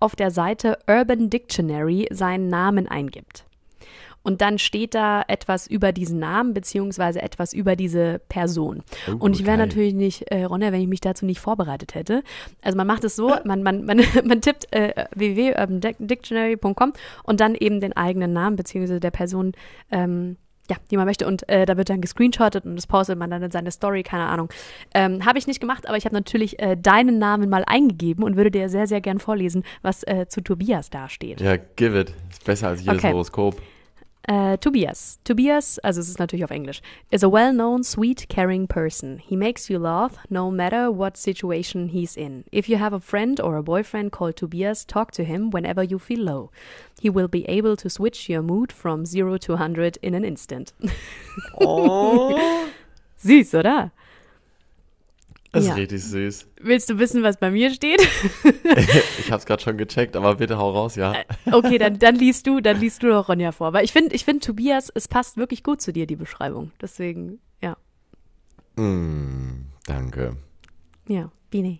auf 0.00 0.16
der 0.16 0.30
Seite 0.30 0.78
Urban 0.88 1.30
Dictionary 1.30 2.08
seinen 2.10 2.48
Namen 2.48 2.88
eingibt. 2.88 3.44
Und 4.22 4.40
dann 4.40 4.58
steht 4.58 4.94
da 4.94 5.22
etwas 5.26 5.66
über 5.66 5.92
diesen 5.92 6.18
Namen 6.18 6.54
beziehungsweise 6.54 7.22
etwas 7.22 7.52
über 7.52 7.76
diese 7.76 8.20
Person. 8.28 8.82
Oh, 9.08 9.16
Und 9.18 9.34
ich 9.38 9.46
wäre 9.46 9.58
natürlich 9.58 9.94
nicht, 9.94 10.30
äh, 10.30 10.44
Ronja, 10.44 10.72
wenn 10.72 10.80
ich 10.80 10.88
mich 10.88 11.00
dazu 11.00 11.26
nicht 11.26 11.40
vorbereitet 11.40 11.94
hätte. 11.94 12.22
Also 12.62 12.76
man 12.76 12.86
macht 12.86 13.04
es 13.04 13.16
so, 13.16 13.34
man, 13.44 13.62
man, 13.62 13.84
man, 13.84 14.00
man 14.24 14.40
tippt 14.40 14.72
äh, 14.72 15.06
www.urbandictionary.com 15.14 16.92
und 17.24 17.40
dann 17.40 17.54
eben 17.54 17.80
den 17.80 17.94
eigenen 17.96 18.32
Namen 18.32 18.56
beziehungsweise 18.56 19.00
der 19.00 19.10
Person, 19.10 19.52
ähm, 19.90 20.36
ja, 20.70 20.76
die 20.90 20.96
man 20.96 21.06
möchte. 21.06 21.26
Und 21.26 21.48
äh, 21.48 21.66
da 21.66 21.76
wird 21.76 21.90
dann 21.90 22.00
gescreenshottet 22.00 22.64
und 22.64 22.76
das 22.76 22.86
postet 22.86 23.18
man 23.18 23.30
dann 23.30 23.42
in 23.42 23.50
seine 23.50 23.70
Story, 23.70 24.02
keine 24.02 24.26
Ahnung. 24.26 24.48
Ähm, 24.94 25.24
habe 25.26 25.38
ich 25.38 25.46
nicht 25.46 25.60
gemacht, 25.60 25.88
aber 25.88 25.96
ich 25.96 26.04
habe 26.04 26.14
natürlich 26.14 26.60
äh, 26.60 26.76
deinen 26.76 27.18
Namen 27.18 27.50
mal 27.50 27.64
eingegeben 27.66 28.22
und 28.24 28.36
würde 28.36 28.50
dir 28.50 28.68
sehr, 28.68 28.86
sehr 28.86 29.00
gern 29.00 29.18
vorlesen, 29.18 29.64
was 29.82 30.04
äh, 30.04 30.26
zu 30.28 30.40
Tobias 30.40 30.90
dasteht. 30.90 31.40
Ja, 31.40 31.56
give 31.56 31.98
it. 31.98 32.14
Ist 32.30 32.44
besser 32.44 32.68
als 32.68 32.84
jedes 32.84 32.98
Okay. 32.98 33.12
Horoskop. 33.12 33.60
Uh, 34.28 34.56
Tobias. 34.56 35.18
Tobias, 35.24 35.78
also 35.82 36.00
es 36.00 36.08
ist 36.08 36.20
natürlich 36.20 36.44
auf 36.44 36.52
Englisch, 36.52 36.80
is 37.10 37.24
a 37.24 37.28
well-known, 37.28 37.82
sweet, 37.82 38.28
caring 38.28 38.68
person. 38.68 39.18
He 39.18 39.34
makes 39.34 39.68
you 39.68 39.80
laugh 39.80 40.16
no 40.30 40.48
matter 40.48 40.92
what 40.92 41.16
situation 41.16 41.88
he's 41.88 42.16
in. 42.16 42.44
If 42.52 42.68
you 42.68 42.76
have 42.76 42.92
a 42.92 43.00
friend 43.00 43.40
or 43.40 43.56
a 43.56 43.64
boyfriend 43.64 44.12
called 44.12 44.36
Tobias, 44.36 44.84
talk 44.84 45.10
to 45.12 45.24
him 45.24 45.50
whenever 45.50 45.82
you 45.82 45.98
feel 45.98 46.20
low. 46.20 46.50
He 47.00 47.10
will 47.10 47.26
be 47.26 47.44
able 47.48 47.76
to 47.76 47.90
switch 47.90 48.28
your 48.28 48.42
mood 48.42 48.70
from 48.70 49.04
zero 49.06 49.38
to 49.38 49.52
100 49.52 49.98
in 50.02 50.14
an 50.14 50.24
instant. 50.24 50.72
Oh. 51.60 52.68
Süß, 53.18 53.58
oder? 53.58 53.90
Das 55.52 55.66
Ja. 55.66 55.72
ist 55.72 55.78
richtig 55.78 56.02
süß. 56.04 56.46
Willst 56.62 56.88
du 56.88 56.98
wissen, 56.98 57.22
was 57.22 57.36
bei 57.38 57.50
mir 57.50 57.70
steht? 57.72 58.00
Ich 59.18 59.30
hab's 59.30 59.44
gerade 59.46 59.62
schon 59.62 59.76
gecheckt, 59.78 60.16
aber 60.16 60.36
bitte 60.36 60.56
hau 60.58 60.70
raus, 60.72 60.96
ja. 60.96 61.14
Okay, 61.50 61.78
dann, 61.78 61.98
dann 61.98 62.16
liest 62.16 62.46
du, 62.46 62.60
dann 62.60 62.80
liest 62.80 63.02
du 63.02 63.08
doch 63.08 63.28
Ronja 63.28 63.52
vor. 63.52 63.72
Weil 63.72 63.84
ich 63.84 63.92
finde, 63.92 64.14
ich 64.14 64.24
finde 64.24 64.40
Tobias, 64.40 64.90
es 64.94 65.08
passt 65.08 65.36
wirklich 65.36 65.62
gut 65.62 65.80
zu 65.80 65.92
dir, 65.92 66.06
die 66.06 66.16
Beschreibung. 66.16 66.72
Deswegen, 66.80 67.38
ja. 67.62 67.76
Mm, 68.76 69.66
danke. 69.86 70.36
Ja, 71.06 71.30
Bine. 71.50 71.78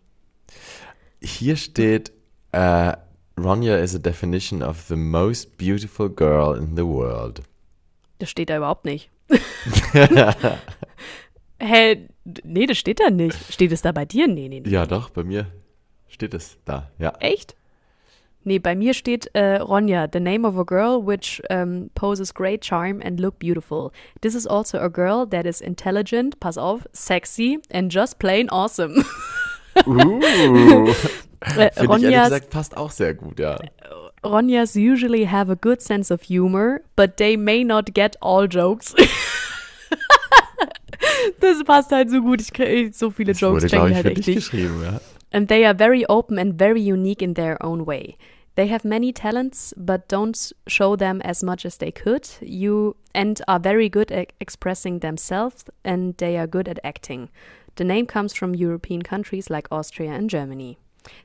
Hier 1.22 1.56
steht, 1.56 2.12
äh, 2.52 2.92
Ronja 3.40 3.76
is 3.78 3.94
a 3.94 3.98
definition 3.98 4.62
of 4.62 4.82
the 4.88 4.96
most 4.96 5.56
beautiful 5.56 6.08
girl 6.10 6.56
in 6.56 6.76
the 6.76 6.84
world. 6.84 7.42
Das 8.18 8.28
steht 8.30 8.50
da 8.50 8.58
überhaupt 8.58 8.84
nicht. 8.84 9.10
Hä? 11.62 12.08
Nee, 12.44 12.66
das 12.66 12.78
steht 12.78 13.00
da 13.00 13.10
nicht. 13.10 13.52
Steht 13.52 13.72
es 13.72 13.82
da 13.82 13.92
bei 13.92 14.04
dir? 14.04 14.26
Nee, 14.26 14.48
nee, 14.48 14.60
nee. 14.60 14.68
Ja, 14.68 14.86
doch, 14.86 15.10
bei 15.10 15.22
mir 15.24 15.46
steht 16.08 16.34
es 16.34 16.58
da, 16.64 16.90
ja. 16.98 17.12
Echt? 17.20 17.56
Nee, 18.44 18.58
bei 18.58 18.74
mir 18.74 18.92
steht 18.92 19.30
äh, 19.34 19.58
Ronja, 19.58 20.08
the 20.12 20.18
name 20.18 20.44
of 20.46 20.58
a 20.58 20.64
girl 20.64 21.06
which 21.06 21.40
um, 21.48 21.90
poses 21.94 22.34
great 22.34 22.64
charm 22.64 23.00
and 23.00 23.20
look 23.20 23.38
beautiful. 23.38 23.92
This 24.20 24.34
is 24.34 24.46
also 24.46 24.78
a 24.78 24.88
girl 24.88 25.26
that 25.30 25.46
is 25.46 25.60
intelligent, 25.60 26.40
pass 26.40 26.58
auf, 26.58 26.80
sexy 26.92 27.60
and 27.70 27.92
just 27.92 28.18
plain 28.18 28.48
awesome. 28.50 29.04
Uh, 29.86 30.92
Äh, 31.56 31.70
Finde 31.72 31.72
ich 31.72 31.78
ehrlich 31.78 31.88
Ronjas, 31.88 32.24
gesagt 32.28 32.50
passt 32.50 32.76
auch 32.76 32.90
sehr 32.90 33.14
gut, 33.14 33.40
ja. 33.40 33.58
Ronjas 34.24 34.76
usually 34.76 35.26
have 35.26 35.50
a 35.50 35.56
good 35.56 35.80
sense 35.80 36.12
of 36.12 36.22
humor, 36.22 36.80
but 36.94 37.16
they 37.16 37.36
may 37.36 37.64
not 37.64 37.94
get 37.94 38.16
all 38.20 38.46
jokes. 38.46 38.94
das 41.40 41.64
passt 41.64 41.90
halt 41.92 42.10
so 42.10 42.20
gut. 42.20 42.40
Ich 42.40 42.52
kriege 42.52 42.92
so 42.92 43.10
viele 43.10 43.32
Das 43.32 43.40
Jokes. 43.40 43.62
wurde, 43.62 43.66
glaube 43.68 43.90
ich 43.90 43.96
halt 43.96 44.06
echt 44.06 44.26
dich 44.26 44.34
geschrieben, 44.36 44.82
ja. 44.82 45.00
And 45.32 45.48
they 45.48 45.64
are 45.64 45.74
very 45.76 46.04
open 46.08 46.38
and 46.38 46.58
very 46.58 46.80
unique 46.92 47.22
in 47.22 47.34
their 47.34 47.56
own 47.64 47.86
way. 47.86 48.16
They 48.54 48.68
have 48.68 48.86
many 48.86 49.12
talents, 49.14 49.74
but 49.78 50.08
don't 50.12 50.52
show 50.66 50.94
them 50.94 51.22
as 51.22 51.42
much 51.42 51.64
as 51.64 51.78
they 51.78 51.90
could. 51.90 52.28
You 52.42 52.96
and 53.14 53.40
are 53.48 53.58
very 53.58 53.88
good 53.88 54.12
at 54.12 54.34
expressing 54.40 55.00
themselves, 55.00 55.64
and 55.84 56.14
they 56.18 56.36
are 56.36 56.46
good 56.46 56.68
at 56.68 56.78
acting. 56.84 57.30
The 57.76 57.84
name 57.84 58.04
comes 58.06 58.34
from 58.34 58.54
European 58.54 59.00
countries 59.00 59.48
like 59.48 59.68
Austria 59.70 60.10
and 60.12 60.28
Germany. 60.28 60.76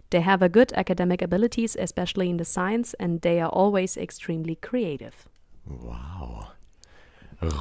They 0.09 0.21
have 0.21 0.41
a 0.41 0.47
good 0.47 0.71
academic 0.73 1.21
abilities, 1.21 1.75
especially 1.75 2.29
in 2.29 2.37
the 2.37 2.45
science, 2.45 2.93
and 2.97 3.19
they 3.21 3.41
are 3.41 3.49
always 3.49 3.97
extremely 3.97 4.55
creative. 4.55 5.27
Wow. 5.67 6.47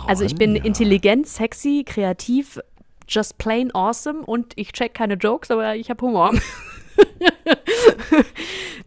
Also 0.07 0.25
ich 0.25 0.35
bin 0.35 0.51
Ronja. 0.53 0.65
intelligent, 0.65 1.27
sexy, 1.27 1.85
kreativ, 1.87 2.59
just 3.09 3.37
plain 3.39 3.75
awesome 3.75 4.21
und 4.25 4.53
ich 4.57 4.73
check 4.73 4.95
keine 4.95 5.15
Jokes, 5.15 5.51
aber 5.51 5.77
ich 5.77 5.91
habe 5.91 6.05
Humor. 6.07 6.33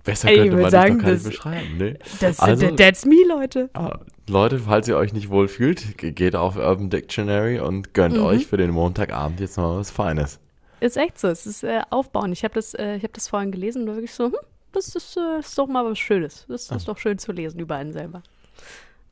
Besser 0.03 0.29
könnte 0.33 0.55
man 0.57 0.71
sagen, 0.71 0.95
dich 0.95 1.01
doch 1.01 1.05
gar 1.05 1.13
das- 1.13 1.23
nicht 1.25 1.35
beschreiben, 1.35 1.77
ne? 1.77 1.99
Das, 2.19 2.39
Also- 2.39 2.71
that's 2.71 3.05
me, 3.05 3.15
Leute. 3.27 3.69
Ah, 3.73 3.99
Leute, 4.27 4.59
falls 4.59 4.87
ihr 4.87 4.97
euch 4.97 5.13
nicht 5.13 5.29
wohl 5.29 5.47
fühlt, 5.47 5.97
ge- 5.97 6.11
geht 6.11 6.35
auf 6.35 6.55
Urban 6.55 6.89
Dictionary 6.89 7.59
und 7.59 7.93
gönnt 7.93 8.15
Mhm. 8.17 8.23
euch 8.23 8.47
für 8.47 8.57
den 8.57 8.71
Montagabend 8.71 9.39
jetzt 9.39 9.57
noch 9.57 9.77
was 9.77 9.91
Feines. 9.91 10.39
Ist 10.79 10.97
echt 10.97 11.19
so. 11.19 11.27
Es 11.27 11.45
ist 11.45 11.63
äh, 11.63 11.81
aufbauen. 11.89 12.31
Ich 12.31 12.43
habe 12.43 12.53
das, 12.53 12.73
äh, 12.73 12.95
ich 12.95 13.03
hab 13.03 13.13
das 13.13 13.27
vorhin 13.27 13.51
gelesen 13.51 13.81
und 13.83 13.87
war 13.89 13.95
wirklich 13.95 14.13
so, 14.13 14.25
hm, 14.25 14.35
das 14.71 14.95
ist, 14.95 15.17
äh, 15.17 15.39
ist 15.39 15.57
doch 15.57 15.67
mal 15.67 15.83
was 15.83 15.99
Schönes. 15.99 16.45
Das 16.47 16.69
ist 16.71 16.87
doch 16.87 16.97
schön 16.97 17.17
zu 17.17 17.31
lesen 17.31 17.59
über 17.59 17.75
einen 17.75 17.91
selber. 17.91 18.21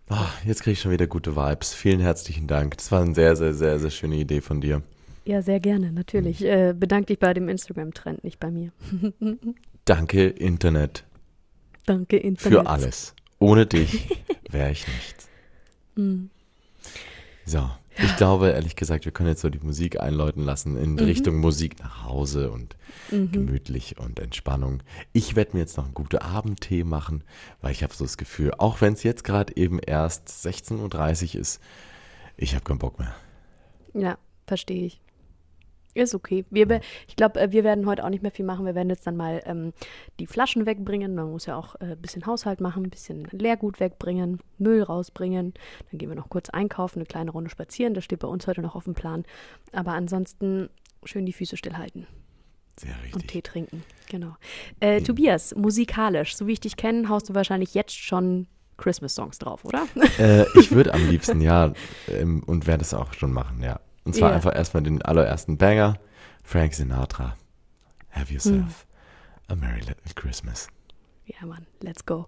Ah, 0.10 0.30
jetzt 0.46 0.64
kriege 0.64 0.74
ich 0.74 0.80
schon 0.82 0.92
wieder 0.92 1.08
gute 1.08 1.36
Vibes. 1.36 1.74
Vielen 1.74 2.00
herzlichen 2.00 2.48
Dank. 2.48 2.78
Das 2.78 2.92
war 2.92 3.02
eine 3.02 3.14
sehr, 3.14 3.36
sehr, 3.36 3.54
sehr, 3.54 3.80
sehr 3.80 3.90
schöne 3.90 4.16
Idee 4.16 4.42
von 4.42 4.62
dir. 4.62 4.82
Ja, 5.26 5.42
sehr 5.42 5.60
gerne, 5.60 5.92
natürlich. 5.92 6.42
Äh, 6.44 6.74
bedank 6.78 7.08
dich 7.08 7.20
bei 7.20 7.34
dem 7.34 7.50
Instagram-Trend, 7.50 8.24
nicht 8.24 8.40
bei 8.40 8.50
mir. 8.50 8.72
Danke, 9.86 10.28
Internet, 10.28 11.04
Danke, 11.86 12.18
Internet. 12.18 12.60
für 12.60 12.68
alles. 12.68 13.14
Ohne 13.40 13.66
dich 13.66 14.08
wäre 14.50 14.72
ich 14.72 14.88
nichts. 14.88 15.28
Mhm. 15.96 16.30
So, 17.46 17.70
ich 18.04 18.16
glaube, 18.18 18.50
ehrlich 18.50 18.76
gesagt, 18.76 19.06
wir 19.06 19.12
können 19.12 19.30
jetzt 19.30 19.42
so 19.42 19.50
die 19.50 19.60
Musik 19.60 20.00
einläuten 20.00 20.44
lassen 20.44 20.78
in 20.78 20.94
Mhm. 20.94 21.00
Richtung 21.00 21.38
Musik 21.38 21.80
nach 21.80 22.04
Hause 22.06 22.52
und 22.52 22.76
gemütlich 23.10 23.98
und 23.98 24.20
Entspannung. 24.20 24.84
Ich 25.14 25.36
werde 25.36 25.54
mir 25.54 25.60
jetzt 25.60 25.78
noch 25.78 25.86
einen 25.86 25.94
guten 25.94 26.18
Abendtee 26.18 26.84
machen, 26.84 27.24
weil 27.62 27.72
ich 27.72 27.84
habe 27.84 27.94
so 27.94 28.04
das 28.06 28.18
Gefühl, 28.18 28.52
auch 28.58 28.82
wenn 28.82 28.94
es 28.94 29.04
jetzt 29.04 29.24
gerade 29.24 29.56
eben 29.56 29.80
erst 29.80 30.28
16.30 30.30 31.36
Uhr 31.36 31.42
ist, 31.42 31.62
ich 32.36 32.54
habe 32.54 32.64
keinen 32.64 32.80
Bock 32.80 33.00
mehr. 33.00 33.16
Ja, 33.94 34.18
verstehe 34.46 34.86
ich. 34.86 35.02
Ist 35.98 36.14
okay. 36.14 36.46
Wir, 36.50 36.80
ich 37.08 37.16
glaube, 37.16 37.40
äh, 37.40 37.52
wir 37.52 37.64
werden 37.64 37.86
heute 37.88 38.04
auch 38.04 38.10
nicht 38.10 38.22
mehr 38.22 38.32
viel 38.32 38.46
machen. 38.46 38.66
Wir 38.66 38.76
werden 38.76 38.90
jetzt 38.90 39.08
dann 39.08 39.18
mal 39.18 39.42
ähm, 39.46 39.74
die 40.20 40.28
Flaschen 40.28 40.66
wegbringen. 40.66 41.16
Man 41.16 41.32
muss 41.32 41.48
ja 41.48 41.56
auch 41.58 41.76
äh, 41.76 41.94
ein 41.94 42.02
bisschen 42.02 42.26
Haushalt 42.26 42.62
machen, 42.62 42.86
ein 42.86 42.90
bisschen 42.90 43.28
Leergut 43.32 43.80
wegbringen, 43.80 44.40
Müll 44.60 44.84
rausbringen. 44.84 45.54
Dann 45.90 45.98
gehen 45.98 46.10
wir 46.10 46.16
noch 46.16 46.30
kurz 46.30 46.50
einkaufen, 46.50 47.00
eine 47.00 47.08
kleine 47.08 47.32
Runde 47.32 47.50
spazieren. 47.50 47.94
Das 47.96 48.04
steht 48.04 48.20
bei 48.20 48.28
uns 48.28 48.46
heute 48.46 48.62
noch 48.62 48.76
auf 48.76 48.84
dem 48.84 48.94
Plan. 48.94 49.24
Aber 49.72 49.94
ansonsten 49.94 50.70
schön 51.04 51.26
die 51.26 51.34
Füße 51.34 51.58
stillhalten 51.58 52.06
Sehr 52.80 52.92
und 52.92 53.04
richtig. 53.04 53.28
Tee 53.28 53.42
trinken. 53.42 53.84
Genau. 54.08 54.36
Äh, 54.80 55.02
Tobias, 55.02 55.56
musikalisch, 55.56 56.36
so 56.36 56.46
wie 56.46 56.54
ich 56.54 56.60
dich 56.60 56.78
kenne, 56.78 57.10
haust 57.10 57.30
du 57.30 57.36
wahrscheinlich 57.36 57.74
jetzt 57.74 57.96
schon 57.96 58.48
Christmas-Songs 58.78 59.40
drauf, 59.40 59.66
oder? 59.66 59.88
Äh, 60.20 60.46
ich 60.60 60.72
würde 60.72 60.94
am 60.94 61.10
liebsten 61.10 61.42
ja 61.42 61.74
ähm, 62.08 62.44
und 62.46 62.68
werde 62.68 62.84
es 62.84 62.94
auch 62.94 63.14
schon 63.14 63.34
machen, 63.34 63.64
ja. 63.64 63.80
Und 64.08 64.14
zwar 64.14 64.30
Ja. 64.30 64.36
einfach 64.38 64.56
erstmal 64.56 64.84
den 64.84 65.02
allerersten 65.02 65.58
Banger, 65.58 66.00
Frank 66.42 66.74
Sinatra. 66.74 67.36
Have 68.12 68.32
yourself 68.32 68.88
a 69.50 69.56
Merry 69.56 69.82
Little 69.82 70.14
Christmas. 70.16 70.70
Ja, 71.26 71.46
Mann, 71.46 71.68
let's 71.82 72.06
go. 72.06 72.28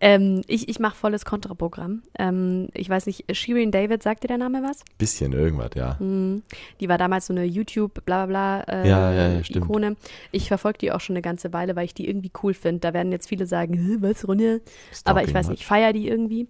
Ähm, 0.00 0.42
ich 0.46 0.68
ich 0.68 0.78
mache 0.78 0.96
volles 0.96 1.24
Kontraprogramm. 1.24 2.02
Ähm, 2.18 2.68
ich 2.74 2.88
weiß 2.88 3.06
nicht, 3.06 3.24
Shirin 3.36 3.70
David, 3.70 4.02
sagt 4.02 4.24
dir 4.24 4.28
der 4.28 4.38
Name 4.38 4.62
was? 4.62 4.80
Bisschen 4.98 5.32
irgendwas, 5.32 5.70
ja. 5.74 5.98
Hm, 5.98 6.42
Die 6.80 6.88
war 6.88 6.98
damals 6.98 7.26
so 7.26 7.32
eine 7.32 7.44
YouTube, 7.44 8.04
bla 8.04 8.26
bla 8.26 8.62
bla, 8.64 8.82
äh, 8.82 8.88
Ja, 8.88 9.12
ja, 9.12 9.28
ja. 9.34 9.40
Ikone. 9.48 9.96
Ich 10.32 10.48
verfolge 10.48 10.78
die 10.78 10.92
auch 10.92 11.00
schon 11.00 11.14
eine 11.16 11.22
ganze 11.22 11.52
Weile, 11.52 11.76
weil 11.76 11.84
ich 11.84 11.94
die 11.94 12.08
irgendwie 12.08 12.30
cool 12.42 12.54
finde. 12.54 12.80
Da 12.80 12.94
werden 12.94 13.12
jetzt 13.12 13.28
viele 13.28 13.46
sagen, 13.46 13.74
"Hä, 13.74 13.96
was, 14.00 14.26
Ronja? 14.26 14.58
Aber 15.04 15.22
ich 15.24 15.34
weiß 15.34 15.48
nicht, 15.48 15.60
ich 15.60 15.66
feiere 15.66 15.92
die 15.92 16.08
irgendwie. 16.08 16.48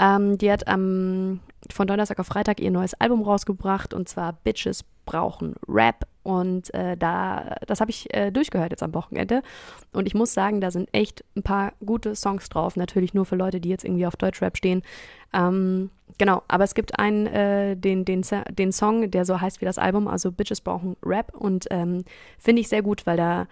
Ähm, 0.00 0.38
die 0.38 0.50
hat 0.50 0.68
am, 0.68 1.40
von 1.72 1.86
Donnerstag 1.88 2.20
auf 2.20 2.26
Freitag 2.28 2.60
ihr 2.60 2.70
neues 2.70 2.94
Album 2.94 3.22
rausgebracht 3.22 3.92
und 3.94 4.08
zwar 4.08 4.32
Bitches 4.44 4.84
brauchen 5.08 5.54
Rap. 5.66 6.06
Und 6.22 6.72
äh, 6.74 6.94
da, 6.98 7.56
das 7.66 7.80
habe 7.80 7.90
ich 7.90 8.12
äh, 8.14 8.30
durchgehört 8.30 8.70
jetzt 8.70 8.82
am 8.82 8.92
Wochenende. 8.92 9.42
Und 9.94 10.06
ich 10.06 10.14
muss 10.14 10.34
sagen, 10.34 10.60
da 10.60 10.70
sind 10.70 10.90
echt 10.92 11.24
ein 11.34 11.42
paar 11.42 11.72
gute 11.84 12.14
Songs 12.14 12.50
drauf. 12.50 12.76
Natürlich 12.76 13.14
nur 13.14 13.24
für 13.24 13.36
Leute, 13.36 13.58
die 13.58 13.70
jetzt 13.70 13.84
irgendwie 13.84 14.06
auf 14.06 14.16
Deutschrap 14.16 14.58
stehen. 14.58 14.82
Ähm, 15.32 15.88
genau, 16.18 16.42
aber 16.46 16.64
es 16.64 16.74
gibt 16.74 16.98
einen, 16.98 17.26
äh, 17.26 17.76
den, 17.76 18.04
den, 18.04 18.22
den 18.50 18.72
Song, 18.72 19.10
der 19.10 19.24
so 19.24 19.40
heißt 19.40 19.62
wie 19.62 19.64
das 19.64 19.78
Album, 19.78 20.06
also 20.06 20.30
Bitches 20.30 20.60
brauchen 20.60 20.96
Rap. 21.02 21.34
Und 21.34 21.66
ähm, 21.70 22.04
finde 22.38 22.60
ich 22.60 22.68
sehr 22.68 22.82
gut, 22.82 23.06
weil 23.06 23.16
da 23.16 23.46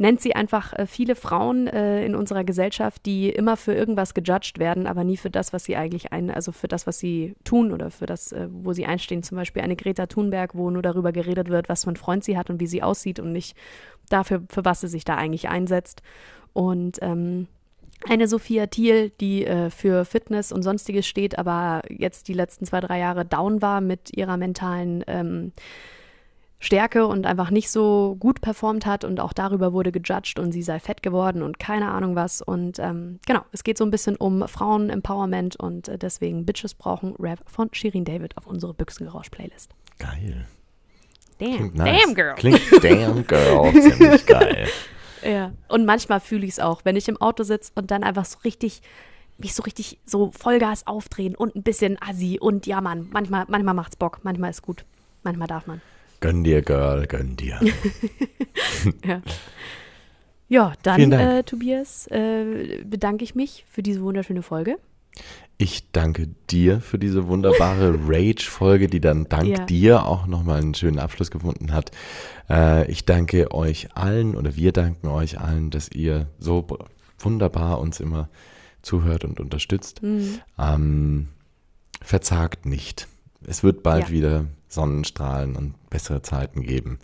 nennt 0.00 0.20
sie 0.22 0.34
einfach 0.34 0.72
äh, 0.72 0.86
viele 0.86 1.14
Frauen 1.14 1.66
äh, 1.66 2.04
in 2.06 2.14
unserer 2.14 2.42
Gesellschaft, 2.42 3.04
die 3.04 3.28
immer 3.28 3.58
für 3.58 3.74
irgendwas 3.74 4.14
gejudged 4.14 4.58
werden, 4.58 4.86
aber 4.86 5.04
nie 5.04 5.18
für 5.18 5.28
das, 5.28 5.52
was 5.52 5.64
sie 5.64 5.76
eigentlich 5.76 6.10
ein, 6.10 6.30
also 6.30 6.52
für 6.52 6.68
das, 6.68 6.86
was 6.86 6.98
sie 6.98 7.34
tun 7.44 7.70
oder 7.70 7.90
für 7.90 8.06
das, 8.06 8.32
äh, 8.32 8.48
wo 8.50 8.72
sie 8.72 8.86
einstehen. 8.86 9.22
Zum 9.22 9.36
Beispiel 9.36 9.62
eine 9.62 9.76
Greta 9.76 10.06
Thunberg, 10.06 10.54
wo 10.54 10.70
nur 10.70 10.80
darüber 10.80 11.12
geredet 11.12 11.50
wird, 11.50 11.68
was 11.68 11.84
für 11.84 11.90
ein 11.90 11.96
Freund 11.96 12.24
sie 12.24 12.38
hat 12.38 12.48
und 12.48 12.60
wie 12.60 12.66
sie 12.66 12.82
aussieht 12.82 13.20
und 13.20 13.32
nicht 13.32 13.54
dafür, 14.08 14.42
für 14.48 14.64
was 14.64 14.80
sie 14.80 14.88
sich 14.88 15.04
da 15.04 15.16
eigentlich 15.16 15.50
einsetzt. 15.50 16.00
Und 16.54 16.98
ähm, 17.02 17.46
eine 18.08 18.26
Sophia 18.26 18.68
Thiel, 18.68 19.10
die 19.20 19.44
äh, 19.44 19.68
für 19.68 20.06
Fitness 20.06 20.50
und 20.50 20.62
sonstiges 20.62 21.06
steht, 21.06 21.38
aber 21.38 21.82
jetzt 21.90 22.28
die 22.28 22.32
letzten 22.32 22.64
zwei, 22.64 22.80
drei 22.80 22.98
Jahre 22.98 23.26
down 23.26 23.60
war 23.60 23.82
mit 23.82 24.16
ihrer 24.16 24.38
mentalen 24.38 25.04
ähm, 25.06 25.52
Stärke 26.62 27.06
und 27.06 27.26
einfach 27.26 27.50
nicht 27.50 27.70
so 27.70 28.16
gut 28.20 28.42
performt 28.42 28.84
hat 28.84 29.04
und 29.04 29.18
auch 29.18 29.32
darüber 29.32 29.72
wurde 29.72 29.92
gejudged 29.92 30.38
und 30.38 30.52
sie 30.52 30.62
sei 30.62 30.78
fett 30.78 31.02
geworden 31.02 31.42
und 31.42 31.58
keine 31.58 31.90
Ahnung 31.90 32.14
was. 32.16 32.42
Und 32.42 32.78
ähm, 32.78 33.18
genau, 33.26 33.40
es 33.50 33.64
geht 33.64 33.78
so 33.78 33.84
ein 33.84 33.90
bisschen 33.90 34.14
um 34.16 34.46
Frauen-Empowerment 34.46 35.56
und 35.56 35.88
äh, 35.88 35.96
deswegen 35.96 36.44
Bitches 36.44 36.74
brauchen 36.74 37.14
Rap 37.18 37.40
von 37.46 37.70
Shirin 37.72 38.04
David 38.04 38.36
auf 38.36 38.46
unsere 38.46 38.74
Büchsengeräusch-Playlist. 38.74 39.70
Geil. 39.98 40.46
Damn, 41.38 41.56
Klingt 41.56 41.74
nice. 41.76 42.02
damn 42.02 42.14
girl. 42.14 42.34
Klingt 42.34 42.60
damn 42.84 43.26
girl. 43.26 43.72
Ziemlich 43.72 44.26
geil. 44.26 44.68
Ja. 45.22 45.52
Und 45.68 45.84
manchmal 45.84 46.18
fühle 46.18 46.46
ich 46.46 46.52
es 46.52 46.60
auch, 46.60 46.82
wenn 46.86 46.96
ich 46.96 47.06
im 47.06 47.20
Auto 47.20 47.42
sitze 47.42 47.72
und 47.74 47.90
dann 47.90 48.04
einfach 48.04 48.24
so 48.24 48.38
richtig, 48.42 48.80
mich 49.36 49.54
so 49.54 49.62
richtig 49.62 49.98
so 50.06 50.30
Vollgas 50.30 50.86
aufdrehen 50.86 51.34
und 51.34 51.54
ein 51.56 51.62
bisschen 51.62 51.98
assi 52.00 52.38
und 52.40 52.66
ja, 52.66 52.80
Mann, 52.80 53.06
manchmal, 53.12 53.44
manchmal 53.48 53.74
macht's 53.74 53.96
Bock, 53.96 54.20
manchmal 54.22 54.48
ist 54.48 54.62
gut, 54.62 54.86
manchmal 55.22 55.46
darf 55.46 55.66
man. 55.66 55.82
Gönn 56.20 56.44
dir, 56.44 56.62
Girl, 56.62 57.06
gönn 57.06 57.36
dir. 57.36 57.58
Ja. 59.04 59.22
Ja, 60.48 60.72
dann, 60.82 61.12
äh, 61.12 61.44
Tobias, 61.44 62.06
äh, 62.08 62.82
bedanke 62.84 63.22
ich 63.24 63.34
mich 63.36 63.64
für 63.70 63.82
diese 63.82 64.00
wunderschöne 64.02 64.42
Folge. 64.42 64.78
Ich 65.58 65.92
danke 65.92 66.28
dir 66.50 66.80
für 66.80 66.98
diese 66.98 67.28
wunderbare 67.28 67.94
Rage-Folge, 68.08 68.88
die 68.88 69.00
dann 69.00 69.28
dank 69.28 69.46
Ja. 69.46 69.64
dir 69.66 70.06
auch 70.06 70.26
nochmal 70.26 70.60
einen 70.60 70.74
schönen 70.74 70.98
Abschluss 70.98 71.30
gefunden 71.30 71.72
hat. 71.72 71.90
Äh, 72.48 72.90
ich 72.90 73.04
danke 73.04 73.52
euch 73.52 73.94
allen 73.94 74.34
oder 74.34 74.56
wir 74.56 74.72
danken 74.72 75.06
euch 75.08 75.38
allen, 75.38 75.70
dass 75.70 75.88
ihr 75.90 76.26
so 76.38 76.66
wunderbar 77.18 77.78
uns 77.80 78.00
immer 78.00 78.28
zuhört 78.82 79.24
und 79.24 79.38
unterstützt. 79.38 80.02
Mhm. 80.02 80.40
Ähm, 80.58 81.28
verzagt 82.02 82.66
nicht. 82.66 83.06
Es 83.46 83.62
wird 83.62 83.82
bald 83.82 84.06
Ja. 84.08 84.10
wieder 84.10 84.44
Sonnenstrahlen 84.70 85.56
und 85.56 85.74
bessere 85.90 86.22
Zeiten 86.22 86.62
geben. 86.62 86.98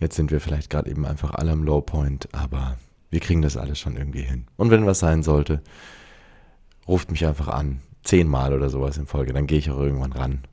Jetzt 0.00 0.16
sind 0.16 0.30
wir 0.30 0.40
vielleicht 0.40 0.70
gerade 0.70 0.90
eben 0.90 1.06
einfach 1.06 1.32
alle 1.32 1.52
am 1.52 1.62
Lowpoint, 1.62 2.28
aber 2.34 2.76
wir 3.10 3.20
kriegen 3.20 3.42
das 3.42 3.56
alles 3.56 3.78
schon 3.78 3.96
irgendwie 3.96 4.22
hin. 4.22 4.46
Und 4.56 4.70
wenn 4.70 4.84
was 4.86 4.98
sein 4.98 5.22
sollte, 5.22 5.62
ruft 6.88 7.10
mich 7.10 7.24
einfach 7.26 7.48
an. 7.48 7.80
Zehnmal 8.02 8.52
oder 8.52 8.68
sowas 8.68 8.96
in 8.98 9.06
Folge, 9.06 9.32
dann 9.32 9.46
gehe 9.46 9.58
ich 9.58 9.70
auch 9.70 9.78
irgendwann 9.78 10.12
ran. 10.12 10.44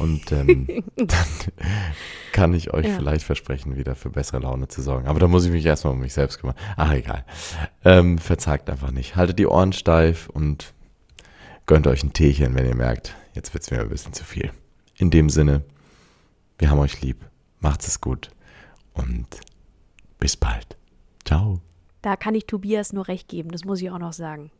Und 0.00 0.32
ähm, 0.32 0.66
dann 0.96 1.08
kann 2.32 2.52
ich 2.54 2.72
euch 2.74 2.86
Ja. 2.86 2.96
vielleicht 2.96 3.24
versprechen, 3.24 3.76
wieder 3.76 3.94
für 3.94 4.10
bessere 4.10 4.40
Laune 4.40 4.66
zu 4.66 4.82
sorgen. 4.82 5.06
Aber 5.06 5.20
da 5.20 5.28
muss 5.28 5.44
ich 5.44 5.52
mich 5.52 5.64
erstmal 5.64 5.92
um 5.92 6.00
mich 6.00 6.12
selbst 6.12 6.40
kümmern. 6.40 6.56
Ach, 6.76 6.92
egal. 6.92 7.24
Ähm, 7.84 8.18
verzagt 8.18 8.68
einfach 8.68 8.90
nicht. 8.90 9.14
Haltet 9.14 9.38
die 9.38 9.46
Ohren 9.46 9.72
steif 9.72 10.28
und 10.28 10.74
gönnt 11.66 11.86
euch 11.86 12.02
ein 12.02 12.12
Teechen, 12.12 12.54
wenn 12.56 12.66
ihr 12.66 12.74
merkt, 12.74 13.14
jetzt 13.34 13.54
wird 13.54 13.62
es 13.62 13.70
mir 13.70 13.80
ein 13.80 13.88
bisschen 13.88 14.12
zu 14.12 14.24
viel. 14.24 14.50
In 15.00 15.08
dem 15.08 15.30
Sinne, 15.30 15.62
wir 16.58 16.68
haben 16.68 16.78
euch 16.78 17.00
lieb. 17.00 17.24
Macht's 17.58 17.88
es 17.88 18.02
gut 18.02 18.30
und 18.92 19.26
bis 20.18 20.36
bald. 20.36 20.76
Ciao. 21.24 21.62
Da 22.02 22.16
kann 22.16 22.34
ich 22.34 22.44
Tobias 22.44 22.92
nur 22.92 23.08
recht 23.08 23.26
geben, 23.26 23.50
das 23.50 23.64
muss 23.64 23.80
ich 23.80 23.90
auch 23.90 23.98
noch 23.98 24.12
sagen. 24.12 24.50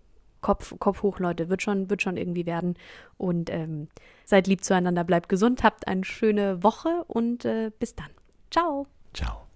Kopf, 0.41 0.75
Kopf 0.79 1.03
hoch, 1.03 1.19
Leute, 1.19 1.51
wird 1.51 1.61
schon, 1.61 1.91
wird 1.91 2.01
schon 2.01 2.17
irgendwie 2.17 2.47
werden. 2.47 2.77
Und 3.19 3.51
ähm, 3.51 3.89
seid 4.25 4.47
lieb 4.47 4.65
zueinander, 4.65 5.05
bleibt 5.05 5.29
gesund, 5.29 5.63
habt 5.63 5.87
eine 5.87 6.05
schöne 6.05 6.63
Woche 6.63 7.05
und 7.07 7.45
äh, 7.45 7.71
bis 7.79 7.95
dann. 7.95 8.09
Ciao. 8.51 8.87
Ciao. 9.13 9.50